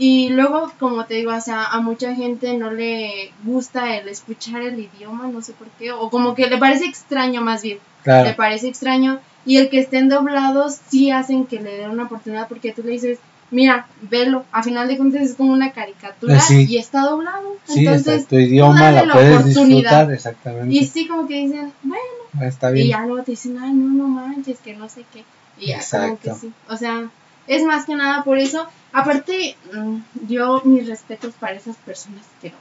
Y 0.00 0.28
luego, 0.30 0.72
como 0.78 1.04
te 1.06 1.14
digo, 1.14 1.34
o 1.34 1.40
sea, 1.40 1.64
a 1.64 1.80
mucha 1.80 2.14
gente 2.14 2.56
no 2.56 2.70
le 2.70 3.32
gusta 3.44 3.96
el 3.96 4.08
escuchar 4.08 4.62
el 4.62 4.78
idioma, 4.78 5.26
no 5.26 5.42
sé 5.42 5.52
por 5.54 5.66
qué, 5.78 5.90
o 5.92 6.08
como 6.08 6.34
que 6.36 6.48
le 6.48 6.56
parece 6.58 6.84
extraño 6.84 7.40
más 7.40 7.62
bien 7.62 7.78
le 7.78 8.04
Claro. 8.04 8.36
parece 8.36 8.68
extraño 8.68 9.18
y 9.44 9.56
el 9.58 9.68
que 9.68 9.80
estén 9.80 10.08
doblados 10.08 10.78
sí 10.88 11.10
hacen 11.10 11.44
que 11.46 11.60
le 11.60 11.76
den 11.76 11.90
una 11.90 12.04
oportunidad 12.04 12.48
porque 12.48 12.72
tú 12.72 12.82
le 12.82 12.92
dices 12.92 13.18
mira, 13.50 13.86
velo, 14.02 14.44
a 14.52 14.62
final 14.62 14.86
de 14.88 14.96
cuentas 14.96 15.22
es 15.22 15.34
como 15.34 15.52
una 15.52 15.72
caricatura 15.72 16.38
sí. 16.38 16.66
y 16.68 16.76
está 16.78 17.00
doblado. 17.00 17.56
Sí, 17.64 17.80
Entonces, 17.80 18.18
está, 18.22 18.28
tu 18.30 18.36
idioma 18.36 18.90
la 18.92 19.04
la 19.06 19.12
puedes 19.14 19.44
disfrutar, 19.46 20.12
exactamente. 20.12 20.74
y 20.74 20.84
sí 20.86 21.08
como 21.08 21.26
que 21.26 21.34
dicen, 21.34 21.72
bueno, 21.82 22.46
Está 22.46 22.70
y 22.70 22.74
bien. 22.74 22.88
ya 22.88 23.06
luego 23.06 23.22
te 23.24 23.32
dicen, 23.32 23.58
ay, 23.58 23.72
no, 23.72 23.88
no 23.88 24.06
manches, 24.06 24.58
que 24.60 24.74
no 24.74 24.88
sé 24.88 25.04
qué. 25.12 25.24
Y 25.58 25.68
ya, 25.68 25.78
como 25.78 26.18
que 26.18 26.28
Exacto. 26.30 26.38
sí. 26.40 26.52
O 26.68 26.76
sea, 26.76 27.08
es 27.48 27.64
más 27.64 27.84
que 27.86 27.94
nada 27.96 28.22
por 28.24 28.38
eso. 28.38 28.68
Aparte, 28.92 29.56
mm, 29.72 29.96
yo 30.28 30.62
mis 30.64 30.86
respetos 30.86 31.34
para 31.40 31.54
esas 31.54 31.76
personas 31.76 32.22
que 32.40 32.50
no. 32.50 32.56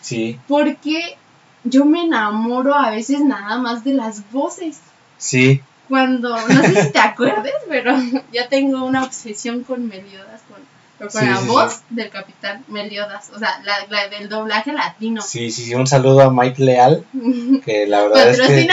Sí, 0.00 0.38
Porque 0.48 1.16
yo 1.64 1.84
me 1.84 2.04
enamoro 2.04 2.74
a 2.74 2.90
veces 2.90 3.20
nada 3.20 3.58
más 3.58 3.84
de 3.84 3.92
las 3.94 4.30
voces. 4.32 4.80
sí, 5.18 5.60
Cuando, 5.88 6.30
no 6.48 6.62
sé 6.62 6.84
si 6.84 6.90
te 6.92 6.98
acuerdes, 7.00 7.52
pero 7.68 7.94
ya 8.32 8.48
tengo 8.48 8.84
una 8.84 9.04
obsesión 9.04 9.64
con 9.64 9.88
Meliodas, 9.88 10.40
con, 10.48 10.60
con 10.98 11.10
Sí, 11.20 11.26
la 11.26 11.36
sí, 11.36 11.46
voz 11.48 11.80
del 11.90 12.08
capitán 12.10 12.64
Meliodas, 12.68 13.30
o 13.34 13.38
sea, 13.38 13.60
la, 13.64 13.74
la 13.90 14.08
del 14.08 14.28
doblaje 14.30 14.72
latino. 14.72 15.20
sí, 15.20 15.50
sí, 15.50 15.64
sí, 15.64 15.74
un 15.74 15.86
saludo 15.86 16.22
a 16.22 16.30
Mike 16.32 16.62
Leal, 16.62 17.04
que 17.64 17.86
la 17.86 18.02
verdad 18.04 18.28
es 18.30 18.40
que... 18.40 18.68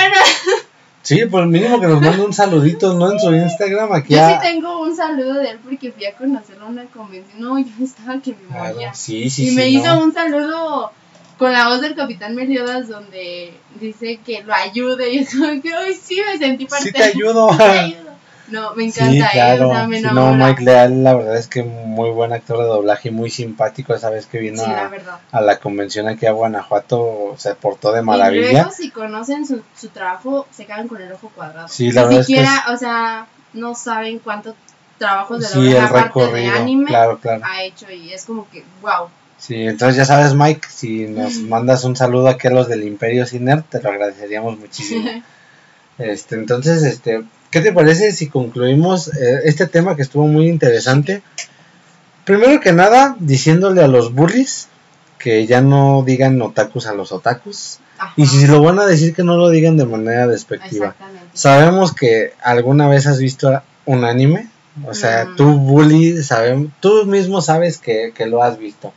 Sí, 1.07 1.25
pues 1.25 1.45
mínimo 1.45 1.79
que 1.79 1.87
nos 1.87 2.01
mande 2.01 2.21
un 2.21 2.33
saludito, 2.33 2.93
¿no? 2.93 3.09
En 3.13 3.17
su 3.17 3.33
Instagram, 3.33 3.93
aquí 3.93 4.13
Yo 4.13 4.27
sí 4.27 4.35
tengo 4.41 4.81
un 4.81 4.93
saludo 4.93 5.35
de 5.35 5.51
él 5.51 5.59
porque 5.63 5.93
fui 5.93 6.05
a 6.05 6.13
conocerlo 6.17 6.65
a 6.65 6.67
una 6.67 6.83
convención. 6.87 7.39
No, 7.39 7.57
yo 7.57 7.65
estaba 7.81 8.19
que 8.21 8.31
me 8.31 8.47
Claro, 8.49 8.73
moría. 8.73 8.93
sí, 8.93 9.29
sí, 9.29 9.43
y 9.43 9.49
sí, 9.51 9.55
me 9.55 9.71
¿no? 9.71 9.79
hizo 9.79 10.03
un 10.03 10.13
saludo 10.13 10.91
con 11.37 11.53
la 11.53 11.69
voz 11.69 11.79
del 11.79 11.95
capitán 11.95 12.35
Meliodas 12.35 12.89
donde 12.89 13.53
dice 13.79 14.19
que 14.25 14.43
lo 14.43 14.53
ayude. 14.53 15.09
Y 15.13 15.19
es 15.19 15.33
como 15.33 15.61
que, 15.61 15.73
ay, 15.73 15.93
sí, 15.93 16.19
me 16.29 16.37
sentí 16.37 16.65
parte 16.65 16.83
Sí 16.87 16.91
te 16.91 17.03
ayudo. 17.03 17.47
Te 17.57 17.63
ayudo. 17.63 18.06
No, 18.49 18.73
me 18.75 18.85
encanta 18.85 19.11
Sí, 19.11 19.17
él, 19.19 19.25
claro. 19.31 19.69
o 19.69 19.71
sea, 19.73 19.87
me 19.87 19.99
Sí, 19.99 20.07
no. 20.11 20.33
Mike 20.33 20.63
Leal, 20.63 21.03
la 21.03 21.13
verdad 21.15 21.37
es 21.37 21.47
que 21.47 21.63
muy 21.63 22.09
buen 22.11 22.31
actor 22.31 22.57
de 22.59 22.63
doblaje 22.65 23.09
y 23.09 23.11
muy 23.11 23.29
simpático. 23.29 23.93
Esa 23.93 24.09
vez 24.09 24.25
que 24.25 24.39
vino 24.39 24.63
Sí, 24.63 24.71
a, 25.31 25.41
la 25.41 25.59
convención 25.59 26.07
aquí 26.07 26.25
a 26.25 26.31
Guanajuato, 26.31 27.35
se 27.37 27.55
portó 27.55 27.91
de 27.91 27.99
Y 28.01 28.03
maravilla. 28.03 28.51
luego, 28.51 28.71
si 28.71 28.89
conocen 28.89 29.45
su, 29.45 29.61
su 29.75 29.89
trabajo, 29.89 30.47
se 30.51 30.65
quedan 30.65 30.87
con 30.87 31.01
el 31.01 31.11
ojo 31.11 31.29
cuadrado. 31.35 31.67
Sí, 31.67 31.91
la 31.91 32.03
Ni 32.03 32.07
verdad 32.07 32.21
es 32.21 32.27
que 32.27 32.33
siquiera, 32.35 32.63
o 32.73 32.77
sea, 32.77 33.27
no 33.53 33.75
saben 33.75 34.19
cuántos 34.19 34.55
trabajos 34.97 35.39
de 35.41 35.45
Sí, 35.47 35.71
doblaje 35.73 35.99
aparte 35.99 36.25
de 36.33 36.47
anime 36.47 36.85
claro, 36.85 37.19
claro. 37.19 37.41
ha 37.45 37.63
hecho 37.63 37.91
y 37.91 38.13
es 38.13 38.25
como 38.25 38.49
que, 38.49 38.63
wow. 38.81 39.09
Sí, 39.37 39.55
entonces 39.67 39.97
ya 39.97 40.05
sabes, 40.05 40.33
Mike, 40.33 40.67
si 40.69 41.05
nos 41.05 41.35
mandas 41.41 41.83
un 41.83 41.95
saludo 41.95 42.27
aquí 42.29 42.47
a 42.47 42.51
los 42.51 42.67
del 42.67 42.83
Imperio 42.83 43.25
Ciner, 43.27 43.61
te 43.63 43.81
lo 43.81 43.89
agradeceríamos 43.89 44.57
muchísimo. 44.59 45.07
Este, 45.99 46.35
entonces, 46.35 46.83
este, 46.83 47.23
¿qué 47.57 47.69
te 47.69 47.73
parece 47.73 48.11
si 48.11 48.27
concluimos 48.27 49.07
eh, 49.15 49.41
este 49.45 49.65
tema 49.65 49.95
que 49.95 50.03
estuvo 50.03 50.27
muy 50.27 50.47
interesante? 50.47 51.23
Primero 52.23 52.59
que 52.59 52.71
nada, 52.71 53.15
diciéndole 53.19 53.81
a 53.81 53.87
los 53.87 54.13
bullies 54.13 54.67
que 55.17 55.47
ya 55.47 55.61
no 55.61 56.03
digan 56.05 56.39
otakus 56.39 56.85
a 56.85 56.93
los 56.93 57.11
otakus. 57.11 57.79
Ajá. 57.97 58.13
Y 58.15 58.27
si 58.27 58.45
lo 58.45 58.61
van 58.61 58.77
a 58.77 58.85
decir, 58.85 59.15
que 59.15 59.23
no 59.23 59.37
lo 59.37 59.49
digan 59.49 59.75
de 59.75 59.85
manera 59.85 60.27
despectiva. 60.27 60.95
Sabemos 61.33 61.95
que 61.95 62.33
alguna 62.43 62.87
vez 62.87 63.07
has 63.07 63.17
visto 63.19 63.59
un 63.85 64.03
anime. 64.03 64.49
O 64.85 64.93
sea, 64.93 65.25
Mm. 65.25 65.35
tú, 65.35 65.53
bully, 65.57 66.15
tú 66.79 67.05
mismo 67.05 67.41
sabes 67.41 67.79
que, 67.79 68.13
que 68.13 68.27
lo 68.27 68.43
has 68.43 68.59
visto. 68.59 68.93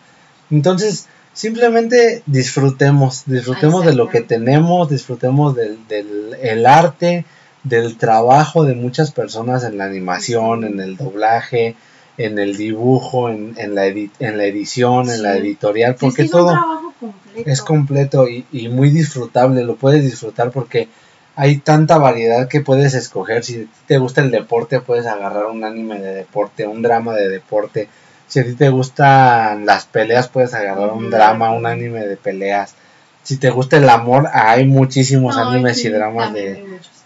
Entonces, 0.50 1.06
simplemente 1.32 2.22
disfrutemos, 2.26 3.22
disfrutemos 3.24 3.86
de 3.86 3.94
lo 3.94 4.11
que 4.11 4.20
tenemos, 4.20 4.90
disfrutemos 4.90 5.56
del, 5.56 5.78
del 5.88 6.36
el 6.42 6.66
arte, 6.66 7.24
del 7.64 7.96
trabajo 7.98 8.64
de 8.64 8.74
muchas 8.74 9.12
personas 9.12 9.64
en 9.64 9.78
la 9.78 9.84
animación, 9.84 10.64
en 10.64 10.80
el 10.80 10.96
doblaje, 10.96 11.76
en 12.16 12.38
el 12.38 12.56
dibujo, 12.56 13.28
en, 13.30 13.54
en, 13.58 13.74
la, 13.74 13.86
edi- 13.86 14.11
en 14.18 14.38
la 14.38 14.44
edición, 14.44 15.11
en 15.11 15.22
la 15.22 15.36
editorial, 15.36 15.92
Sí, 15.98 15.98
porque 16.06 16.24
todo 16.28 16.54
completo. 17.00 17.50
es 17.50 17.62
completo 17.62 18.28
y, 18.28 18.44
y 18.52 18.68
muy 18.68 18.90
disfrutable, 18.90 19.62
lo 19.64 19.76
puedes 19.76 20.02
disfrutar 20.04 20.50
porque 20.50 20.88
hay 21.36 21.58
tanta 21.58 21.96
variedad 21.98 22.48
que 22.48 22.61
puedes 22.61 22.92
escoger. 22.94 23.44
Si 23.44 23.68
te 23.86 23.98
gusta 23.98 24.20
el 24.20 24.30
deporte, 24.30 24.80
puedes 24.80 25.06
agarrar 25.06 25.46
un 25.46 25.64
anime 25.64 25.98
de 25.98 26.14
deporte, 26.14 26.66
un 26.66 26.82
drama 26.82 27.14
de 27.14 27.28
deporte. 27.28 27.88
Si 28.26 28.40
a 28.40 28.44
ti 28.44 28.54
te 28.54 28.68
gustan 28.68 29.64
las 29.66 29.86
peleas, 29.86 30.28
puedes 30.28 30.52
agarrar 30.54 30.92
un 30.92 31.11
drama, 31.11 31.52
un 31.52 31.66
anime 31.66 32.06
de 32.06 32.16
peleas. 32.16 32.74
Si 33.22 33.36
te 33.38 33.50
gusta 33.50 33.76
el 33.78 33.88
amor, 33.88 34.28
hay 34.32 34.66
muchísimos 34.66 35.36
animes 35.54 35.84
y 35.84 35.88
dramas 35.88 36.32
de. 36.34 36.52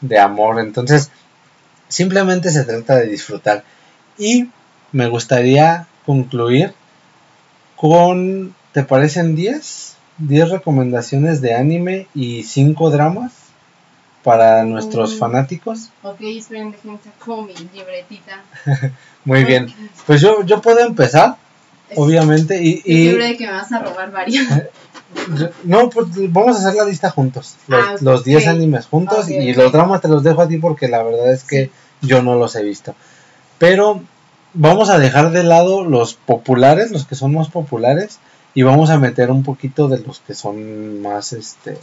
De 0.01 0.19
amor. 0.19 0.61
Entonces, 0.61 1.11
simplemente 1.89 2.51
se 2.51 2.65
trata 2.65 2.97
de 2.97 3.07
disfrutar. 3.07 3.65
Y 4.19 4.49
me 4.93 5.09
gustaría 5.09 5.87
concluir 6.07 6.73
con, 7.77 8.55
¿te 8.73 8.83
parecen 8.83 9.35
10? 9.35 9.97
10 10.19 10.51
recomendaciones 10.51 11.41
de 11.41 11.55
anime 11.55 12.07
y 12.15 12.45
5 12.45 12.91
dramas 12.91 13.33
para 14.23 14.65
nuestros 14.65 15.15
Mm. 15.15 15.19
fanáticos. 15.19 15.91
Ok, 16.03 16.21
esperen, 16.21 16.71
déjenme 16.71 16.99
sacar 16.99 17.45
mi 17.45 17.55
libretita. 17.77 18.43
Muy 19.25 19.45
bien, 19.45 19.73
pues 20.07 20.21
yo, 20.21 20.45
yo 20.45 20.61
puedo 20.63 20.79
empezar, 20.81 21.37
Es- 21.91 21.99
obviamente, 21.99 22.63
y, 22.63 22.75
Estoy 22.79 22.93
y 22.95 23.07
segura 23.07 23.27
de 23.27 23.37
que 23.37 23.47
me 23.47 23.53
vas 23.53 23.73
a 23.73 23.79
robar 23.81 24.11
varios. 24.13 24.47
no, 25.65 25.91
pues 25.91 26.07
vamos 26.33 26.57
a 26.57 26.61
hacer 26.61 26.75
la 26.75 26.85
lista 26.85 27.11
juntos, 27.11 27.57
los, 27.69 27.81
Ah, 27.81 27.97
los 28.01 28.25
10 28.25 28.43
ok. 28.45 28.49
animes 28.49 28.87
juntos 28.87 29.29
y 29.31 29.53
los 29.55 29.73
dramas 29.73 30.01
te 30.01 30.09
los 30.09 30.23
dejo 30.23 30.43
a 30.43 30.49
ti 30.49 30.59
porque 30.59 30.89
la 30.89 31.03
verdad 31.03 31.33
es 31.33 31.45
que 31.45 31.71
yo 32.03 32.23
no 32.23 32.35
los 32.37 32.55
he 32.57 32.63
visto. 32.63 32.95
Pero 33.59 34.03
vamos 34.53 34.91
a 34.91 34.99
dejar 34.99 35.31
de 35.31 35.43
lado 35.45 35.85
los 35.85 36.15
populares, 36.15 36.91
los 36.91 37.07
que 37.07 37.15
son 37.15 37.33
más 37.35 37.49
populares, 37.49 38.19
y 38.55 38.63
vamos 38.63 38.91
a 38.91 38.99
meter 38.99 39.31
un 39.31 39.43
poquito 39.43 39.89
de 39.89 39.99
los 39.99 40.21
que 40.21 40.35
son 40.35 41.03
más, 41.03 41.33
este, 41.33 41.77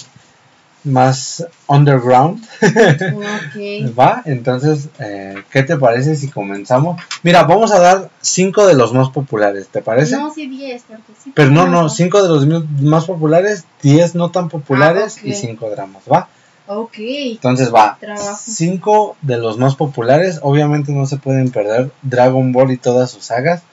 más 0.84 1.46
underground. 1.68 2.44
ok. 2.62 3.96
¿Va? 4.00 4.22
Entonces, 4.26 4.90
eh, 5.00 5.36
¿qué 5.52 5.64
te 5.64 5.78
parece 5.78 6.16
si 6.16 6.30
comenzamos? 6.30 7.02
Mira, 7.24 7.44
vamos 7.44 7.72
a 7.72 7.80
dar 7.80 8.10
cinco 8.22 8.66
de 8.66 8.74
los 8.74 8.94
más 8.94 9.10
populares, 9.10 9.68
¿te 9.68 9.82
parece? 9.82 10.18
No, 10.18 10.34
sí, 10.34 10.48
10, 10.48 10.84
porque 10.88 11.14
sí. 11.24 11.32
Pero 11.36 11.52
no, 11.52 11.68
no, 11.68 11.90
cinco 11.90 12.22
de 12.24 12.30
los 12.30 12.48
más 12.82 13.06
populares, 13.06 13.66
10 13.84 14.16
no 14.16 14.32
tan 14.32 14.50
populares 14.50 15.18
Ah, 15.18 15.28
y 15.28 15.34
cinco 15.34 15.70
dramas, 15.70 16.04
¿va? 16.12 16.28
Ok. 16.68 16.96
Entonces 16.98 17.74
va, 17.74 17.98
Trabajo. 18.00 18.38
cinco 18.44 19.18
de 19.22 19.38
los 19.38 19.58
más 19.58 19.76
populares, 19.76 20.40
obviamente 20.42 20.92
no 20.92 21.06
se 21.06 21.18
pueden 21.18 21.52
perder 21.52 21.92
Dragon 22.02 22.52
Ball 22.54 22.72
y 22.72 22.78
todas 22.78 23.12
sus 23.12 23.26
sagas. 23.26 23.64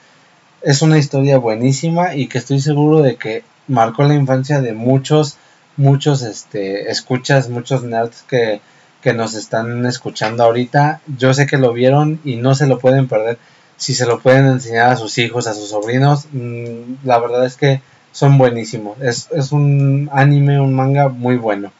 Es 0.61 0.81
una 0.81 0.97
historia 0.97 1.37
buenísima 1.37 2.15
y 2.15 2.27
que 2.27 2.37
estoy 2.37 2.59
seguro 2.59 3.01
de 3.01 3.15
que 3.15 3.43
marcó 3.67 4.03
la 4.03 4.15
infancia 4.15 4.59
de 4.61 4.73
muchos, 4.73 5.37
muchos 5.79 6.21
este, 6.21 6.91
escuchas, 6.91 7.49
muchos 7.49 7.83
nerds 7.83 8.23
que, 8.23 8.59
que 9.01 9.13
nos 9.13 9.33
están 9.33 9.85
escuchando 9.85 10.43
ahorita. 10.43 11.01
Yo 11.17 11.33
sé 11.33 11.47
que 11.47 11.57
lo 11.57 11.73
vieron 11.73 12.19
y 12.25 12.35
no 12.35 12.53
se 12.53 12.67
lo 12.67 12.79
pueden 12.79 13.07
perder. 13.07 13.37
Si 13.77 13.93
se 13.93 14.05
lo 14.05 14.19
pueden 14.19 14.45
enseñar 14.45 14.89
a 14.89 14.97
sus 14.97 15.17
hijos, 15.17 15.47
a 15.47 15.53
sus 15.53 15.69
sobrinos, 15.69 16.27
mm, 16.33 17.05
la 17.05 17.17
verdad 17.19 17.45
es 17.45 17.55
que 17.55 17.81
son 18.11 18.37
buenísimos. 18.37 19.01
Es, 19.01 19.29
es 19.31 19.53
un 19.53 20.09
anime, 20.11 20.59
un 20.59 20.73
manga 20.73 21.07
muy 21.07 21.37
bueno. 21.37 21.71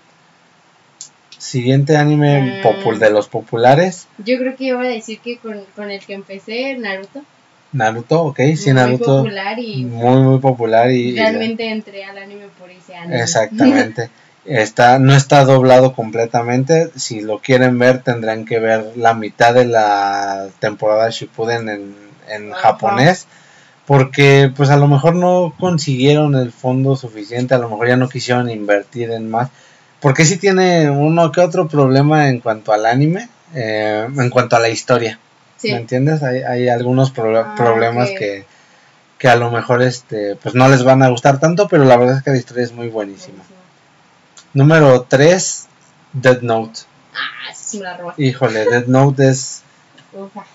Siguiente 1.37 1.97
anime 1.97 2.61
popul 2.63 2.99
de 2.99 3.11
los 3.11 3.27
populares, 3.27 4.07
Yo 4.17 4.37
creo 4.37 4.55
que 4.55 4.65
iba 4.65 4.81
a 4.81 4.87
decir 4.87 5.19
que 5.19 5.37
con, 5.37 5.61
con 5.75 5.91
el 5.91 5.99
que 6.05 6.13
empecé, 6.13 6.77
Naruto. 6.77 7.21
Naruto, 7.71 8.23
ok, 8.23 8.39
sí, 8.55 8.65
muy 8.65 8.73
Naruto, 8.73 9.17
popular 9.17 9.59
y 9.59 9.85
muy, 9.85 10.21
muy 10.21 10.39
popular 10.39 10.91
y... 10.91 11.09
y 11.09 11.15
realmente 11.15 11.69
entré 11.69 12.03
al 12.03 12.17
anime 12.17 12.47
por 12.59 12.69
ese 12.71 12.95
anime. 12.95 13.21
Exactamente. 13.21 14.09
Está, 14.45 14.97
no 14.97 15.13
está 15.13 15.43
doblado 15.43 15.93
completamente. 15.93 16.89
Si 16.95 17.21
lo 17.21 17.37
quieren 17.37 17.77
ver, 17.77 18.01
tendrán 18.01 18.45
que 18.45 18.57
ver 18.57 18.93
la 18.95 19.13
mitad 19.13 19.53
de 19.53 19.65
la 19.65 20.47
temporada 20.59 21.09
Shippuden 21.09 21.69
en, 21.69 21.95
en 22.29 22.53
Ajá. 22.53 22.61
japonés. 22.61 23.27
Porque 23.85 24.51
pues 24.55 24.71
a 24.71 24.77
lo 24.77 24.87
mejor 24.87 25.15
no 25.15 25.53
consiguieron 25.59 26.35
el 26.35 26.51
fondo 26.51 26.95
suficiente, 26.95 27.53
a 27.53 27.59
lo 27.59 27.69
mejor 27.69 27.89
ya 27.89 27.97
no 27.97 28.09
quisieron 28.09 28.49
invertir 28.49 29.11
en 29.11 29.29
más. 29.29 29.49
Porque 29.99 30.25
sí 30.25 30.37
tiene 30.37 30.89
uno 30.89 31.31
que 31.31 31.41
otro 31.41 31.67
problema 31.67 32.29
en 32.29 32.39
cuanto 32.39 32.71
al 32.71 32.85
anime, 32.85 33.29
eh, 33.53 34.07
en 34.17 34.29
cuanto 34.29 34.55
a 34.55 34.59
la 34.59 34.69
historia. 34.69 35.19
Sí. 35.59 35.71
¿Me 35.71 35.77
entiendes? 35.77 36.23
Hay, 36.23 36.39
hay 36.41 36.69
algunos 36.69 37.13
proble- 37.13 37.43
Ah, 37.45 37.55
problemas 37.55 38.09
que, 38.17 38.45
que 39.17 39.27
a 39.29 39.35
lo 39.35 39.51
mejor 39.51 39.81
este 39.83 40.35
pues 40.37 40.55
no 40.55 40.67
les 40.69 40.83
van 40.83 41.03
a 41.03 41.09
gustar 41.09 41.39
tanto, 41.39 41.67
pero 41.67 41.85
la 41.85 41.97
verdad 41.97 42.17
es 42.17 42.23
que 42.23 42.31
la 42.31 42.37
historia 42.37 42.63
es 42.63 42.73
muy 42.73 42.87
buenísima. 42.89 43.43
Número 44.53 45.03
3, 45.03 45.67
Dead 46.13 46.41
Note. 46.41 46.81
Ah, 47.13 47.53
sí 47.53 47.77
me 47.79 47.83
la. 47.85 48.13
Híjole, 48.17 48.65
Dead 48.65 48.85
Note 48.87 49.29
es, 49.29 49.61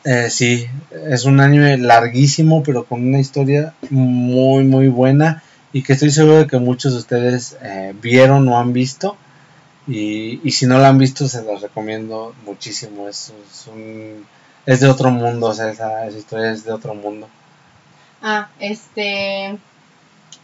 eh, 0.05 0.29
sí, 0.31 0.67
es 1.07 1.25
un 1.25 1.41
anime 1.41 1.79
larguísimo, 1.79 2.63
pero 2.63 2.85
con 2.85 3.07
una 3.07 3.21
historia 3.21 3.75
muy, 3.91 4.65
muy 4.65 4.89
buena 4.89 5.43
y 5.73 5.83
que 5.83 5.93
estoy 5.95 6.11
seguro 6.11 6.39
de 6.39 6.47
que 6.47 6.59
muchos 6.59 6.93
de 6.93 6.99
ustedes 6.99 7.57
eh, 7.63 7.95
vieron 8.01 8.49
o 8.49 8.59
han 8.59 8.73
visto. 8.73 9.17
Y, 9.87 10.41
y 10.43 10.53
si 10.53 10.67
no 10.67 10.79
la 10.79 10.89
han 10.89 10.99
visto, 10.99 11.29
se 11.29 11.43
los 11.43 11.61
recomiendo 11.61 12.35
muchísimo. 12.45 13.09
Es, 13.09 13.33
es, 13.53 13.67
un, 13.67 14.27
es 14.67 14.81
de 14.81 14.89
otro 14.89 15.11
mundo, 15.11 15.47
o 15.49 15.55
sea, 15.55 15.71
esa, 15.71 16.07
esa 16.07 16.19
historia 16.19 16.51
es 16.53 16.65
de 16.65 16.73
otro 16.73 16.95
mundo. 16.95 17.29
Ah, 18.23 18.49
este. 18.59 19.57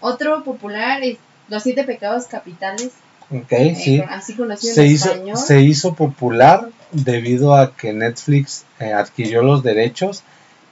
Otro 0.01 0.45
popular 0.45 1.03
es 1.03 1.19
Los 1.49 1.63
Siete 1.63 1.85
Pecados 1.85 2.25
Capitales. 2.27 2.91
Ok, 3.31 3.53
eh, 3.53 3.75
sí. 3.77 4.01
así 4.09 4.35
conocido 4.35 4.75
Se 4.75 4.83
en 4.87 4.91
hizo, 4.93 5.11
español. 5.13 5.37
se 5.37 5.61
hizo 5.61 5.95
popular 5.95 6.69
debido 6.91 7.55
a 7.55 7.75
que 7.77 7.93
Netflix 7.93 8.65
eh, 8.81 8.93
adquirió 8.93 9.43
los 9.43 9.63
derechos 9.63 10.25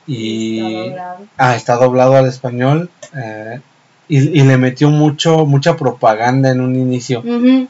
y 0.06 0.58
Está 0.58 0.80
doblado. 0.88 1.18
ah, 1.36 1.54
está 1.56 1.74
doblado 1.76 2.16
al 2.16 2.26
español 2.26 2.90
eh, 3.14 3.60
y, 4.08 4.18
y 4.40 4.42
le 4.42 4.56
metió 4.56 4.90
mucho 4.90 5.46
mucha 5.46 5.76
propaganda 5.76 6.50
en 6.50 6.60
un 6.60 6.74
inicio. 6.74 7.22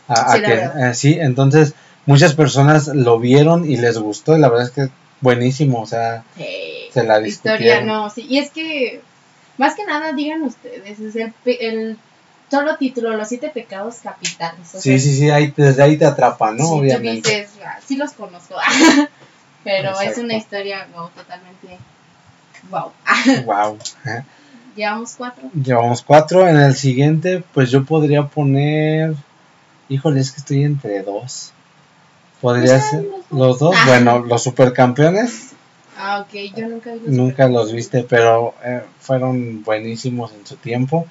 A 0.08 0.32
sí, 0.36 0.42
que, 0.42 0.52
eh, 0.54 0.94
sí, 0.94 1.16
entonces 1.20 1.74
muchas 2.06 2.34
personas 2.34 2.86
lo 2.88 3.18
vieron 3.18 3.70
y 3.70 3.76
les 3.76 3.98
gustó 3.98 4.36
y 4.36 4.40
la 4.40 4.48
verdad 4.48 4.66
es 4.66 4.70
que 4.72 4.88
buenísimo, 5.20 5.80
o 5.82 5.86
sea, 5.86 6.24
Sí. 6.36 6.44
se 6.92 7.04
la 7.04 7.20
Historia, 7.26 7.80
no, 7.82 8.10
sí. 8.10 8.26
Y 8.28 8.38
es 8.38 8.50
que, 8.50 9.00
más 9.56 9.74
que 9.74 9.84
nada, 9.84 10.12
digan 10.12 10.42
ustedes, 10.42 10.98
es 11.00 11.16
el, 11.16 11.32
el 11.44 11.98
solo 12.50 12.76
título, 12.76 13.16
Los 13.16 13.28
Siete 13.28 13.50
Pecados 13.50 13.96
Capitales. 14.02 14.74
O 14.74 14.80
Sí, 14.80 14.90
sea, 14.90 14.98
sí, 14.98 15.16
sí, 15.16 15.30
ahí, 15.30 15.52
desde 15.56 15.82
ahí 15.82 15.96
te 15.96 16.06
atrapa, 16.06 16.50
¿no? 16.52 16.58
sí, 16.64 16.70
tú 16.70 16.74
Obviamente. 16.76 17.30
dices, 17.30 17.50
"Ah, 17.64 17.78
sí 17.86 17.96
los 17.96 18.12
conozco. 18.12 18.54
Pero 19.64 20.00
es 20.00 20.16
una 20.18 20.34
historia 20.36 20.86
wow, 20.94 21.10
totalmente 21.10 21.78
wow. 22.70 22.92
Wow. 23.44 23.78
Llevamos 24.76 25.14
cuatro. 25.18 25.50
Llevamos 25.52 26.02
cuatro. 26.02 26.46
En 26.48 26.56
el 26.56 26.74
siguiente, 26.76 27.42
pues 27.52 27.70
yo 27.70 27.84
podría 27.84 28.26
poner. 28.28 29.14
Híjole, 29.88 30.20
es 30.20 30.30
que 30.30 30.38
estoy 30.40 30.62
entre 30.64 31.02
dos. 31.02 31.52
Podría 32.40 32.74
Pues, 32.78 32.84
ser 32.90 33.06
los 33.30 33.58
dos. 33.58 33.74
Ah. 33.76 33.84
Bueno, 33.86 34.18
los 34.20 34.42
supercampeones 34.42 35.46
Ah, 36.00 36.20
ok, 36.24 36.54
yo 36.56 36.68
nunca 36.68 36.94
los 36.94 37.08
nunca 37.08 37.48
los 37.48 37.72
viste, 37.72 38.04
pero 38.04 38.54
eh, 38.64 38.82
fueron 39.00 39.64
buenísimos 39.64 40.30
en 40.32 40.46
su 40.46 40.54
tiempo. 40.54 41.06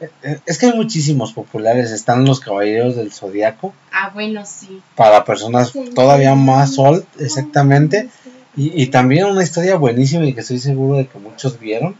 Eh, 0.00 0.10
eh, 0.22 0.38
Es 0.46 0.58
que 0.58 0.66
hay 0.66 0.74
muchísimos 0.74 1.32
populares. 1.32 1.90
Están 1.90 2.24
los 2.24 2.38
Caballeros 2.38 2.94
del 2.94 3.12
Zodiaco. 3.12 3.74
Ah, 3.92 4.10
bueno, 4.14 4.44
sí. 4.46 4.80
Para 4.94 5.24
personas 5.24 5.70
Sí. 5.70 5.90
todavía 5.92 6.36
más 6.36 6.78
old, 6.78 7.04
exactamente. 7.18 8.10
Y, 8.56 8.80
y 8.80 8.86
también 8.88 9.24
una 9.26 9.42
historia 9.42 9.74
buenísima 9.74 10.24
y 10.24 10.34
que 10.34 10.42
estoy 10.42 10.60
seguro 10.60 10.98
de 10.98 11.06
que 11.08 11.18
muchos 11.18 11.58
vieron. 11.58 11.96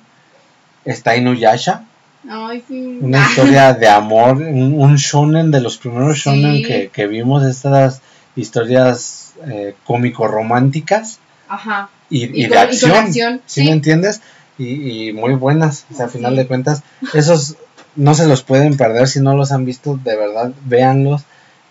Está 0.84 1.16
Inuyasha. 1.16 1.82
Ay, 2.30 2.62
sí. 2.68 2.98
Una 3.00 3.24
Ah, 3.24 3.28
historia 3.28 3.74
de 3.74 3.88
amor, 3.88 4.36
un, 4.36 4.74
un 4.80 4.94
shonen 4.94 5.50
de 5.50 5.60
los 5.60 5.76
primeros 5.76 6.18
shonen 6.18 6.62
que, 6.62 6.88
que 6.92 7.08
vimos, 7.08 7.42
estas 7.44 8.00
historias 8.36 9.34
eh, 9.46 9.74
cómico-románticas 9.84 11.18
Ajá. 11.48 11.88
y, 12.10 12.24
y 12.24 12.44
Y 12.44 12.46
de 12.46 12.48
con- 12.48 12.56
y 12.56 12.80
con 12.80 12.90
acción. 12.90 12.92
acción, 12.96 13.42
¿sí, 13.46 13.60
sí. 13.62 13.66
me 13.66 13.72
entiendes? 13.72 14.20
Y, 14.58 15.08
y 15.08 15.12
muy 15.12 15.34
buenas, 15.34 15.86
o 15.92 15.96
sea, 15.96 16.08
Sí. 16.08 16.18
final 16.18 16.36
de 16.36 16.46
cuentas, 16.46 16.82
esos 17.14 17.56
no 17.96 18.14
se 18.14 18.26
los 18.26 18.42
pueden 18.42 18.76
perder 18.76 19.08
si 19.08 19.20
no 19.20 19.34
los 19.36 19.52
han 19.52 19.64
visto, 19.64 19.98
de 20.02 20.16
verdad, 20.16 20.52
véanlos, 20.64 21.22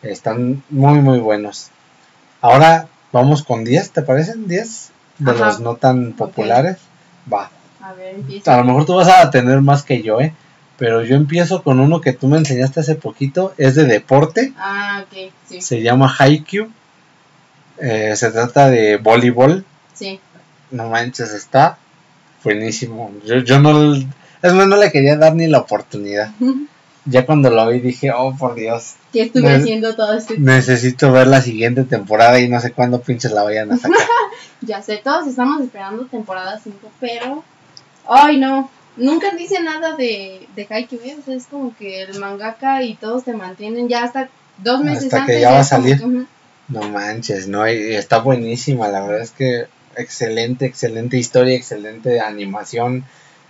están 0.02 0.64
muy, 0.70 1.00
muy 1.00 1.20
buenos. 1.20 1.70
Ahora 2.42 2.88
vamos 3.12 3.44
con 3.44 3.64
10, 3.64 3.92
¿te 3.92 4.02
parecen? 4.02 4.48
10 4.48 4.90
de 5.20 5.32
Ajá. 5.32 5.46
los 5.48 5.60
no 5.60 5.76
tan 5.76 6.14
populares. 6.14 6.78
Va. 7.32 7.50
A 7.84 7.94
ver. 7.94 8.16
A 8.46 8.58
lo 8.58 8.64
mejor 8.64 8.86
tú 8.86 8.96
vas 8.96 9.08
a 9.10 9.30
tener 9.30 9.62
más 9.62 9.84
que 9.84 10.02
yo, 10.02 10.20
¿eh? 10.22 10.34
Pero 10.82 11.04
yo 11.04 11.16
empiezo 11.16 11.62
con 11.62 11.80
uno 11.80 12.02
que 12.02 12.12
tú 12.12 12.28
me 12.28 12.38
enseñaste 12.40 12.80
hace 12.80 12.96
poquito, 12.96 13.54
es 13.60 13.76
de 13.76 13.86
deporte, 13.86 14.52
Ah, 14.58 15.04
ok, 15.06 15.32
sí. 15.48 15.62
se 15.62 15.84
llama 15.84 16.12
Haikyuu, 16.18 16.70
eh, 17.78 18.16
se 18.16 18.32
trata 18.32 18.68
de 18.72 18.98
voleibol, 18.98 19.64
Sí. 19.94 20.20
no 20.72 20.90
manches, 20.90 21.34
está 21.34 21.78
buenísimo. 22.44 23.12
Yo, 23.26 23.36
yo 23.38 23.60
no, 23.60 23.94
es 23.94 24.54
más, 24.54 24.68
no 24.68 24.76
le 24.78 24.92
quería 24.92 25.18
dar 25.18 25.36
ni 25.36 25.46
la 25.48 25.60
oportunidad. 25.60 26.32
Ya 27.06 27.26
cuando 27.26 27.50
lo 27.50 27.68
vi 27.68 27.80
dije, 27.80 28.12
oh 28.16 28.36
por 28.38 28.54
Dios, 28.54 28.94
que 29.12 29.24
estuve 29.24 29.50
Ne- 29.50 29.56
haciendo 29.56 29.96
todo 29.96 30.14
este 30.14 30.38
necesito 30.38 31.12
ver 31.12 31.26
la 31.26 31.42
siguiente 31.42 31.84
temporada 31.84 32.40
y 32.40 32.48
no 32.48 32.60
sé 32.60 32.74
cuándo 32.74 33.02
pinches 33.02 33.32
la 33.32 33.42
vayan 33.42 33.72
a 33.72 33.78
sacar. 33.78 33.98
Ya 34.62 34.84
sé, 34.84 34.98
todos 35.04 35.26
estamos 35.28 35.62
esperando 35.64 36.06
temporada 36.06 36.60
5, 36.64 36.92
pero. 37.00 37.44
Ay, 38.08 38.38
no. 38.38 38.70
Nunca 38.98 39.32
dice 39.32 39.62
nada 39.62 39.96
de, 39.96 40.48
de 40.56 40.68
Haikyuu, 40.70 41.02
¿eh? 41.04 41.18
O 41.20 41.24
sea, 41.24 41.36
es 41.36 41.46
como 41.48 41.76
que 41.78 42.02
el 42.04 42.20
mangaka 42.20 42.84
y 42.84 42.96
todos 42.96 43.24
te 43.24 43.34
mantienen 43.34 43.88
ya 43.88 44.04
hasta 44.04 44.30
dos 44.58 44.82
meses 44.84 45.06
Hasta 45.06 45.18
que 45.26 45.32
antes. 45.34 45.42
ya 45.42 45.52
va 45.52 45.60
a 45.60 45.64
salir. 45.64 45.98
que. 46.00 46.26
No 46.68 46.82
manches, 46.90 47.48
no, 47.48 47.68
y 47.70 47.96
está 47.96 48.20
buenísima, 48.20 48.88
la 48.88 49.02
verdad 49.02 49.22
es 49.22 49.32
que 49.32 49.66
excelente, 49.98 50.66
excelente 50.66 51.18
historia, 51.18 51.56
excelente 51.56 52.22
animación. 52.22 53.04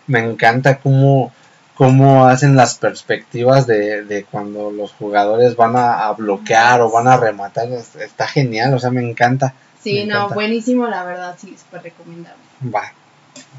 Me 0.08 0.20
encanta 0.20 0.80
cómo, 0.80 1.32
cómo 1.76 2.26
hacen 2.28 2.56
las 2.56 2.76
perspectivas 2.76 3.68
de, 3.68 4.04
de 4.06 4.24
cuando 4.24 4.72
los 4.72 4.92
jugadores 4.94 5.56
van 5.56 5.76
a, 5.76 6.08
a 6.08 6.14
bloquear 6.14 6.82
o 6.82 6.89
van 6.89 7.08
a 7.08 7.18
rematar. 7.18 7.68
es- 7.72 7.96
Está 7.96 8.28
genial, 8.28 8.74
o 8.74 8.80
sea, 8.80 8.89
me 8.92 9.08
encanta. 9.08 9.54
Sí, 9.84 9.94
Me 9.94 10.06
no, 10.06 10.16
encanta. 10.16 10.36
buenísimo, 10.36 10.88
la 10.88 11.04
verdad, 11.04 11.36
sí, 11.39 11.56
súper 11.60 11.84
recomendable. 11.84 12.42
Va. 12.74 12.92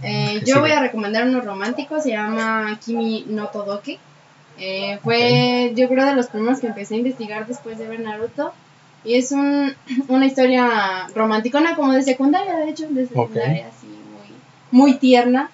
Eh, 0.03 0.41
¿Qué 0.41 0.51
yo 0.51 0.61
voy 0.61 0.71
a 0.73 0.81
recomendar 0.81 1.27
uno 1.27 1.41
romántico, 1.41 2.01
se 2.01 2.11
llama 2.11 2.79
Kimi 2.85 3.25
no 3.29 3.49
Todoke. 3.49 3.99
Eh, 4.59 4.99
fue, 5.03 5.73
yo 5.75 5.89
creo, 5.89 6.05
de 6.07 6.15
los 6.15 6.27
primeros 6.27 6.61
que 6.61 6.67
empecé 6.67 6.95
a 6.95 6.99
investigar 6.99 7.47
después 7.47 7.79
de 7.79 7.89
ver 7.89 8.01
Naruto. 8.01 8.53
Y 9.05 9.15
es 9.17 9.33
un, 9.33 9.75
una 10.09 10.27
historia 10.27 11.07
romanticona, 11.15 11.75
como 11.77 11.93
de 11.93 12.03
secundaria, 12.03 12.57
de 12.57 12.71
hecho, 12.71 12.89
de 12.89 13.07
secundaria, 13.07 13.69
así, 13.69 13.87
muy, 13.87 14.81
muy 14.91 14.95
tierna. 14.99 15.51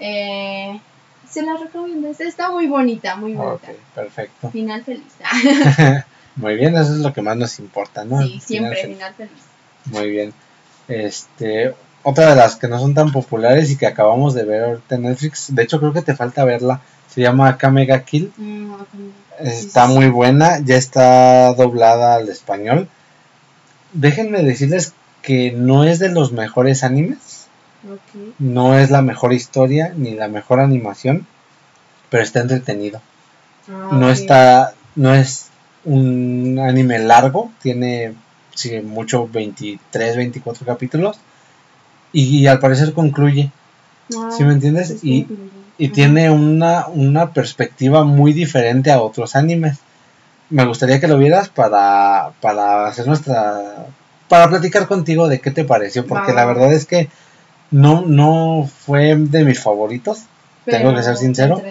Eh, 0.00 0.80
se 1.28 1.42
la 1.42 1.56
recomiendo, 1.56 2.08
es- 2.08 2.20
está 2.20 2.50
muy 2.50 2.66
bonita, 2.66 3.16
muy 3.16 3.32
bonita. 3.34 3.70
Ok, 3.70 3.76
perfecto. 3.94 4.50
Final 4.50 4.82
feliz. 4.84 5.04
Muy 6.36 6.56
bien, 6.56 6.74
eso 6.76 6.92
es 6.94 6.98
lo 7.00 7.12
que 7.12 7.20
más 7.20 7.36
nos 7.36 7.58
importa, 7.58 8.04
¿no? 8.06 8.22
sí, 8.22 8.40
siempre, 8.40 8.74
final, 8.82 8.94
final 8.96 9.14
feliz. 9.14 9.42
Muy 9.86 10.10
bien. 10.10 10.32
Este, 10.88 11.74
otra 12.02 12.30
de 12.30 12.36
las 12.36 12.56
que 12.56 12.68
no 12.68 12.78
son 12.78 12.94
tan 12.94 13.12
populares 13.12 13.70
y 13.70 13.76
que 13.76 13.86
acabamos 13.86 14.34
de 14.34 14.44
ver 14.44 14.64
ahorita 14.64 14.94
en 14.96 15.02
Netflix, 15.02 15.54
de 15.54 15.62
hecho 15.62 15.78
creo 15.80 15.92
que 15.92 16.02
te 16.02 16.14
falta 16.16 16.44
verla, 16.44 16.80
se 17.08 17.20
llama 17.20 17.56
Kamega 17.58 18.02
Kill. 18.04 18.32
Mm, 18.36 18.72
ok. 18.72 18.88
Está 19.40 19.86
Sí, 19.86 19.92
sí, 19.92 19.98
muy 19.98 20.08
buena, 20.08 20.60
ya 20.60 20.76
está 20.76 21.54
doblada 21.54 22.16
al 22.16 22.28
español. 22.28 22.88
Déjenme 23.92 24.42
decirles 24.42 24.94
que 25.22 25.52
no 25.52 25.84
es 25.84 25.98
de 25.98 26.08
los 26.10 26.32
mejores 26.32 26.82
animes, 26.84 27.46
no 28.38 28.78
es 28.78 28.90
la 28.90 29.02
mejor 29.02 29.32
historia 29.32 29.92
ni 29.96 30.12
la 30.14 30.28
mejor 30.28 30.60
animación, 30.60 31.26
pero 32.10 32.22
está 32.22 32.40
entretenido. 32.40 33.00
Ah, 33.68 33.90
No 33.92 34.10
está, 34.10 34.74
no 34.96 35.14
es 35.14 35.48
un 35.84 36.58
anime 36.60 36.98
largo, 37.00 37.50
tiene 37.62 38.14
sí, 38.54 38.80
mucho 38.80 39.28
23, 39.28 40.16
24 40.16 40.66
capítulos 40.66 41.18
y, 42.12 42.46
al 42.46 42.58
parecer 42.58 42.92
concluye, 42.92 43.50
Ah, 44.14 44.28
¿sí 44.30 44.44
me 44.44 44.52
entiendes? 44.52 44.88
sí, 44.88 44.98
Y, 45.02 45.22
sí, 45.24 45.38
y 45.78 45.86
Ajá. 45.86 45.94
tiene 45.94 46.30
una, 46.30 46.86
una 46.88 47.30
perspectiva 47.30 48.04
muy 48.04 48.32
diferente 48.32 48.90
a 48.90 49.00
otros 49.00 49.36
animes. 49.36 49.78
Me 50.50 50.66
gustaría 50.66 51.00
que 51.00 51.08
lo 51.08 51.16
vieras 51.16 51.48
para, 51.48 52.32
para 52.40 52.86
hacer 52.86 53.06
nuestra... 53.06 53.86
para 54.28 54.48
platicar 54.48 54.86
contigo 54.86 55.28
de 55.28 55.40
qué 55.40 55.50
te 55.50 55.64
pareció, 55.64 56.06
porque 56.06 56.32
la 56.32 56.44
verdad 56.44 56.72
es 56.72 56.84
que 56.86 57.08
no, 57.70 58.02
no 58.02 58.68
fue 58.84 59.16
de 59.16 59.44
mis 59.44 59.60
favoritos, 59.60 60.24
tengo 60.66 60.94
que 60.94 61.02
ser 61.02 61.16
sincero. 61.16 61.62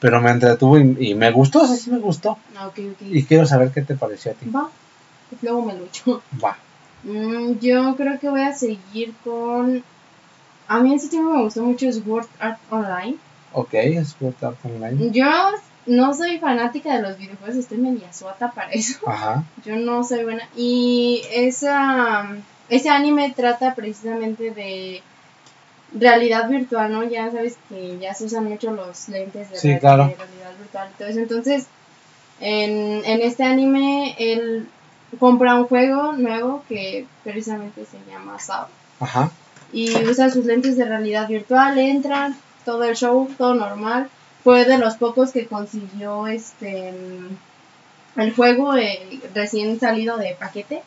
pero 0.00 0.20
me 0.20 0.30
entretuvo 0.30 0.78
y, 0.78 0.96
y 0.98 1.14
me 1.14 1.30
gustó, 1.30 1.62
o 1.62 1.66
sea, 1.66 1.76
sí 1.76 1.90
me 1.90 1.98
gustó. 1.98 2.36
Ah. 2.56 2.70
Y 3.00 3.24
quiero 3.24 3.46
saber 3.46 3.70
qué 3.70 3.80
te 3.82 3.94
pareció 3.94 4.32
a 4.32 4.34
ti. 4.34 4.50
Va, 4.50 4.68
luego 5.40 5.62
me 5.62 5.74
lucho. 5.74 6.22
Va. 6.44 6.58
Mm, 7.06 7.58
yo 7.60 7.94
creo 7.96 8.18
que 8.18 8.28
voy 8.28 8.42
a 8.42 8.52
seguir 8.54 9.14
con... 9.24 9.82
A 10.68 10.80
mí 10.80 10.90
en 10.90 10.96
ese 10.96 11.08
tiempo 11.08 11.30
me 11.30 11.42
gustó 11.42 11.62
mucho 11.62 11.90
Sword 11.92 12.26
Art 12.40 12.58
Online. 12.70 13.16
Ok, 13.52 13.72
Sword 14.04 14.34
Art 14.44 14.58
Online. 14.64 15.10
Yo 15.12 15.26
no 15.86 16.12
soy 16.14 16.38
fanática 16.38 16.96
de 16.96 17.02
los 17.02 17.16
videojuegos, 17.16 17.56
estoy 17.56 17.78
media 17.78 18.12
suata 18.12 18.50
para 18.50 18.72
eso. 18.72 18.98
Ajá. 19.06 19.44
Yo 19.64 19.76
no 19.76 20.02
soy 20.02 20.24
buena. 20.24 20.42
Y 20.56 21.22
esa, 21.32 22.26
ese 22.68 22.88
anime 22.90 23.32
trata 23.36 23.76
precisamente 23.76 24.50
de 24.50 25.02
realidad 25.96 26.48
virtual, 26.48 26.90
¿no? 26.92 27.04
Ya 27.04 27.30
sabes 27.30 27.56
que 27.68 27.96
ya 28.00 28.12
se 28.14 28.24
usan 28.24 28.44
mucho 28.44 28.72
los 28.72 29.08
lentes 29.08 29.50
de, 29.52 29.56
Sí, 29.58 29.68
real- 29.68 29.80
claro. 29.80 30.08
de 30.08 30.16
realidad 30.16 30.50
virtual. 30.58 31.18
Entonces, 31.18 31.66
en, 32.40 33.04
en 33.04 33.22
este 33.22 33.44
anime, 33.44 34.16
él 34.18 34.66
compra 35.18 35.54
un 35.54 35.66
juego 35.66 36.12
nuevo 36.12 36.64
que 36.68 37.06
precisamente 37.24 37.84
se 37.84 37.98
llama 38.10 38.38
Sao. 38.38 38.68
Ajá. 39.00 39.30
Y 39.72 39.94
usa 40.04 40.30
sus 40.30 40.44
lentes 40.44 40.76
de 40.76 40.84
realidad 40.84 41.28
virtual, 41.28 41.78
entra, 41.78 42.34
todo 42.64 42.84
el 42.84 42.96
show, 42.96 43.28
todo 43.36 43.54
normal. 43.54 44.08
Fue 44.44 44.64
de 44.64 44.78
los 44.78 44.94
pocos 44.94 45.32
que 45.32 45.46
consiguió 45.46 46.26
este 46.26 46.94
el 48.16 48.34
juego 48.34 48.74
eh, 48.76 49.20
recién 49.34 49.78
salido 49.78 50.16
de 50.16 50.36
paquete. 50.38 50.82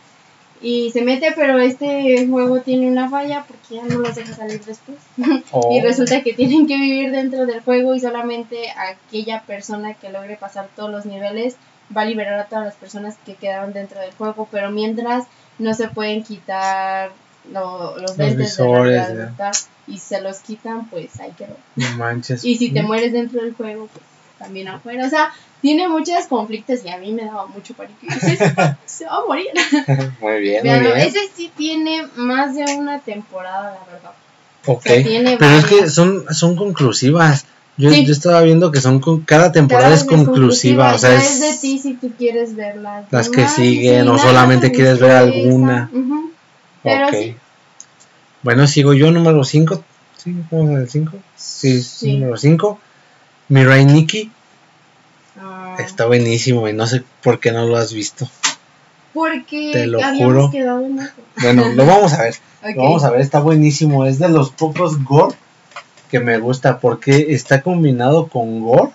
Y 0.61 0.91
se 0.91 1.03
mete, 1.03 1.31
pero 1.35 1.57
este 1.59 2.27
juego 2.27 2.59
tiene 2.59 2.89
una 2.89 3.09
falla 3.09 3.45
porque 3.47 3.75
ya 3.75 3.83
no 3.85 3.99
los 3.99 4.15
deja 4.15 4.33
salir 4.33 4.63
después. 4.63 4.97
Oh. 5.51 5.71
Y 5.71 5.81
resulta 5.81 6.21
que 6.21 6.33
tienen 6.33 6.67
que 6.67 6.77
vivir 6.77 7.11
dentro 7.11 7.45
del 7.45 7.61
juego 7.61 7.95
y 7.95 7.99
solamente 7.99 8.69
aquella 8.71 9.41
persona 9.43 9.95
que 9.95 10.09
logre 10.09 10.35
pasar 10.35 10.69
todos 10.75 10.91
los 10.91 11.05
niveles 11.05 11.55
va 11.95 12.01
a 12.01 12.05
liberar 12.05 12.39
a 12.39 12.45
todas 12.45 12.65
las 12.65 12.75
personas 12.75 13.15
que 13.25 13.35
quedaron 13.35 13.73
dentro 13.73 13.99
del 13.99 14.11
juego, 14.13 14.47
pero 14.51 14.69
mientras 14.71 15.25
no 15.57 15.73
se 15.73 15.87
pueden 15.87 16.23
quitar 16.23 17.11
lo- 17.51 17.97
los 17.97 18.17
lentes 18.17 18.37
de 18.37 18.43
visores, 18.43 18.93
realidad 19.07 19.27
virtual 19.29 19.51
y 19.87 19.97
se 19.97 20.21
los 20.21 20.37
quitan, 20.39 20.87
pues 20.89 21.19
ahí 21.19 21.31
quedó. 21.37 21.55
No 21.75 21.89
manches. 21.97 22.43
Y 22.45 22.57
si 22.57 22.71
te 22.71 22.83
mueres 22.83 23.11
dentro 23.11 23.41
del 23.41 23.53
juego, 23.55 23.87
pues 23.91 24.03
también 24.37 24.67
afuera. 24.67 25.05
O 25.05 25.09
sea, 25.09 25.31
tiene 25.61 25.87
muchos 25.89 26.25
conflictos 26.27 26.85
y 26.85 26.89
a 26.89 26.97
mí 26.97 27.11
me 27.11 27.25
daba 27.25 27.47
mucho 27.47 27.73
pánico. 27.73 27.97
Dije, 28.01 28.37
"Se- 28.85 29.05
va 29.05 29.17
a 29.17 29.25
morir. 29.27 29.47
Muy 30.21 30.39
bien, 30.39 30.65
muy 30.65 30.79
bien. 30.79 30.97
ese 30.97 31.19
sí 31.35 31.51
tiene 31.57 32.07
más 32.15 32.55
de 32.55 32.63
una 32.77 32.99
temporada, 32.99 33.77
la 33.85 33.91
verdad. 33.93 34.11
Ok. 34.65 34.83
sea, 34.83 35.37
Pero 35.39 35.55
es 35.57 35.65
que 35.65 35.89
son, 35.89 36.25
son 36.33 36.55
conclusivas. 36.55 37.45
Yo, 37.79 37.89
Sí. 37.91 38.05
yo 38.05 38.11
estaba 38.11 38.41
viendo 38.41 38.71
que 38.71 38.81
son 38.81 38.99
con, 38.99 39.21
cada 39.21 39.51
temporada 39.51 39.85
Cada 39.87 39.95
es 39.95 40.05
vez 40.05 40.15
conclusiva. 40.17 40.93
O 40.93 40.97
sea, 40.99 41.15
es, 41.15 41.31
es 41.31 41.39
de 41.39 41.57
ti 41.61 41.79
si 41.79 41.93
tú 41.93 42.11
quieres 42.17 42.53
ver 42.55 42.75
las, 42.75 43.29
que 43.29 43.47
siguen, 43.47 44.03
si 44.03 44.09
o 44.09 44.17
solamente 44.19 44.69
te 44.69 44.75
quieres 44.75 44.99
ver 44.99 45.11
alguna. 45.11 45.89
Pero 46.83 47.07
Ok. 47.07 47.13
sí. 47.13 47.35
Bueno, 48.43 48.67
sigo 48.67 48.93
yo, 48.93 49.11
número 49.11 49.43
5. 49.45 49.81
¿Sí? 50.17 50.35
¿Vamos 50.51 50.71
en 50.71 50.77
el 50.77 50.89
5? 50.89 51.17
Sí, 51.37 51.81
Sí. 51.81 52.13
número 52.17 52.35
5. 52.37 52.77
Mirai 53.47 53.85
Nikki. 53.85 54.29
Ah, 55.41 55.77
Está 55.79 56.05
buenísimo 56.05 56.67
y 56.67 56.73
no 56.73 56.85
sé 56.85 57.03
por 57.23 57.39
qué 57.39 57.53
no 57.53 57.65
lo 57.65 57.77
has 57.77 57.93
visto. 57.93 58.29
porque 59.13 59.71
te 59.73 59.87
lo 59.87 59.99
juro. 60.17 60.51
quedado 60.51 60.85
en 60.85 60.99
eso. 60.99 61.11
Bueno, 61.41 61.69
lo 61.69 61.85
vamos 61.85 62.13
a 62.13 62.23
ver. 62.23 62.35
Lo 62.75 62.83
vamos 62.83 63.03
a 63.05 63.09
ver, 63.11 63.21
está 63.21 63.39
buenísimo. 63.39 64.05
Es 64.05 64.19
de 64.19 64.27
los 64.29 64.49
pocos 64.51 65.01
gore 65.03 65.35
que 66.09 66.19
me 66.19 66.37
gusta 66.39 66.79
porque 66.79 67.27
está 67.29 67.61
combinado 67.61 68.27
con 68.27 68.61
gore 68.61 68.91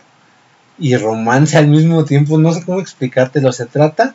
y 0.78 0.96
romance 0.96 1.56
al 1.56 1.68
mismo 1.68 2.04
tiempo. 2.04 2.38
No 2.38 2.52
sé 2.52 2.64
cómo 2.64 2.80
explicártelo. 2.80 3.52
Se 3.52 3.66
trata 3.66 4.14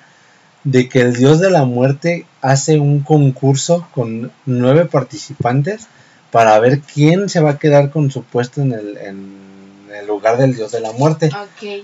de 0.64 0.89
que 0.89 1.02
el 1.02 1.16
dios 1.16 1.39
de 1.39 1.50
la 1.50 1.66
muerte 1.66 2.26
hace 2.41 2.80
un 2.80 3.00
concurso 3.02 3.88
con 3.93 4.32
nueve 4.45 4.86
participantes 4.86 5.88
para 6.32 6.60
ver 6.60 6.82
quién 6.82 7.30
se 7.30 7.39
va 7.39 7.52
a 7.52 7.60
quedar 7.60 7.89
con 7.89 8.12
su 8.12 8.24
puesto 8.24 8.62
en 8.62 8.74
el, 8.74 8.97
en 8.97 9.89
el 10.00 10.08
lugar 10.08 10.38
del 10.38 10.56
dios 10.56 10.72
de 10.72 10.82
la 10.82 10.91
muerte. 10.91 11.30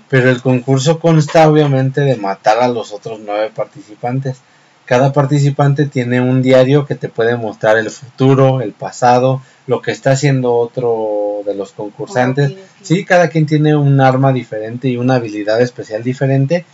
Pero 0.09 0.30
el 0.30 0.41
concurso 0.41 0.99
consta 0.99 1.49
obviamente 1.49 2.01
de 2.01 2.16
matar 2.18 2.59
a 2.59 2.68
los 2.68 2.91
otros 2.91 3.20
nueve 3.26 3.51
participantes. 3.55 4.38
Cada 4.86 5.12
participante 5.14 5.88
tiene 5.88 6.22
un 6.22 6.44
diario 6.44 6.86
que 6.86 6.96
te 6.96 7.10
puede 7.10 7.36
mostrar 7.38 7.78
el 7.78 7.90
futuro, 7.90 8.62
el 8.62 8.72
pasado, 8.72 9.42
lo 9.66 9.82
que 9.82 9.92
está 9.92 10.12
haciendo 10.12 10.54
otro 10.54 11.42
de 11.46 11.56
los 11.56 11.72
concursantes. 11.72 12.54
Sí, 12.84 13.04
cada 13.04 13.30
quien 13.30 13.48
tiene 13.48 13.76
un 13.76 14.00
arma 14.00 14.32
diferente 14.32 14.88
y 14.88 14.98
una 14.98 15.16
habilidad 15.16 15.60
especial 15.60 16.04
diferente. 16.04 16.66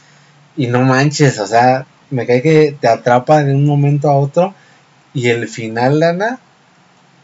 Y 0.57 0.67
no 0.67 0.81
manches, 0.81 1.39
o 1.39 1.47
sea, 1.47 1.85
me 2.09 2.27
cae 2.27 2.41
que 2.41 2.75
te 2.79 2.89
atrapa 2.89 3.43
de 3.43 3.55
un 3.55 3.65
momento 3.65 4.09
a 4.09 4.17
otro. 4.17 4.53
Y 5.13 5.29
el 5.29 5.47
final, 5.47 6.03
Ana, 6.03 6.39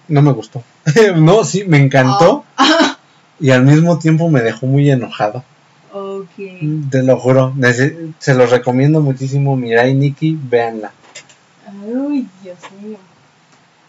no 0.07 0.21
me 0.21 0.31
gustó. 0.31 0.63
no, 1.15 1.43
sí, 1.43 1.63
me 1.65 1.77
encantó. 1.77 2.45
Y 3.39 3.51
al 3.51 3.63
mismo 3.63 3.99
tiempo 3.99 4.31
me 4.31 4.41
dejó 4.41 4.65
muy 4.65 4.89
enojado. 4.89 5.43
Te 6.37 7.03
lo 7.03 7.17
juro, 7.17 7.53
se 8.19 8.33
los 8.35 8.51
recomiendo 8.51 9.01
muchísimo. 9.01 9.55
Mirai 9.55 9.93
Nikki, 9.93 10.37
véanla. 10.41 10.91
Uy, 11.85 12.27
Dios 12.43 12.57
mío. 12.81 12.97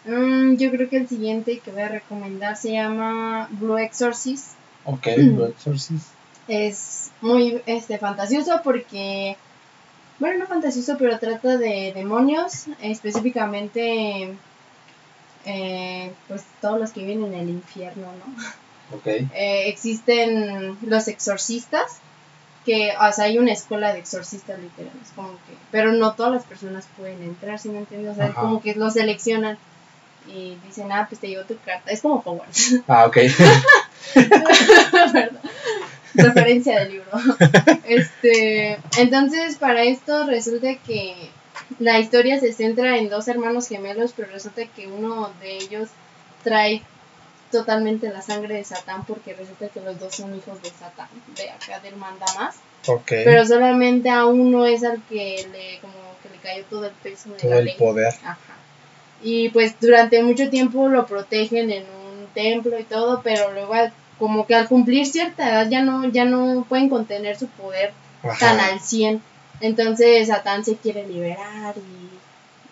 Mm, 0.04 0.56
yo 0.56 0.70
creo 0.70 0.88
que 0.88 0.96
el 0.96 1.08
siguiente 1.08 1.58
que 1.58 1.70
voy 1.70 1.82
a 1.82 1.88
recomendar 1.88 2.56
se 2.56 2.72
llama 2.72 3.48
Blue 3.52 3.76
Exorcist. 3.76 4.52
Ok, 4.84 5.06
Blue 5.16 5.44
Exorcist. 5.44 6.06
Es 6.48 7.10
muy 7.20 7.60
este 7.66 7.98
fantasioso 7.98 8.62
porque 8.64 9.36
bueno, 10.18 10.38
no 10.38 10.46
fantasioso, 10.46 10.96
pero 10.98 11.18
trata 11.18 11.58
de 11.58 11.92
demonios, 11.94 12.64
específicamente 12.80 14.34
eh, 15.44 16.12
pues 16.26 16.42
todos 16.60 16.80
los 16.80 16.90
que 16.90 17.00
viven 17.04 17.24
en 17.24 17.34
el 17.34 17.48
infierno, 17.50 18.06
¿no? 18.06 18.96
Ok, 18.96 19.06
Eh, 19.06 19.68
existen 19.68 20.78
los 20.82 21.08
exorcistas, 21.08 21.98
que 22.68 22.92
o 23.00 23.12
sea, 23.12 23.24
hay 23.24 23.38
una 23.38 23.52
escuela 23.52 23.94
de 23.94 24.00
exorcistas 24.00 24.58
literal, 24.58 24.92
es 25.02 25.10
como 25.16 25.30
que, 25.30 25.54
pero 25.70 25.92
no 25.92 26.12
todas 26.12 26.32
las 26.32 26.44
personas 26.44 26.86
pueden 26.98 27.22
entrar, 27.22 27.58
¿sí 27.58 27.70
me 27.70 27.78
entiendes? 27.78 28.12
O 28.12 28.14
sea, 28.14 28.26
es 28.26 28.34
como 28.34 28.60
que 28.60 28.74
los 28.74 28.92
seleccionan 28.92 29.56
y 30.26 30.58
dicen, 30.66 30.92
ah, 30.92 31.06
pues 31.08 31.18
te 31.18 31.28
llegó 31.28 31.44
tu 31.44 31.56
carta, 31.64 31.90
es 31.90 32.02
como 32.02 32.22
Hogwarts. 32.22 32.80
ah, 32.88 33.06
ok. 33.06 33.16
Perdón. 35.12 35.38
Referencia 36.12 36.80
del 36.80 36.92
libro. 36.92 37.08
Este, 37.86 38.78
entonces 38.98 39.56
para 39.56 39.84
esto 39.84 40.26
resulta 40.26 40.74
que 40.86 41.30
la 41.78 41.98
historia 42.00 42.38
se 42.38 42.52
centra 42.52 42.98
en 42.98 43.08
dos 43.08 43.28
hermanos 43.28 43.68
gemelos, 43.68 44.12
pero 44.14 44.30
resulta 44.30 44.66
que 44.66 44.88
uno 44.88 45.30
de 45.40 45.56
ellos 45.56 45.88
trae 46.44 46.82
totalmente 47.50 48.08
la 48.10 48.22
sangre 48.22 48.56
de 48.56 48.64
Satán 48.64 49.04
porque 49.04 49.34
resulta 49.34 49.68
que 49.68 49.80
los 49.80 49.98
dos 49.98 50.14
son 50.14 50.34
hijos 50.36 50.60
de 50.62 50.70
Satán, 50.70 51.08
de 51.36 51.50
acá 51.50 51.80
del 51.80 51.96
manda 51.96 52.26
más, 52.38 52.56
ok. 52.86 53.06
pero 53.24 53.44
solamente 53.46 54.10
a 54.10 54.26
uno 54.26 54.66
es 54.66 54.84
al 54.84 55.02
que 55.08 55.46
le 55.52 55.78
como 55.80 55.94
que 56.22 56.28
le 56.30 56.36
cayó 56.42 56.64
todo 56.70 56.86
el 56.86 56.92
peso 56.92 57.30
de 57.30 57.36
Todo 57.38 57.50
la 57.50 57.58
el 57.58 57.64
ley. 57.66 57.76
poder. 57.78 58.14
Ajá. 58.24 58.38
Y 59.22 59.48
pues 59.48 59.74
durante 59.80 60.22
mucho 60.22 60.48
tiempo 60.50 60.88
lo 60.88 61.06
protegen 61.06 61.70
en 61.72 61.82
un 61.84 62.26
templo 62.34 62.78
y 62.78 62.84
todo, 62.84 63.20
pero 63.22 63.52
luego 63.52 63.74
al- 63.74 63.92
como 64.18 64.46
que 64.46 64.54
al 64.54 64.68
cumplir 64.68 65.06
cierta 65.06 65.48
edad 65.48 65.68
ya 65.70 65.82
no 65.82 66.04
ya 66.10 66.24
no 66.24 66.64
pueden 66.68 66.88
contener 66.88 67.38
su 67.38 67.46
poder 67.48 67.92
tan 68.40 68.58
al 68.60 68.80
100. 68.80 69.22
Entonces 69.60 70.28
Satán 70.28 70.64
se 70.64 70.76
quiere 70.76 71.06
liberar 71.06 71.74
y 71.76 72.17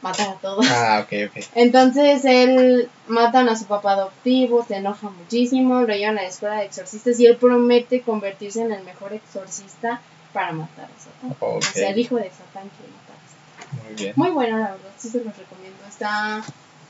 matar 0.08 0.28
a 0.30 0.34
todos. 0.34 0.66
Ah, 0.70 1.04
ok, 1.04 1.12
ok. 1.30 1.44
Entonces 1.54 2.24
él 2.24 2.88
matan 3.08 3.48
a 3.48 3.56
su 3.56 3.64
papá 3.66 3.92
adoptivo, 3.92 4.64
se 4.66 4.76
enoja 4.76 5.08
muchísimo, 5.10 5.82
lo 5.82 5.94
llevan 5.94 6.18
a 6.18 6.22
la 6.22 6.28
escuela 6.28 6.56
de 6.56 6.64
exorcistas 6.66 7.18
y 7.20 7.26
él 7.26 7.36
promete 7.36 8.00
convertirse 8.02 8.60
en 8.62 8.72
el 8.72 8.82
mejor 8.84 9.12
exorcista 9.12 10.00
para 10.32 10.52
matar 10.52 10.86
a 10.86 11.00
Satán. 11.00 11.36
O 11.40 11.56
Ok. 11.56 11.62
sea, 11.62 11.90
el 11.90 11.98
hijo 11.98 12.16
de 12.16 12.30
Satán 12.30 12.68
quiere 12.76 12.92
matar 12.92 13.16
a 13.16 13.28
Satán. 13.28 13.84
Muy 13.86 13.94
bien. 13.94 14.12
Muy 14.16 14.30
bueno, 14.30 14.58
la 14.58 14.70
verdad, 14.72 14.90
sí 14.98 15.08
se 15.08 15.22
los 15.24 15.36
recomiendo. 15.36 15.78
Está 15.88 16.42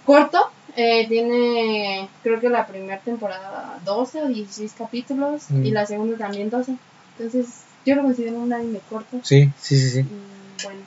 corto, 0.04 0.50
eh, 0.76 1.06
tiene 1.08 2.08
creo 2.22 2.38
que 2.40 2.48
la 2.48 2.66
primera 2.66 3.00
temporada 3.00 3.78
12 3.84 4.22
o 4.22 4.26
16 4.28 4.72
capítulos 4.76 5.50
Mm. 5.50 5.64
y 5.66 5.70
la 5.70 5.86
segunda 5.86 6.16
también 6.16 6.50
12. 6.50 6.76
Entonces 7.18 7.46
yo 7.84 7.94
lo 7.94 8.02
considero 8.02 8.36
un 8.38 8.52
anime 8.52 8.80
corto 8.90 9.20
Sí, 9.22 9.50
sí, 9.60 9.78
sí, 9.78 9.90
sí. 9.90 10.00
y 10.00 10.62
bueno. 10.64 10.80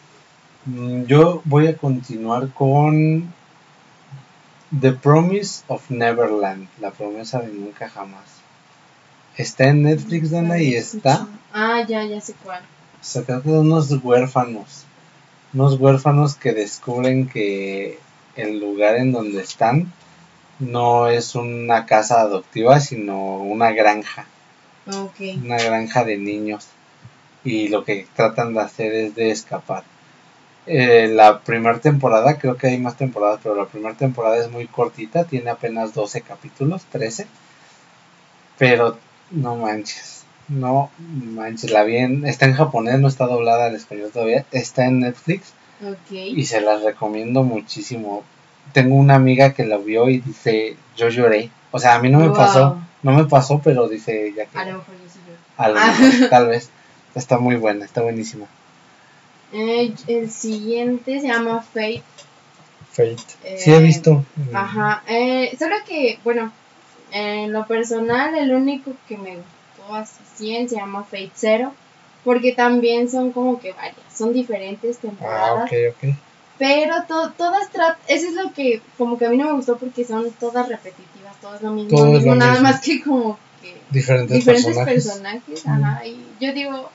Mm, 0.69 1.05
Yo 1.05 1.41
voy 1.45 1.67
a 1.67 1.77
continuar 1.77 2.49
con 2.49 3.33
The 4.79 4.91
Promise 4.91 5.63
of 5.67 5.89
Neverland, 5.89 6.67
la 6.79 6.91
promesa 6.91 7.39
de 7.41 7.47
nunca 7.51 7.89
jamás. 7.89 8.25
Está 9.35 9.69
en 9.69 9.83
Netflix, 9.83 10.29
Dana, 10.29 10.61
y 10.61 10.75
está. 10.75 11.27
Ah, 11.51 11.83
ya, 11.87 12.03
ya 12.05 12.21
sé 12.21 12.35
cuál. 12.43 12.61
Se 13.01 13.23
trata 13.23 13.49
de 13.49 13.59
unos 13.59 13.89
huérfanos. 14.03 14.83
Unos 15.53 15.79
huérfanos 15.79 16.35
que 16.35 16.51
descubren 16.51 17.27
que 17.27 17.97
el 18.35 18.59
lugar 18.59 18.97
en 18.97 19.11
donde 19.11 19.41
están 19.41 19.91
no 20.59 21.07
es 21.07 21.33
una 21.33 21.87
casa 21.87 22.21
adoptiva, 22.21 22.79
sino 22.79 23.37
una 23.37 23.71
granja. 23.71 24.27
Ok. 24.87 25.19
Una 25.43 25.57
granja 25.57 26.03
de 26.03 26.17
niños. 26.17 26.67
Y 27.43 27.69
lo 27.69 27.83
que 27.85 28.05
tratan 28.15 28.53
de 28.53 28.59
hacer 28.59 28.93
es 28.93 29.15
de 29.15 29.31
escapar. 29.31 29.83
Eh, 30.65 31.07
la 31.11 31.39
primera 31.39 31.79
temporada, 31.79 32.37
creo 32.37 32.55
que 32.57 32.67
hay 32.67 32.77
más 32.77 32.95
temporadas, 32.95 33.39
pero 33.41 33.55
la 33.55 33.65
primera 33.65 33.95
temporada 33.95 34.37
es 34.37 34.51
muy 34.51 34.67
cortita, 34.67 35.23
tiene 35.23 35.49
apenas 35.49 35.93
12 35.93 36.21
capítulos, 36.21 36.83
13. 36.91 37.25
Pero 38.57 38.97
no 39.31 39.55
manches, 39.55 40.23
no 40.47 40.91
manches, 40.99 41.71
la 41.71 41.83
vi 41.83 41.97
en, 41.97 42.25
está 42.25 42.45
en 42.45 42.53
japonés, 42.53 42.99
no 42.99 43.07
está 43.07 43.25
doblada 43.25 43.65
al 43.67 43.75
español 43.75 44.11
todavía, 44.11 44.45
está 44.51 44.85
en 44.85 44.99
Netflix 44.99 45.53
y 46.37 46.45
se 46.45 46.61
las 46.61 46.83
recomiendo 46.83 47.43
muchísimo. 47.43 48.23
Tengo 48.73 48.95
una 48.95 49.15
amiga 49.15 49.53
que 49.53 49.65
la 49.65 49.77
vio 49.77 50.09
y 50.09 50.19
dice, 50.19 50.75
yo 50.95 51.09
lloré. 51.09 51.49
O 51.71 51.79
sea, 51.79 51.95
a 51.95 51.99
mí 51.99 52.09
no 52.09 52.19
me 52.19 52.27
Wow. 52.27 52.37
pasó, 52.37 52.77
no 53.01 53.13
me 53.13 53.25
pasó, 53.25 53.61
pero 53.63 53.87
dice, 53.87 54.33
ya 54.35 54.45
que... 54.45 54.57
A 54.59 54.65
lo 54.65 54.71
yo 54.79 54.83
sí 55.07 55.19
mejor, 56.11 56.29
tal 56.29 56.47
vez. 56.47 56.69
Está 57.15 57.39
muy 57.39 57.55
buena, 57.55 57.85
está 57.85 58.01
buenísima. 58.01 58.45
Eh, 59.53 59.93
el 60.07 60.29
siguiente 60.31 61.19
se 61.21 61.27
llama 61.27 61.61
Fate. 61.61 62.03
Fate. 62.91 63.17
Eh, 63.43 63.57
sí 63.57 63.71
he 63.71 63.79
visto. 63.79 64.23
Ajá. 64.53 65.03
Eh, 65.07 65.55
solo 65.57 65.75
que, 65.87 66.19
bueno, 66.23 66.51
en 67.11 67.51
lo 67.51 67.65
personal, 67.65 68.35
el 68.35 68.53
único 68.53 68.91
que 69.07 69.17
me 69.17 69.35
gustó 69.37 69.95
así 69.95 70.19
100 70.35 70.69
se 70.69 70.75
llama 70.75 71.03
Fate 71.03 71.31
Zero. 71.35 71.73
Porque 72.23 72.51
también 72.51 73.09
son 73.09 73.31
como 73.31 73.59
que 73.61 73.71
varias, 73.71 73.95
son 74.13 74.33
diferentes 74.33 74.97
Ah, 74.97 75.01
temporadas. 75.01 75.71
ok, 75.71 75.77
ok. 76.03 76.15
Pero 76.57 76.95
to- 77.07 77.31
todas 77.37 77.69
tratan, 77.71 77.95
eso 78.09 78.27
es 78.27 78.33
lo 78.33 78.51
que 78.51 78.81
como 78.97 79.17
que 79.17 79.25
a 79.25 79.29
mí 79.29 79.37
no 79.37 79.45
me 79.45 79.53
gustó 79.53 79.77
porque 79.77 80.03
son 80.03 80.29
todas 80.33 80.67
repetitivas, 80.67 81.33
todo 81.39 81.55
es 81.55 81.61
lo 81.61 81.71
mismo, 81.71 81.97
Todo 81.97 82.11
mismo, 82.11 82.31
lo 82.33 82.35
nada 82.37 82.51
mismo. 82.55 82.67
más 82.67 82.81
que 82.81 83.01
como 83.01 83.39
que 83.61 83.73
Diferentes, 83.89 84.35
diferentes 84.35 84.75
personajes. 84.75 85.05
personajes, 85.05 85.65
ajá, 85.65 86.05
y 86.05 86.21
yo 86.41 86.51
digo, 86.53 86.91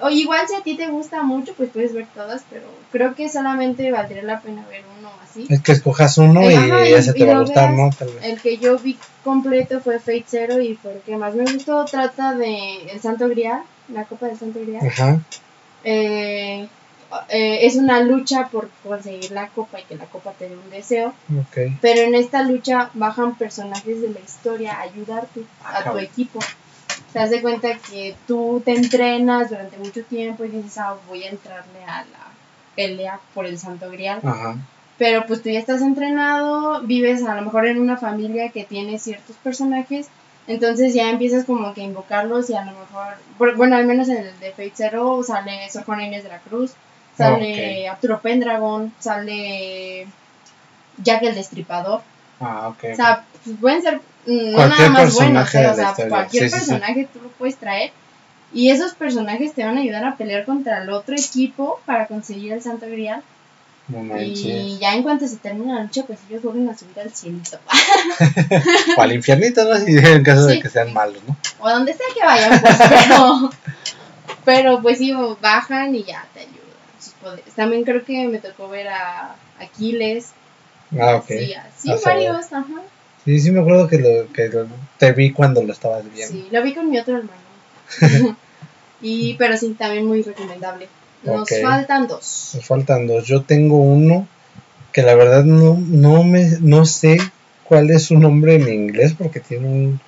o 0.00 0.10
igual 0.10 0.46
si 0.48 0.54
a 0.54 0.62
ti 0.62 0.74
te 0.76 0.88
gusta 0.88 1.22
mucho, 1.22 1.54
pues 1.54 1.70
puedes 1.70 1.92
ver 1.94 2.06
todas, 2.14 2.42
pero 2.50 2.64
creo 2.92 3.14
que 3.14 3.28
solamente 3.28 3.90
valdría 3.90 4.22
la 4.22 4.40
pena 4.40 4.66
ver 4.68 4.84
uno 4.98 5.10
así. 5.22 5.46
Es 5.48 5.62
que 5.62 5.72
escojas 5.72 6.18
uno 6.18 6.50
y 6.50 6.54
Ajá, 6.54 6.84
ya 6.88 6.98
y- 6.98 7.02
se 7.02 7.12
te 7.12 7.20
y 7.20 7.26
va 7.26 7.36
a 7.36 7.40
gustar, 7.40 7.70
veas. 7.74 7.78
¿no? 7.80 7.90
Tal 7.98 8.08
vez. 8.14 8.24
El 8.24 8.40
que 8.40 8.56
yo 8.58 8.78
vi 8.78 8.98
completo 9.24 9.80
fue 9.80 9.98
Fate 9.98 10.24
Zero 10.26 10.60
y 10.60 10.74
fue 10.76 10.92
el 10.94 11.00
que 11.00 11.16
más 11.16 11.34
me 11.34 11.44
gustó. 11.44 11.84
Trata 11.84 12.34
de 12.34 12.90
el 12.92 13.00
Santo 13.00 13.28
Grial, 13.28 13.62
la 13.92 14.04
Copa 14.04 14.26
del 14.26 14.38
Santo 14.38 14.60
Grial. 14.60 14.86
Ajá. 14.86 15.20
Eh, 15.84 16.68
eh, 17.28 17.58
es 17.66 17.76
una 17.76 18.00
lucha 18.00 18.48
por 18.48 18.68
conseguir 18.82 19.30
la 19.30 19.48
copa 19.48 19.80
y 19.80 19.84
que 19.84 19.94
la 19.94 20.06
copa 20.06 20.32
te 20.32 20.48
dé 20.48 20.56
un 20.56 20.70
deseo. 20.70 21.14
Pero 21.80 22.00
en 22.00 22.14
esta 22.14 22.42
lucha 22.42 22.90
bajan 22.94 23.36
personajes 23.36 24.02
de 24.02 24.08
la 24.10 24.20
historia 24.20 24.74
a 24.74 24.82
ayudarte 24.82 25.42
a 25.64 25.90
tu 25.90 25.98
equipo. 25.98 26.40
Te 27.16 27.20
das 27.22 27.30
de 27.30 27.40
cuenta 27.40 27.78
que 27.78 28.14
tú 28.26 28.60
te 28.62 28.72
entrenas 28.72 29.48
durante 29.48 29.78
mucho 29.78 30.04
tiempo 30.04 30.44
y 30.44 30.50
dices, 30.50 30.76
ah, 30.76 30.96
voy 31.08 31.22
a 31.22 31.30
entrarle 31.30 31.82
a 31.86 32.00
la 32.00 32.26
pelea 32.74 33.18
por 33.32 33.46
el 33.46 33.58
Santo 33.58 33.90
Grial. 33.90 34.20
Ajá. 34.22 34.56
Pero 34.98 35.24
pues 35.24 35.42
tú 35.42 35.48
ya 35.48 35.58
estás 35.58 35.80
entrenado, 35.80 36.82
vives 36.82 37.24
a 37.24 37.34
lo 37.34 37.40
mejor 37.40 37.68
en 37.68 37.80
una 37.80 37.96
familia 37.96 38.50
que 38.50 38.64
tiene 38.64 38.98
ciertos 38.98 39.34
personajes, 39.36 40.08
entonces 40.46 40.92
ya 40.92 41.08
empiezas 41.08 41.46
como 41.46 41.72
que 41.72 41.80
a 41.80 41.84
invocarlos 41.84 42.50
y 42.50 42.54
a 42.54 42.66
lo 42.66 42.72
mejor, 42.72 43.56
bueno, 43.56 43.76
al 43.76 43.86
menos 43.86 44.10
en 44.10 44.18
el 44.18 44.38
de 44.38 44.50
Fate 44.50 44.72
Zero 44.74 45.22
sale 45.22 45.70
Sor 45.70 45.84
Juana 45.84 46.06
Inés 46.06 46.22
de 46.22 46.28
la 46.28 46.40
Cruz, 46.40 46.72
sale 47.16 47.88
Arturo 47.88 48.20
Pendragon, 48.20 48.92
sale 48.98 50.06
Jack 51.02 51.22
el 51.22 51.34
Destripador. 51.34 52.02
Ah, 52.40 52.68
ok. 52.68 52.90
O 52.92 52.94
sea, 52.94 53.24
pues, 53.42 53.56
pueden 53.58 53.80
ser 53.80 54.02
no 54.26 54.52
Cualquier 54.54 54.78
nada 54.90 54.90
más 54.90 55.02
personaje 55.02 55.58
de 55.58 55.66
o 55.68 55.74
sea, 55.74 55.94
cualquier 56.08 56.42
Sí, 56.44 56.50
sí, 56.50 56.54
sí. 56.64 56.66
personaje 56.70 57.08
tú 57.12 57.20
lo 57.22 57.28
puedes 57.30 57.56
traer. 57.56 57.92
Y 58.52 58.70
esos 58.70 58.94
personajes 58.94 59.52
te 59.54 59.64
van 59.64 59.76
a 59.76 59.80
ayudar 59.80 60.04
a 60.04 60.16
pelear 60.16 60.44
contra 60.44 60.82
el 60.82 60.90
otro 60.90 61.14
equipo 61.16 61.80
para 61.84 62.06
conseguir 62.06 62.52
el 62.52 62.62
Santo 62.62 62.86
Grial. 62.86 63.22
No 63.88 64.20
Y 64.20 64.78
ya 64.80 64.94
en 64.94 65.02
cuanto 65.04 65.28
se 65.28 65.36
termina 65.36 65.76
la 65.76 65.82
lucha, 65.84 66.02
pues 66.04 66.18
ellos 66.28 66.42
vuelven 66.42 66.68
a 66.68 66.76
subir 66.76 66.98
al 67.00 67.12
cielito. 67.12 67.58
O 68.96 69.00
al 69.02 69.12
infiernito, 69.12 69.64
¿no? 69.64 69.76
Si 69.78 69.96
en 69.96 70.22
caso 70.24 70.46
de 70.46 70.54
Sí. 70.54 70.60
que 70.60 70.68
sean 70.68 70.92
malos, 70.92 71.22
¿no? 71.26 71.36
O 71.60 71.68
donde 71.70 71.92
sea 71.94 72.06
que 72.14 72.24
vayan, 72.24 72.60
pues, 72.60 72.76
pero, 72.88 73.50
pero 74.44 74.82
pues 74.82 74.98
sí, 74.98 75.12
bajan 75.40 75.94
y 75.94 76.02
ya 76.04 76.26
te 76.34 76.40
ayudan 76.40 76.56
sus 77.00 77.12
poderes. 77.14 77.54
También 77.54 77.84
creo 77.84 78.04
que 78.04 78.26
me 78.26 78.38
tocó 78.38 78.68
ver 78.68 78.88
a 78.88 79.36
Aquiles. 79.60 80.30
Ah, 80.98 81.16
ok. 81.16 81.26
Sí, 81.76 81.88
saber. 81.88 82.00
varios, 82.04 82.52
ajá. 82.52 82.64
Sí, 83.26 83.38
sí 83.40 83.50
me 83.50 83.60
acuerdo 83.60 83.88
que, 83.88 83.98
lo, 83.98 84.32
que 84.32 84.48
lo- 84.48 84.66
te 84.98 85.12
vi 85.12 85.32
cuando 85.32 85.62
lo 85.62 85.72
estabas 85.72 86.04
viendo. 86.04 86.32
Sí, 86.32 86.48
lo 86.50 86.62
vi 86.62 86.72
con 86.74 86.88
mi 86.88 86.98
otro 86.98 87.18
hermano. 87.18 87.42
y, 89.02 89.34
pero 89.34 89.56
sí, 89.58 89.74
también 89.78 90.06
muy 90.06 90.22
recomendable. 90.22 90.88
Nos 91.22 91.48
faltan 91.60 92.06
dos. 92.06 92.52
Me 92.54 92.60
faltan 92.62 93.06
dos. 93.06 93.26
Yo 93.26 93.42
tengo 93.42 93.78
uno 93.78 94.26
que 94.92 95.02
la 95.02 95.14
verdad 95.14 95.44
no, 95.44 95.76
no, 95.76 96.22
me, 96.24 96.48
no 96.60 96.86
sé 96.86 97.18
cuál 97.64 97.90
es 97.90 98.04
su 98.04 98.18
nombre 98.18 98.54
en 98.54 98.68
inglés 98.68 99.14
porque 99.18 99.40
tiene 99.40 99.66
un 99.66 100.00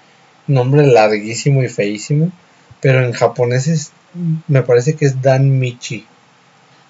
nombre 0.47 0.87
larguísimo 0.87 1.63
y 1.63 1.69
feísimo. 1.69 2.31
Pero 2.81 3.05
en 3.05 3.13
japonés 3.13 3.67
es, 3.67 3.91
me 4.47 4.63
parece 4.63 4.95
que 4.95 5.07
es 5.07 5.21
Dan 5.21 5.59
Michi. 5.59 6.07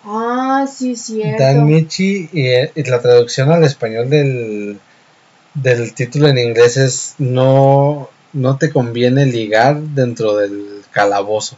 Ah, 0.04 0.66
sí, 0.70 0.94
cierto. 0.94 1.42
Dan 1.42 1.64
Michi 1.64 2.28
y, 2.32 2.46
eh, 2.48 2.70
y 2.74 2.82
la 2.84 3.00
traducción 3.00 3.50
al 3.50 3.64
español 3.64 4.10
del, 4.10 4.78
del 5.62 5.94
título 5.94 6.28
en 6.28 6.38
inglés 6.38 6.76
es 6.76 7.14
no, 7.18 8.08
no 8.32 8.56
te 8.58 8.70
conviene 8.70 9.26
ligar 9.26 9.78
dentro 9.80 10.36
del 10.36 10.82
calabozo. 10.90 11.56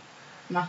No, 0.49 0.69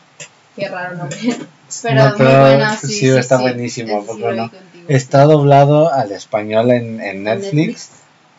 qué 0.55 0.67
raro 0.69 0.97
nombre. 0.97 1.17
Pero 1.81 1.95
No, 1.95 2.17
muy 2.17 2.35
buena, 2.35 2.77
sí. 2.77 2.87
sí, 2.87 2.93
sí, 2.99 3.07
está 3.09 3.37
sí. 3.37 3.43
buenísimo, 3.43 4.03
bueno, 4.03 4.51
Está 4.87 5.23
doblado 5.23 5.91
al 5.93 6.11
español 6.11 6.71
en, 6.71 6.99
en 7.01 7.23
Netflix. 7.23 7.89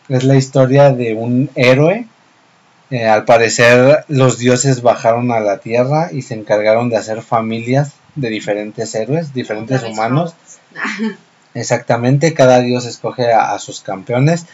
Es 0.09 0.23
la 0.23 0.35
historia 0.35 0.91
de 0.91 1.13
un 1.15 1.49
héroe. 1.55 2.07
Eh, 2.91 3.07
al 3.07 3.25
parecer 3.25 4.05
los 4.07 4.37
dioses 4.37 4.81
bajaron 4.83 5.31
a 5.31 5.39
la 5.39 5.59
tierra 5.59 6.09
y 6.11 6.21
se 6.21 6.35
encargaron 6.35 6.89
de 6.89 6.97
hacer 6.97 7.21
familias 7.23 7.93
de 8.15 8.29
diferentes 8.29 8.93
héroes, 8.93 9.33
diferentes 9.33 9.81
humanos. 9.83 10.35
Exactamente, 11.55 12.33
cada 12.33 12.59
dios 12.61 12.85
escoge 12.85 13.31
a, 13.31 13.53
a 13.53 13.59
sus 13.59 13.81
campeones 13.81 14.45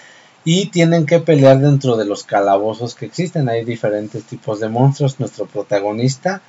y 0.46 0.68
tienen 0.68 1.06
que 1.06 1.20
pelear 1.20 1.60
dentro 1.60 1.98
de 1.98 2.06
los 2.06 2.24
calabozos 2.24 2.96
que 2.96 3.06
existen. 3.06 3.50
Hay 3.50 3.66
diferentes 3.66 4.24
tipos 4.24 4.60
de 4.60 4.70
monstruos. 4.70 5.20
Nuestro 5.20 5.46
protagonista 5.46 6.42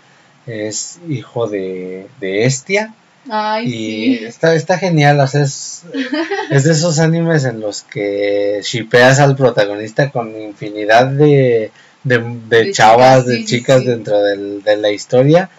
es 0.47 0.99
hijo 1.09 1.47
de, 1.49 2.07
de 2.21 2.45
Estia 2.47 2.95
Ay, 3.29 3.67
y 3.67 4.19
sí. 4.19 4.25
está, 4.25 4.55
está 4.55 4.79
genial. 4.79 5.21
o 5.21 5.27
sea, 5.27 5.43
es, 5.43 5.83
es 6.51 6.65
de 6.65 6.73
esos 6.73 6.99
animes 6.99 7.45
en 7.45 7.61
los 7.61 7.83
que 7.83 8.61
shipeas 8.63 9.21
al 9.21 9.37
protagonista 9.37 10.11
con 10.11 10.41
infinidad 10.41 11.07
de, 11.09 11.71
de, 12.05 12.19
de 12.49 12.65
De 12.65 12.73
chavas, 12.73 13.27
de 13.27 13.45
chicas 13.45 13.81
sí. 13.83 13.87
dentro 13.89 14.23
del- 14.23 14.63
de 14.63 14.77
la 14.77 14.91
historia. 14.91 15.51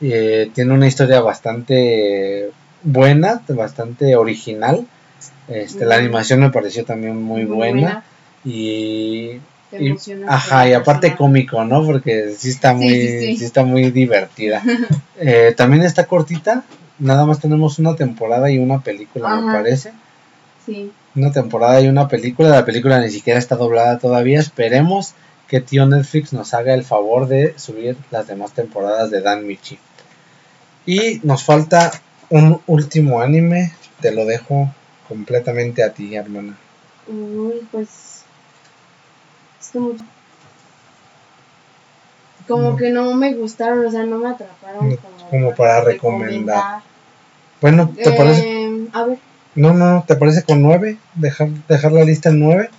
Eh, 0.00 0.50
tiene 0.54 0.72
una 0.72 0.86
historia 0.86 1.20
bastante 1.20 2.50
buena, 2.82 3.42
bastante 3.48 4.16
original. 4.16 4.86
Este, 5.50 5.84
La 5.84 5.96
animación 5.96 6.40
me 6.40 6.50
pareció 6.50 6.84
también 6.84 7.20
muy, 7.20 7.44
buena. 7.44 8.04
Y, 8.44 9.40
y- 9.72 9.96
ajá, 10.26 10.68
y 10.68 10.72
aparte 10.72 11.14
cómico, 11.16 11.64
¿no? 11.64 11.84
Porque 11.84 12.34
sí 12.36 12.50
está 12.50 12.72
muy, 12.72 12.88
sí, 12.88 13.20
sí. 13.20 13.36
sí 13.38 13.44
está 13.44 13.64
muy 13.64 13.90
divertida. 13.90 14.62
Eh, 15.22 15.52
también 15.54 15.82
está 15.82 16.06
cortita. 16.06 16.64
Nada 16.98 17.26
más 17.26 17.40
tenemos 17.40 17.78
una 17.78 17.94
temporada 17.94 18.50
y 18.50 18.56
una 18.56 18.80
película, 18.80 19.36
me 19.36 19.52
parece. 19.52 19.92
Sí. 20.64 20.90
Una 21.14 21.30
temporada 21.30 21.78
y 21.82 21.88
una 21.88 22.08
película. 22.08 22.48
La 22.48 22.64
película 22.64 22.98
ni 23.00 23.10
siquiera 23.10 23.38
está 23.38 23.56
doblada 23.56 23.98
todavía. 23.98 24.40
Esperemos 24.40 25.12
que 25.46 25.60
tío 25.60 25.84
Netflix 25.84 26.32
nos 26.32 26.54
haga 26.54 26.72
el 26.72 26.84
favor 26.84 27.28
de 27.28 27.52
subir 27.58 27.98
las 28.10 28.28
demás 28.28 28.52
temporadas 28.54 29.10
de 29.10 29.20
Dan 29.20 29.46
Michi. 29.46 29.78
Y 30.86 31.20
nos 31.22 31.44
falta 31.44 31.92
un 32.30 32.62
último 32.66 33.20
anime. 33.20 33.72
Te 34.00 34.10
lo 34.10 34.24
dejo 34.24 34.72
completamente 35.10 35.82
a 35.82 35.92
ti, 35.92 36.14
hermana. 36.14 36.56
Uy, 37.08 37.66
pues. 37.72 38.22
Es 39.60 39.68
que 39.72 39.78
mucho- 39.80 40.04
Como 42.48 42.70
No. 42.70 42.76
que 42.76 42.90
no 42.90 43.14
me 43.14 43.34
gustaron, 43.34 43.84
o 43.84 43.90
sea, 43.90 44.04
no 44.04 44.18
me 44.18 44.28
atraparon 44.30 44.88
No, 44.88 44.96
como, 44.96 45.30
como 45.30 45.54
para 45.54 45.82
recomendar. 45.82 46.80
Bueno, 47.60 47.92
¿te 47.94 48.08
Eh, 48.08 48.14
parece? 48.16 48.70
A 48.92 49.04
ver, 49.04 49.18
No, 49.56 49.74
no, 49.74 50.04
¿te 50.06 50.14
parece 50.16 50.44
con 50.44 50.62
nueve? 50.62 50.96
Dejar, 51.14 51.48
dejar 51.68 51.90
la 51.92 52.04
lista 52.04 52.28
en 52.30 52.38
nueve. 52.40 52.70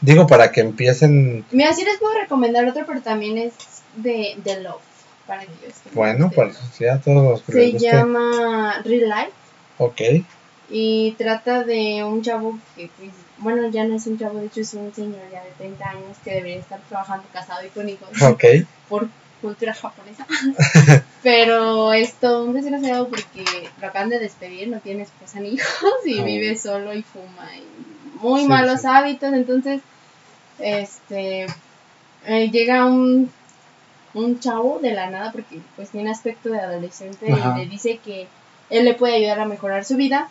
Digo, 0.00 0.26
para 0.28 0.52
que 0.52 0.60
empiecen. 0.60 1.44
mira, 1.50 1.72
sí 1.72 1.84
les 1.84 1.98
puedo 1.98 2.14
recomendar 2.18 2.64
otro, 2.66 2.84
pero 2.86 3.00
también 3.02 3.36
es 3.38 3.52
de, 3.96 4.36
de 4.44 4.60
Love, 4.62 4.80
para 5.26 5.42
les 5.42 5.74
Bueno, 5.92 6.30
pues 6.34 6.56
ya 6.78 6.98
todos 6.98 7.22
los 7.24 7.42
que 7.42 7.52
Se 7.52 7.72
llama 7.78 8.80
Real 8.84 9.08
Life 9.08 9.32
Ok, 9.78 10.00
y 10.76 11.12
trata 11.12 11.62
de 11.62 12.02
un 12.02 12.20
chavo 12.22 12.58
que, 12.74 12.90
pues, 12.98 13.10
bueno, 13.38 13.68
ya 13.68 13.84
no 13.84 13.94
es 13.94 14.06
un 14.08 14.18
chavo, 14.18 14.38
de 14.40 14.46
hecho 14.46 14.60
es 14.60 14.74
un 14.74 14.92
señor 14.92 15.20
ya 15.30 15.42
de 15.44 15.50
30 15.56 15.88
años 15.88 16.16
que 16.24 16.32
debería 16.32 16.58
estar 16.58 16.80
trabajando 16.88 17.24
casado 17.32 17.64
y 17.64 17.68
con 17.68 17.88
hijos. 17.88 18.08
ok. 18.22 18.44
por 18.88 19.08
cultura 19.40 19.72
japonesa. 19.74 20.26
Pero 21.22 21.92
es 21.92 22.14
todo 22.14 22.44
un 22.44 22.54
desgraciado 22.54 23.08
porque 23.08 23.44
lo 23.80 23.86
acaban 23.86 24.08
de 24.08 24.18
despedir, 24.18 24.68
no 24.68 24.80
tiene 24.80 25.02
esposa 25.04 25.38
ni 25.40 25.50
hijos 25.50 25.92
y 26.06 26.18
Oh. 26.20 26.24
vive 26.24 26.56
solo 26.56 26.92
y 26.94 27.02
fuma 27.02 27.48
y 27.56 27.62
muy 28.20 28.40
Sí, 28.42 28.48
malos 28.48 28.80
sí. 28.80 28.86
hábitos. 28.90 29.32
Entonces, 29.32 29.80
este 30.58 31.46
eh, 32.26 32.50
llega 32.50 32.86
un, 32.86 33.30
un 34.14 34.40
chavo 34.40 34.78
de 34.80 34.92
la 34.92 35.10
nada 35.10 35.30
porque 35.32 35.60
pues 35.76 35.90
tiene 35.90 36.10
aspecto 36.10 36.48
de 36.50 36.60
adolescente 36.60 37.30
Ajá. 37.30 37.54
y 37.56 37.64
le 37.64 37.70
dice 37.70 37.98
que 38.04 38.26
él 38.70 38.84
le 38.86 38.94
puede 38.94 39.16
ayudar 39.16 39.40
a 39.40 39.44
mejorar 39.44 39.84
su 39.84 39.96
vida. 39.96 40.28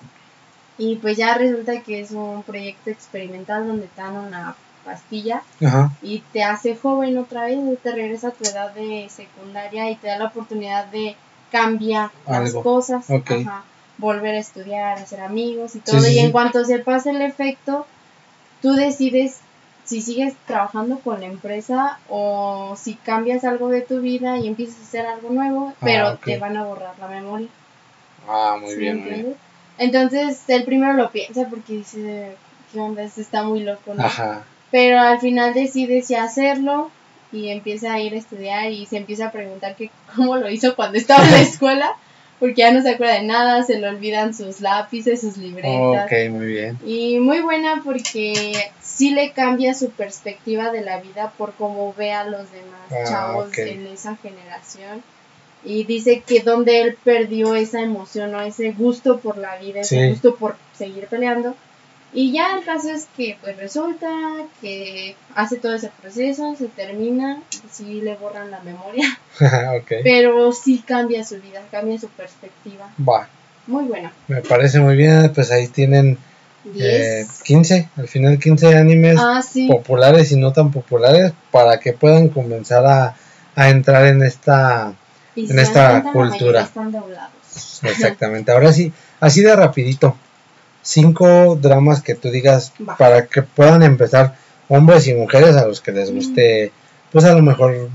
Y 0.78 0.96
pues 0.96 1.18
ya 1.18 1.36
resulta 1.38 1.82
que 1.82 2.02
es 2.02 2.12
un 2.12 2.44
proyecto 2.44 2.90
experimental 2.90 3.68
donde 3.68 3.88
te 3.88 4.02
dan 4.02 4.16
una 4.16 4.56
pastilla 4.84 5.44
Ajá. 5.64 5.92
y 6.02 6.20
te 6.34 6.44
hace 6.44 6.76
joven 6.76 7.18
otra 7.18 7.46
vez, 7.46 7.58
te 7.82 7.92
regresa 7.92 8.30
a 8.30 8.32
tu 8.32 8.44
edad 8.44 8.72
de 8.74 9.08
secundaria 9.10 9.90
y 9.90 9.96
te 9.96 10.08
da 10.08 10.18
la 10.18 10.26
oportunidad 10.26 10.86
de 10.88 11.16
cambiar 11.52 12.10
las 12.28 12.54
cosas, 12.54 13.10
ajá, 13.10 13.64
volver 13.98 14.36
a 14.36 14.40
estudiar, 14.40 14.98
hacer 14.98 15.22
amigos 15.22 15.76
y 15.76 15.80
todo. 15.80 16.02
sí, 16.02 16.14
y 16.14 16.20
en 16.20 16.28
sí. 16.28 16.32
cuanto 16.32 16.66
se 16.66 16.80
pase 16.80 17.12
el 17.12 17.22
efecto, 17.22 17.86
tú 18.62 18.74
decides 18.74 19.40
si 19.86 20.02
sigues 20.02 20.34
trabajando 20.48 21.00
con 21.00 21.20
la 21.20 21.28
empresa 21.28 22.00
o 22.10 22.76
si 22.82 22.96
cambias 22.96 23.44
algo 23.44 23.70
de 23.70 23.82
tu 23.82 24.00
vida 24.00 24.38
y 24.38 24.48
empiezas 24.48 24.80
a 24.80 24.84
hacer 24.84 25.06
algo 25.06 25.30
nuevo, 25.30 25.74
Ah, 25.76 25.84
pero 25.84 26.18
te 26.18 26.38
van 26.40 26.58
a 26.58 26.66
borrar 26.66 26.98
la 27.00 27.08
memoria. 27.08 27.50
Ah, 28.28 28.58
muy 28.60 28.74
¿sí 28.74 28.80
bien, 28.80 29.00
muy 29.00 29.10
bien. 29.10 29.36
Entonces 29.78 30.44
él 30.48 30.64
primero 30.64 30.94
lo 30.94 31.12
piensa 31.12 31.48
porque 31.50 31.74
dice, 31.74 32.36
¿qué 32.72 32.80
onda? 32.80 33.04
Está 33.04 33.44
muy 33.44 33.62
loco, 33.62 33.94
¿no? 33.94 34.04
Ajá. 34.04 34.44
Pero 34.72 35.00
al 35.00 35.20
final 35.20 35.54
decide 35.54 36.02
si 36.02 36.16
hacerlo 36.16 36.90
y 37.32 37.50
empieza 37.50 37.94
a 37.94 38.00
ir 38.00 38.14
a 38.14 38.18
estudiar 38.18 38.72
y 38.72 38.86
se 38.86 38.98
empieza 38.98 39.28
a 39.28 39.32
preguntar 39.32 39.76
que 39.76 39.90
cómo 40.16 40.38
lo 40.38 40.50
hizo 40.50 40.76
cuando 40.76 40.98
estaba 40.98 41.24
en 41.24 41.32
la 41.32 41.42
escuela, 41.42 41.96
porque 42.40 42.62
ya 42.62 42.72
no 42.72 42.82
se 42.82 42.90
acuerda 42.92 43.14
de 43.14 43.24
nada, 43.24 43.64
se 43.64 43.80
le 43.80 43.88
olvidan 43.88 44.34
sus 44.34 44.62
lápices, 44.62 45.22
sus 45.22 45.38
libretas. 45.38 46.06
Ok, 46.06 46.32
muy 46.32 46.48
bien. 46.48 46.78
Y 46.86 47.20
muy 47.20 47.40
buena 47.40 47.82
porque 47.84 48.54
sí 48.82 49.12
le 49.12 49.32
cambia 49.32 49.74
su 49.74 49.92
perspectiva 49.92 50.72
de 50.72 50.82
la 50.82 51.00
vida 51.00 51.32
por 51.38 51.54
cómo 51.54 51.94
ve 51.94 52.12
a 52.12 52.26
los 52.26 52.52
demás 52.52 52.74
Ah, 52.92 53.10
chavos 53.10 53.58
en 53.58 53.88
esa 53.88 54.16
generación. 54.18 55.04
Y 55.66 55.86
dice 55.86 56.24
que 56.26 56.42
donde 56.42 56.82
él 56.82 56.98
perdió 57.04 57.56
esa 57.56 57.82
emoción 57.82 58.36
o 58.36 58.42
ese 58.42 58.72
gusto 58.72 59.20
por 59.20 59.38
la 59.38 59.58
vida, 59.58 59.82
ese 59.82 60.10
gusto 60.10 60.36
por 60.36 60.56
seguir 60.78 61.08
peleando. 61.08 61.56
Y 62.16 62.32
ya 62.32 62.56
el 62.56 62.64
caso 62.64 62.92
es 62.92 63.08
que 63.18 63.38
pues 63.42 63.58
resulta 63.58 64.08
que 64.62 65.16
hace 65.34 65.58
todo 65.58 65.74
ese 65.74 65.90
proceso, 66.00 66.56
se 66.56 66.68
termina, 66.68 67.42
sí 67.72 68.02
le 68.02 68.16
borran 68.16 68.52
la 68.52 68.60
memoria, 68.60 69.18
pero 70.04 70.52
sí 70.52 70.84
cambia 70.86 71.24
su 71.24 71.42
vida, 71.42 71.64
cambia 71.72 72.00
su 72.00 72.08
perspectiva. 72.10 72.92
Va. 73.00 73.28
Muy 73.66 73.86
buena. 73.86 74.12
Me 74.28 74.42
parece 74.42 74.80
muy 74.80 74.96
bien. 74.96 75.32
Pues 75.34 75.50
ahí 75.52 75.68
tienen 75.68 76.18
eh, 76.76 77.26
10. 77.26 77.44
15, 77.44 77.90
al 77.98 78.08
final 78.08 78.40
15 78.40 78.76
animes 78.76 79.18
ah, 79.20 79.42
sí. 79.42 79.68
populares 79.68 80.32
y 80.32 80.38
no 80.38 80.54
tan 80.54 80.72
populares 80.72 81.34
para 81.52 81.80
que 81.80 81.94
puedan 81.94 82.30
comenzar 82.30 82.86
a, 82.86 83.16
a 83.56 83.70
entrar 83.70 84.06
en 84.08 84.24
esta 84.24 84.94
Y 85.36 85.42
en 85.50 85.58
si 85.58 85.60
esta 85.60 86.04
cultura. 86.04 86.30
mayoría 86.30 86.62
Están 86.62 86.92
doblados. 86.92 87.32
Exactamente. 87.84 88.52
Ahora 88.52 88.72
sí, 88.74 88.92
así 89.20 89.42
de 89.42 89.56
rapidito. 89.56 90.16
Cinco 90.82 91.56
dramas 91.62 92.02
que 92.02 92.14
tú 92.16 92.30
digas 92.30 92.74
Va. 92.88 92.98
para 92.98 93.26
que 93.28 93.42
puedan 93.42 93.84
empezar 93.84 94.36
hombres 94.68 95.08
y 95.08 95.14
mujeres 95.14 95.56
a 95.56 95.66
los 95.66 95.80
que 95.80 95.92
les 95.94 96.12
guste, 96.14 96.74
pues 97.12 97.24
a 97.26 97.34
lo 97.34 97.42
mejor 97.42 97.90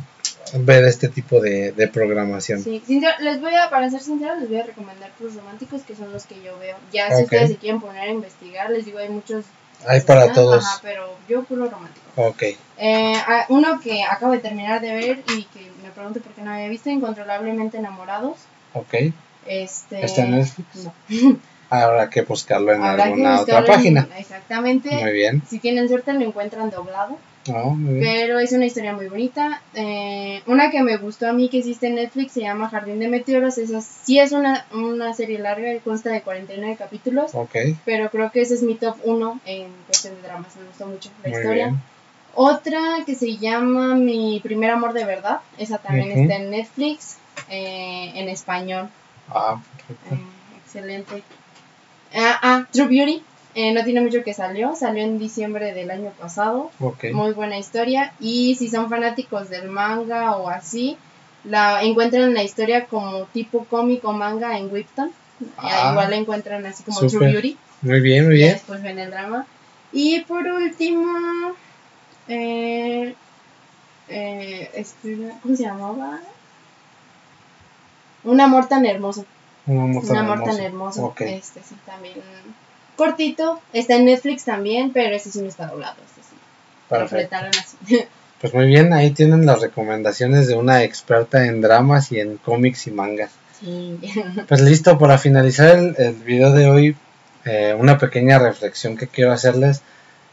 ver 0.54 0.84
este 0.84 1.08
tipo 1.08 1.38
de, 1.40 1.72
de 1.72 1.88
programación. 1.88 2.62
Sí, 2.64 2.82
sincero- 2.86 3.18
les 3.20 3.40
voy 3.42 3.54
a, 3.54 3.68
para 3.68 3.90
ser 3.90 4.00
sinceros, 4.00 4.38
les 4.38 4.48
voy 4.48 4.60
a 4.60 4.62
recomendar 4.64 5.10
puros 5.18 5.34
románticos 5.34 5.82
que 5.82 5.94
son 5.94 6.10
los 6.12 6.24
que 6.24 6.36
yo 6.42 6.58
veo. 6.58 6.76
Ya 6.90 7.08
si 7.08 7.16
Ok. 7.16 7.20
ustedes 7.24 7.50
se 7.50 7.56
quieren 7.56 7.78
poner 7.80 8.08
a 8.08 8.10
investigar, 8.12 8.70
les 8.70 8.86
digo, 8.86 8.98
hay 8.98 9.10
muchos. 9.10 9.44
Hay 9.86 10.00
para 10.00 10.22
Ajá, 10.24 10.32
todos. 10.32 10.64
Pero 10.82 11.14
yo 11.28 11.44
puro 11.44 11.68
romántico. 11.68 12.06
Ok. 12.16 12.42
Eh, 12.78 13.12
uno 13.50 13.78
que 13.80 14.02
acabo 14.02 14.32
de 14.32 14.38
terminar 14.38 14.80
de 14.80 14.92
ver 14.94 15.22
y 15.36 15.44
que 15.44 15.67
me 15.88 15.94
pregunto 15.94 16.20
por 16.20 16.32
qué 16.32 16.42
no 16.42 16.52
había 16.52 16.68
visto, 16.68 16.90
Incontrolablemente 16.90 17.78
Enamorados. 17.78 18.36
Ok. 18.74 18.94
Este, 19.46 20.04
¿Está 20.04 20.22
en 20.24 20.32
Netflix? 20.32 20.68
No. 20.84 21.36
Habrá 21.70 22.08
que 22.08 22.22
buscarlo 22.22 22.72
en 22.72 22.82
Habrá 22.82 23.04
alguna 23.04 23.40
otra 23.40 23.60
buscarlo 23.60 23.66
en- 23.68 23.74
página. 23.74 24.08
Exactamente. 24.18 24.90
Muy 24.90 25.12
bien. 25.12 25.42
Si 25.48 25.58
tienen 25.58 25.88
suerte 25.88 26.12
lo 26.14 26.20
encuentran 26.24 26.70
doblado. 26.70 27.18
No, 27.46 27.70
muy 27.70 27.94
bien. 28.00 28.04
Pero 28.14 28.38
es 28.38 28.52
una 28.52 28.66
historia 28.66 28.92
muy 28.94 29.08
bonita. 29.08 29.62
Eh, 29.74 30.42
una 30.46 30.70
que 30.70 30.82
me 30.82 30.96
gustó 30.96 31.28
a 31.28 31.32
mí 31.32 31.48
que 31.48 31.58
existe 31.58 31.86
en 31.86 31.94
Netflix 31.96 32.32
se 32.32 32.40
llama 32.40 32.68
Jardín 32.70 32.98
de 33.00 33.08
Meteoros. 33.08 33.56
Esa 33.58 33.80
sí 33.82 34.18
es 34.18 34.32
una, 34.32 34.66
una 34.72 35.12
serie 35.14 35.38
larga, 35.38 35.68
consta 35.84 36.10
de 36.10 36.22
49 36.22 36.76
capítulos. 36.78 37.30
Ok. 37.34 37.56
Pero 37.84 38.10
creo 38.10 38.30
que 38.30 38.42
ese 38.42 38.54
es 38.54 38.62
mi 38.62 38.74
top 38.74 38.96
1 39.04 39.40
en 39.46 39.68
cuestión 39.86 40.14
de 40.16 40.22
dramas. 40.22 40.56
Me 40.56 40.66
gustó 40.66 40.86
mucho 40.86 41.10
la 41.22 41.28
Muy 41.30 41.38
historia. 41.38 41.66
bien. 41.68 41.80
Otra 42.34 42.80
que 43.06 43.14
se 43.14 43.36
llama 43.36 43.94
Mi 43.94 44.40
primer 44.40 44.70
amor 44.70 44.92
de 44.92 45.04
verdad. 45.04 45.40
Esa 45.58 45.78
también 45.78 46.10
está 46.12 46.36
en 46.36 46.50
Netflix. 46.50 47.18
eh, 47.50 48.12
en 48.16 48.28
español. 48.28 48.88
Ah, 49.28 49.60
perfecto. 49.76 50.14
Eh, 50.14 50.18
excelente. 50.64 51.22
Ah, 52.14 52.38
ah, 52.42 52.66
True 52.72 52.88
Beauty. 52.88 53.22
Eh, 53.54 53.72
no 53.72 53.82
tiene 53.84 54.00
mucho 54.00 54.22
que 54.22 54.34
salió. 54.34 54.74
Salió 54.76 55.02
en 55.04 55.18
diciembre 55.18 55.72
del 55.72 55.90
año 55.90 56.10
pasado. 56.20 56.70
Muy 57.12 57.32
buena 57.32 57.56
historia. 57.58 58.12
Y 58.20 58.54
si 58.56 58.68
son 58.68 58.88
fanáticos 58.88 59.48
del 59.50 59.68
manga 59.68 60.36
o 60.36 60.48
así, 60.48 60.96
la 61.44 61.82
encuentran 61.82 62.34
la 62.34 62.42
historia 62.42 62.86
como 62.86 63.24
tipo 63.26 63.64
cómic 63.64 64.04
o 64.04 64.12
manga 64.12 64.58
en 64.58 64.70
Whipton. 64.72 65.10
Ah, 65.56 65.90
igual 65.92 66.10
la 66.10 66.16
encuentran 66.16 66.66
así 66.66 66.82
como. 66.82 66.98
True 67.00 67.30
Beauty. 67.30 67.56
Muy 67.82 68.00
bien, 68.00 68.26
muy 68.26 68.34
Y 68.34 68.38
bien. 68.38 68.52
después 68.54 68.82
ven 68.82 68.98
el 68.98 69.10
drama. 69.10 69.46
Y 69.92 70.20
por 70.20 70.44
último, 70.46 71.54
eh, 72.28 73.14
eh, 74.08 74.70
espera, 74.74 75.34
¿cómo 75.42 75.56
se 75.56 75.62
llamaba? 75.64 76.20
Un 78.24 78.40
amor 78.40 78.66
tan 78.68 78.84
hermoso. 78.86 79.24
Un 79.66 79.78
amor 79.78 80.02
Un 80.02 80.08
tan 80.08 80.16
amor 80.18 80.38
hermoso. 80.38 80.56
tan 80.56 80.64
hermoso. 80.64 81.14
Este 81.18 81.60
sí, 81.62 81.74
también. 81.86 82.14
Cortito. 82.96 83.60
Está 83.72 83.96
en 83.96 84.06
Netflix 84.06 84.44
también, 84.44 84.92
pero 84.92 85.14
ese 85.14 85.30
sí 85.30 85.40
no 85.40 85.48
está 85.48 85.66
doblado. 85.66 85.96
Este 86.06 86.22
sí. 86.22 86.36
Perfecto. 86.88 87.36
así. 87.36 87.98
Pues 88.40 88.54
muy 88.54 88.66
bien, 88.66 88.92
ahí 88.92 89.10
tienen 89.10 89.46
las 89.46 89.60
recomendaciones 89.60 90.46
de 90.46 90.54
una 90.54 90.84
experta 90.84 91.46
en 91.46 91.60
dramas 91.60 92.12
y 92.12 92.20
en 92.20 92.36
cómics 92.36 92.86
y 92.86 92.92
mangas. 92.92 93.32
sí. 93.60 93.98
Pues 94.48 94.60
listo, 94.60 94.96
para 94.96 95.18
finalizar 95.18 95.76
el, 95.76 95.96
el 95.98 96.14
video 96.14 96.52
de 96.52 96.70
hoy, 96.70 96.96
eh, 97.44 97.74
una 97.76 97.98
pequeña 97.98 98.38
reflexión 98.38 98.96
que 98.96 99.08
quiero 99.08 99.32
hacerles. 99.32 99.82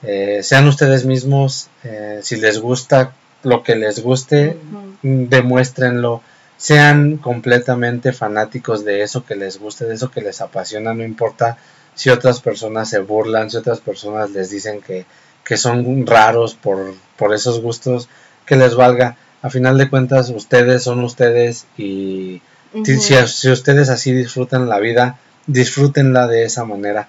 Eh, 0.06 0.41
sean 0.43 0.68
ustedes 0.68 1.06
mismos, 1.06 1.70
eh, 1.84 2.20
si 2.24 2.36
les 2.38 2.60
gusta 2.60 3.14
lo 3.43 3.64
que 3.64 3.76
les 3.76 3.99
guste, 4.01 4.58
mm, 5.03 5.26
demuéstrenlo. 5.30 6.22
Sean 6.58 7.18
completamente 7.18 8.14
fanáticos 8.14 8.86
de 8.86 9.01
eso 9.03 9.26
que 9.26 9.36
les 9.36 9.60
guste, 9.60 9.86
de 9.86 9.95
eso 9.95 10.10
que 10.12 10.22
les 10.22 10.41
apasiona, 10.41 10.93
no 10.93 11.03
importa 11.03 11.58
si 11.95 12.10
otras 12.10 12.39
personas 12.41 12.89
se 12.89 12.99
burlan, 12.99 13.49
si 13.49 13.58
otras 13.58 13.80
personas 13.82 14.32
les 14.32 14.49
dicen 14.49 14.82
que, 14.82 15.06
que 15.43 15.58
son 15.58 16.06
raros 16.08 16.56
por, 16.56 16.93
por 17.18 17.34
esos 17.34 17.60
gustos, 17.62 18.08
que 18.45 18.56
les 18.56 18.76
valga. 18.76 19.18
A 19.41 19.49
final 19.49 19.78
de 19.78 19.89
cuentas, 19.89 20.30
ustedes 20.30 20.84
son 20.84 21.03
ustedes 21.03 21.66
y 21.78 22.41
si, 22.84 22.97
si- 22.99 23.28
si 23.28 23.51
ustedes 23.51 23.89
así 23.89 24.12
disfrutan 24.14 24.68
la 24.70 24.80
vida, 24.80 25.20
disfrútenla 25.47 26.28
de 26.28 26.45
esa 26.45 26.64
manera. 26.66 27.08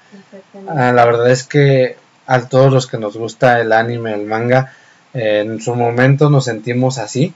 Ah, 0.69 0.93
la 0.93 1.05
verdad 1.05 1.31
es 1.31 1.45
que 1.45 1.97
a 2.27 2.49
todos 2.49 2.73
los 2.73 2.87
que 2.87 2.99
nos 2.99 3.17
gusta 3.17 3.61
el 3.61 3.73
anime, 3.73 4.15
el 4.15 4.27
manga, 4.27 4.73
eh, 5.15 5.41
en 5.47 5.61
su 5.61 5.75
momento 5.75 6.29
nos 6.31 6.45
sentimos 6.45 6.99
así, 6.99 7.33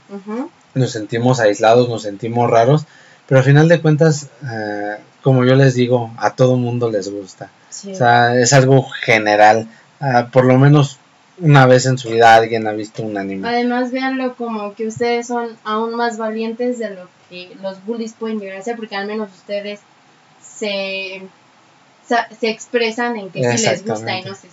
nos 0.74 0.90
sentimos 0.90 1.40
aislados, 1.40 1.88
nos 1.88 2.02
sentimos 2.02 2.50
raros, 2.50 2.84
pero 3.26 3.40
a 3.40 3.44
final 3.44 3.68
de 3.68 3.80
cuentas, 3.80 4.28
eh, 4.44 4.96
como 5.22 5.44
yo 5.44 5.54
les 5.54 5.74
digo, 5.74 6.10
a 6.18 6.34
todo 6.34 6.56
mundo 6.56 6.90
les 6.90 7.10
gusta. 7.10 7.50
Sí. 7.68 7.92
O 7.92 7.94
sea, 7.94 8.38
es 8.38 8.52
algo 8.52 8.86
general. 9.04 9.68
Ah, 10.00 10.28
por 10.32 10.44
lo 10.44 10.58
menos 10.58 10.98
una 11.38 11.66
vez 11.66 11.86
en 11.86 11.96
su 11.96 12.10
vida 12.10 12.34
alguien 12.34 12.66
ha 12.66 12.72
visto 12.72 13.02
un 13.02 13.16
anime. 13.16 13.48
Además, 13.48 13.92
véanlo 13.92 14.34
como 14.34 14.74
que 14.74 14.86
ustedes 14.86 15.26
son 15.26 15.56
aún 15.64 15.94
más 15.94 16.18
valientes 16.18 16.78
de 16.78 16.90
lo 16.90 17.08
que 17.28 17.56
los 17.62 17.84
bullies 17.84 18.14
pueden 18.18 18.40
llegar 18.40 18.58
a 18.58 18.62
ser, 18.62 18.76
porque 18.76 18.96
al 18.96 19.06
menos 19.06 19.30
ustedes 19.30 19.80
se, 20.42 21.22
se 22.06 22.50
expresan 22.50 23.16
en 23.16 23.30
que 23.30 23.56
sí 23.56 23.66
les 23.66 23.86
gusta 23.86 24.18
y 24.18 24.24
no 24.24 24.34
se. 24.34 24.48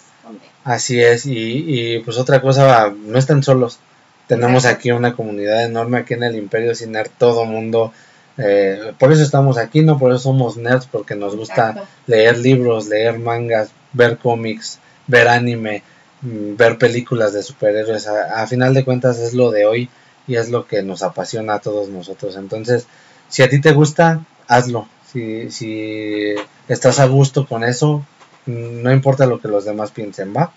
Así 0.68 1.01
es, 1.01 1.26
y, 1.26 1.63
y 1.95 1.99
pues 1.99 2.18
otra 2.18 2.41
cosa, 2.41 2.93
no 3.05 3.18
están 3.18 3.41
solos. 3.41 3.80
Tenemos 4.28 4.65
aquí 4.65 4.91
una 4.91 5.15
comunidad 5.15 5.63
enorme 5.63 5.99
aquí 5.99 6.13
en 6.15 6.24
el 6.24 6.36
Imperio 6.36 6.76
Sin 6.76 6.91
Nerd, 6.91 7.09
todo 7.18 7.45
mundo. 7.45 7.93
eh, 8.38 8.91
por 8.99 9.11
eso 9.13 9.24
estamos 9.24 9.57
aquí, 9.57 9.82
no 9.82 9.97
por 9.97 10.11
eso 10.11 10.20
somos 10.24 10.57
nerds, 10.57 10.86
porque 10.86 11.15
nos 11.15 11.36
gusta 11.36 11.70
Exacto. 11.70 11.88
leer 12.07 12.38
libros, 12.38 12.88
leer 12.88 13.18
mangas, 13.18 13.70
ver 13.93 14.18
cómics, 14.18 14.80
ver 15.07 15.28
anime, 15.30 15.84
mm, 16.22 16.55
ver 16.57 16.78
películas 16.78 17.32
de 17.34 17.43
superhéroes. 17.43 18.05
A, 18.07 18.43
a 18.43 18.47
final 18.47 18.74
de 18.74 18.84
cuentas 18.84 19.18
es 19.20 19.34
lo 19.34 19.51
de 19.51 19.65
hoy 19.65 19.89
y 20.28 20.36
es 20.36 20.49
lo 20.49 20.68
que 20.68 20.84
nos 20.84 21.01
apasiona 21.01 21.55
a 21.55 21.59
todos 21.61 21.88
nosotros. 21.89 22.36
Entonces, 22.36 22.86
si 23.30 23.41
a 23.43 23.49
ti 23.49 23.61
te 23.61 23.72
gusta, 23.72 24.26
hazlo. 24.47 24.88
Si, 25.11 25.49
si 25.49 26.36
estás 26.68 26.99
a 26.99 27.05
gusto 27.07 27.47
con 27.47 27.63
eso, 27.63 28.05
no 28.48 28.91
importa 28.91 29.26
lo 29.26 29.39
que 29.39 29.48
los 29.48 29.66
demás 29.66 29.91
piensen, 29.91 30.34
¿va? 30.36 30.52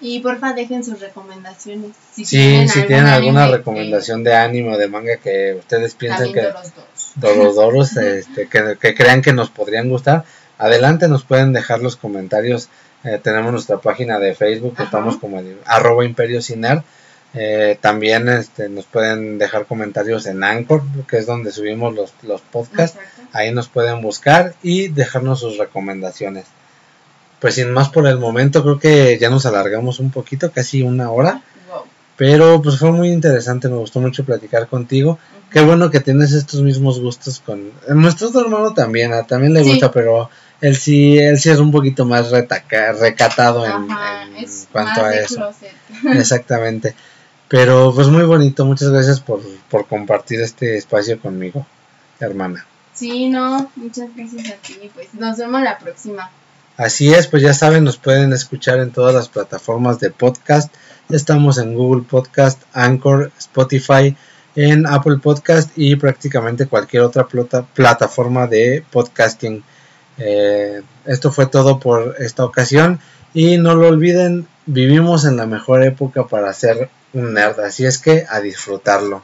Y 0.00 0.20
porfa, 0.20 0.52
dejen 0.52 0.84
sus 0.84 1.00
recomendaciones. 1.00 1.92
Si 2.12 2.24
Sí, 2.24 2.68
si 2.68 2.82
tienen 2.82 3.06
alguna 3.06 3.46
que 3.46 3.56
recomendación 3.56 4.22
de 4.24 4.34
anime 4.34 4.74
o 4.74 4.78
de 4.78 4.88
manga 4.88 5.16
que 5.16 5.56
ustedes 5.58 5.94
piensen 5.94 6.32
que 6.34 6.42
dos. 6.42 6.72
Dorodoros 7.14 7.96
este, 7.96 8.48
que, 8.48 8.76
que 8.78 8.94
crean 8.94 9.22
que 9.22 9.32
nos 9.32 9.48
podrían 9.48 9.88
gustar, 9.88 10.24
adelante 10.58 11.08
nos 11.08 11.24
pueden 11.24 11.52
dejar 11.52 11.80
los 11.80 11.96
comentarios. 11.96 12.68
Eh, 13.04 13.18
tenemos 13.22 13.52
nuestra 13.52 13.78
página 13.78 14.18
de 14.18 14.34
Facebook, 14.34 14.76
que 14.76 14.82
Ajá. 14.82 14.90
estamos 14.90 15.16
como 15.16 15.38
el 15.38 15.58
arroba 15.64 16.04
imperio 16.04 16.42
Ciner. 16.42 16.82
Eh, 17.34 17.78
también 17.80 18.28
este, 18.28 18.68
nos 18.68 18.86
pueden 18.86 19.38
dejar 19.38 19.66
comentarios 19.66 20.26
en 20.26 20.42
Anchor, 20.42 20.82
que 21.08 21.18
es 21.18 21.26
donde 21.26 21.52
subimos 21.52 21.94
los, 21.94 22.12
los 22.22 22.40
podcasts. 22.40 22.98
Exacto. 22.98 23.28
Ahí 23.32 23.52
nos 23.52 23.68
pueden 23.68 24.02
buscar 24.02 24.54
y 24.62 24.88
dejarnos 24.88 25.40
sus 25.40 25.58
recomendaciones. 25.58 26.46
Pues 27.40 27.54
sin 27.56 27.70
más 27.72 27.88
por 27.90 28.06
el 28.06 28.18
momento, 28.18 28.62
creo 28.62 28.78
que 28.78 29.18
ya 29.20 29.28
nos 29.30 29.44
alargamos 29.46 30.00
un 30.00 30.10
poquito, 30.10 30.50
casi 30.52 30.82
una 30.82 31.10
hora. 31.10 31.42
Wow. 31.68 31.82
Pero 32.16 32.62
pues 32.62 32.78
fue 32.78 32.92
muy 32.92 33.10
interesante, 33.10 33.68
me 33.68 33.76
gustó 33.76 34.00
mucho 34.00 34.24
platicar 34.24 34.68
contigo. 34.68 35.18
Qué 35.50 35.60
bueno 35.60 35.90
que 35.90 36.00
tienes 36.00 36.32
estos 36.32 36.62
mismos 36.62 36.98
gustos 37.00 37.40
con... 37.44 37.70
Nuestro 37.88 38.28
otro 38.28 38.40
hermano 38.42 38.72
también, 38.74 39.12
a- 39.12 39.24
también 39.24 39.52
le 39.54 39.62
Sí. 39.62 39.70
gusta, 39.70 39.90
pero 39.92 40.28
él 40.60 40.76
sí, 40.76 41.18
él 41.18 41.38
sí 41.38 41.50
es 41.50 41.58
un 41.58 41.70
poquito 41.70 42.04
más 42.06 42.30
retaca, 42.30 42.92
recatado 42.92 43.64
en, 43.66 43.90
Ajá, 43.90 44.22
en 44.24 44.36
es 44.36 44.66
cuanto 44.72 45.02
más 45.02 45.08
a 45.08 45.08
de 45.10 45.22
eso. 45.24 45.34
closet. 45.36 45.72
Exactamente. 46.18 46.94
Pero 47.48 47.92
pues 47.94 48.08
muy 48.08 48.24
bonito, 48.24 48.64
muchas 48.64 48.88
gracias 48.90 49.20
por, 49.20 49.40
por 49.70 49.86
compartir 49.86 50.40
este 50.40 50.76
espacio 50.76 51.20
conmigo, 51.20 51.64
hermana. 52.18 52.66
Sí, 52.92 53.28
no, 53.28 53.70
muchas 53.76 54.08
gracias 54.16 54.48
a 54.50 54.54
ti. 54.56 54.90
Pues 54.94 55.14
nos 55.14 55.36
vemos 55.36 55.60
la 55.62 55.78
próxima. 55.78 56.30
Así 56.76 57.12
es, 57.12 57.26
pues 57.26 57.42
ya 57.42 57.54
saben, 57.54 57.84
nos 57.84 57.96
pueden 57.96 58.32
escuchar 58.32 58.78
en 58.80 58.90
todas 58.90 59.14
las 59.14 59.28
plataformas 59.28 59.98
de 59.98 60.10
podcast. 60.10 60.72
Estamos 61.08 61.56
en 61.58 61.74
Google 61.74 62.02
Podcast, 62.02 62.62
Anchor, 62.74 63.32
Spotify, 63.38 64.14
en 64.56 64.86
Apple 64.86 65.18
Podcast 65.22 65.70
y 65.76 65.96
prácticamente 65.96 66.66
cualquier 66.66 67.02
otra 67.02 67.24
plata- 67.26 67.64
plataforma 67.74 68.46
de 68.46 68.84
podcasting. 68.90 69.62
Eh, 70.18 70.82
esto 71.06 71.30
fue 71.32 71.46
todo 71.46 71.78
por 71.78 72.16
esta 72.18 72.44
ocasión 72.44 73.00
y 73.32 73.56
no 73.58 73.74
lo 73.74 73.88
olviden, 73.88 74.46
vivimos 74.66 75.24
en 75.24 75.36
la 75.36 75.46
mejor 75.46 75.82
época 75.82 76.26
para 76.26 76.52
ser 76.52 76.90
un 77.12 77.34
nerd, 77.34 77.60
así 77.60 77.86
es 77.86 77.98
que 77.98 78.26
a 78.28 78.40
disfrutarlo. 78.40 79.22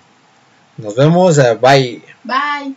Nos 0.79 0.95
vemos, 0.97 1.37
eh, 1.39 1.59
bye. 1.61 2.03
Bye. 2.25 2.77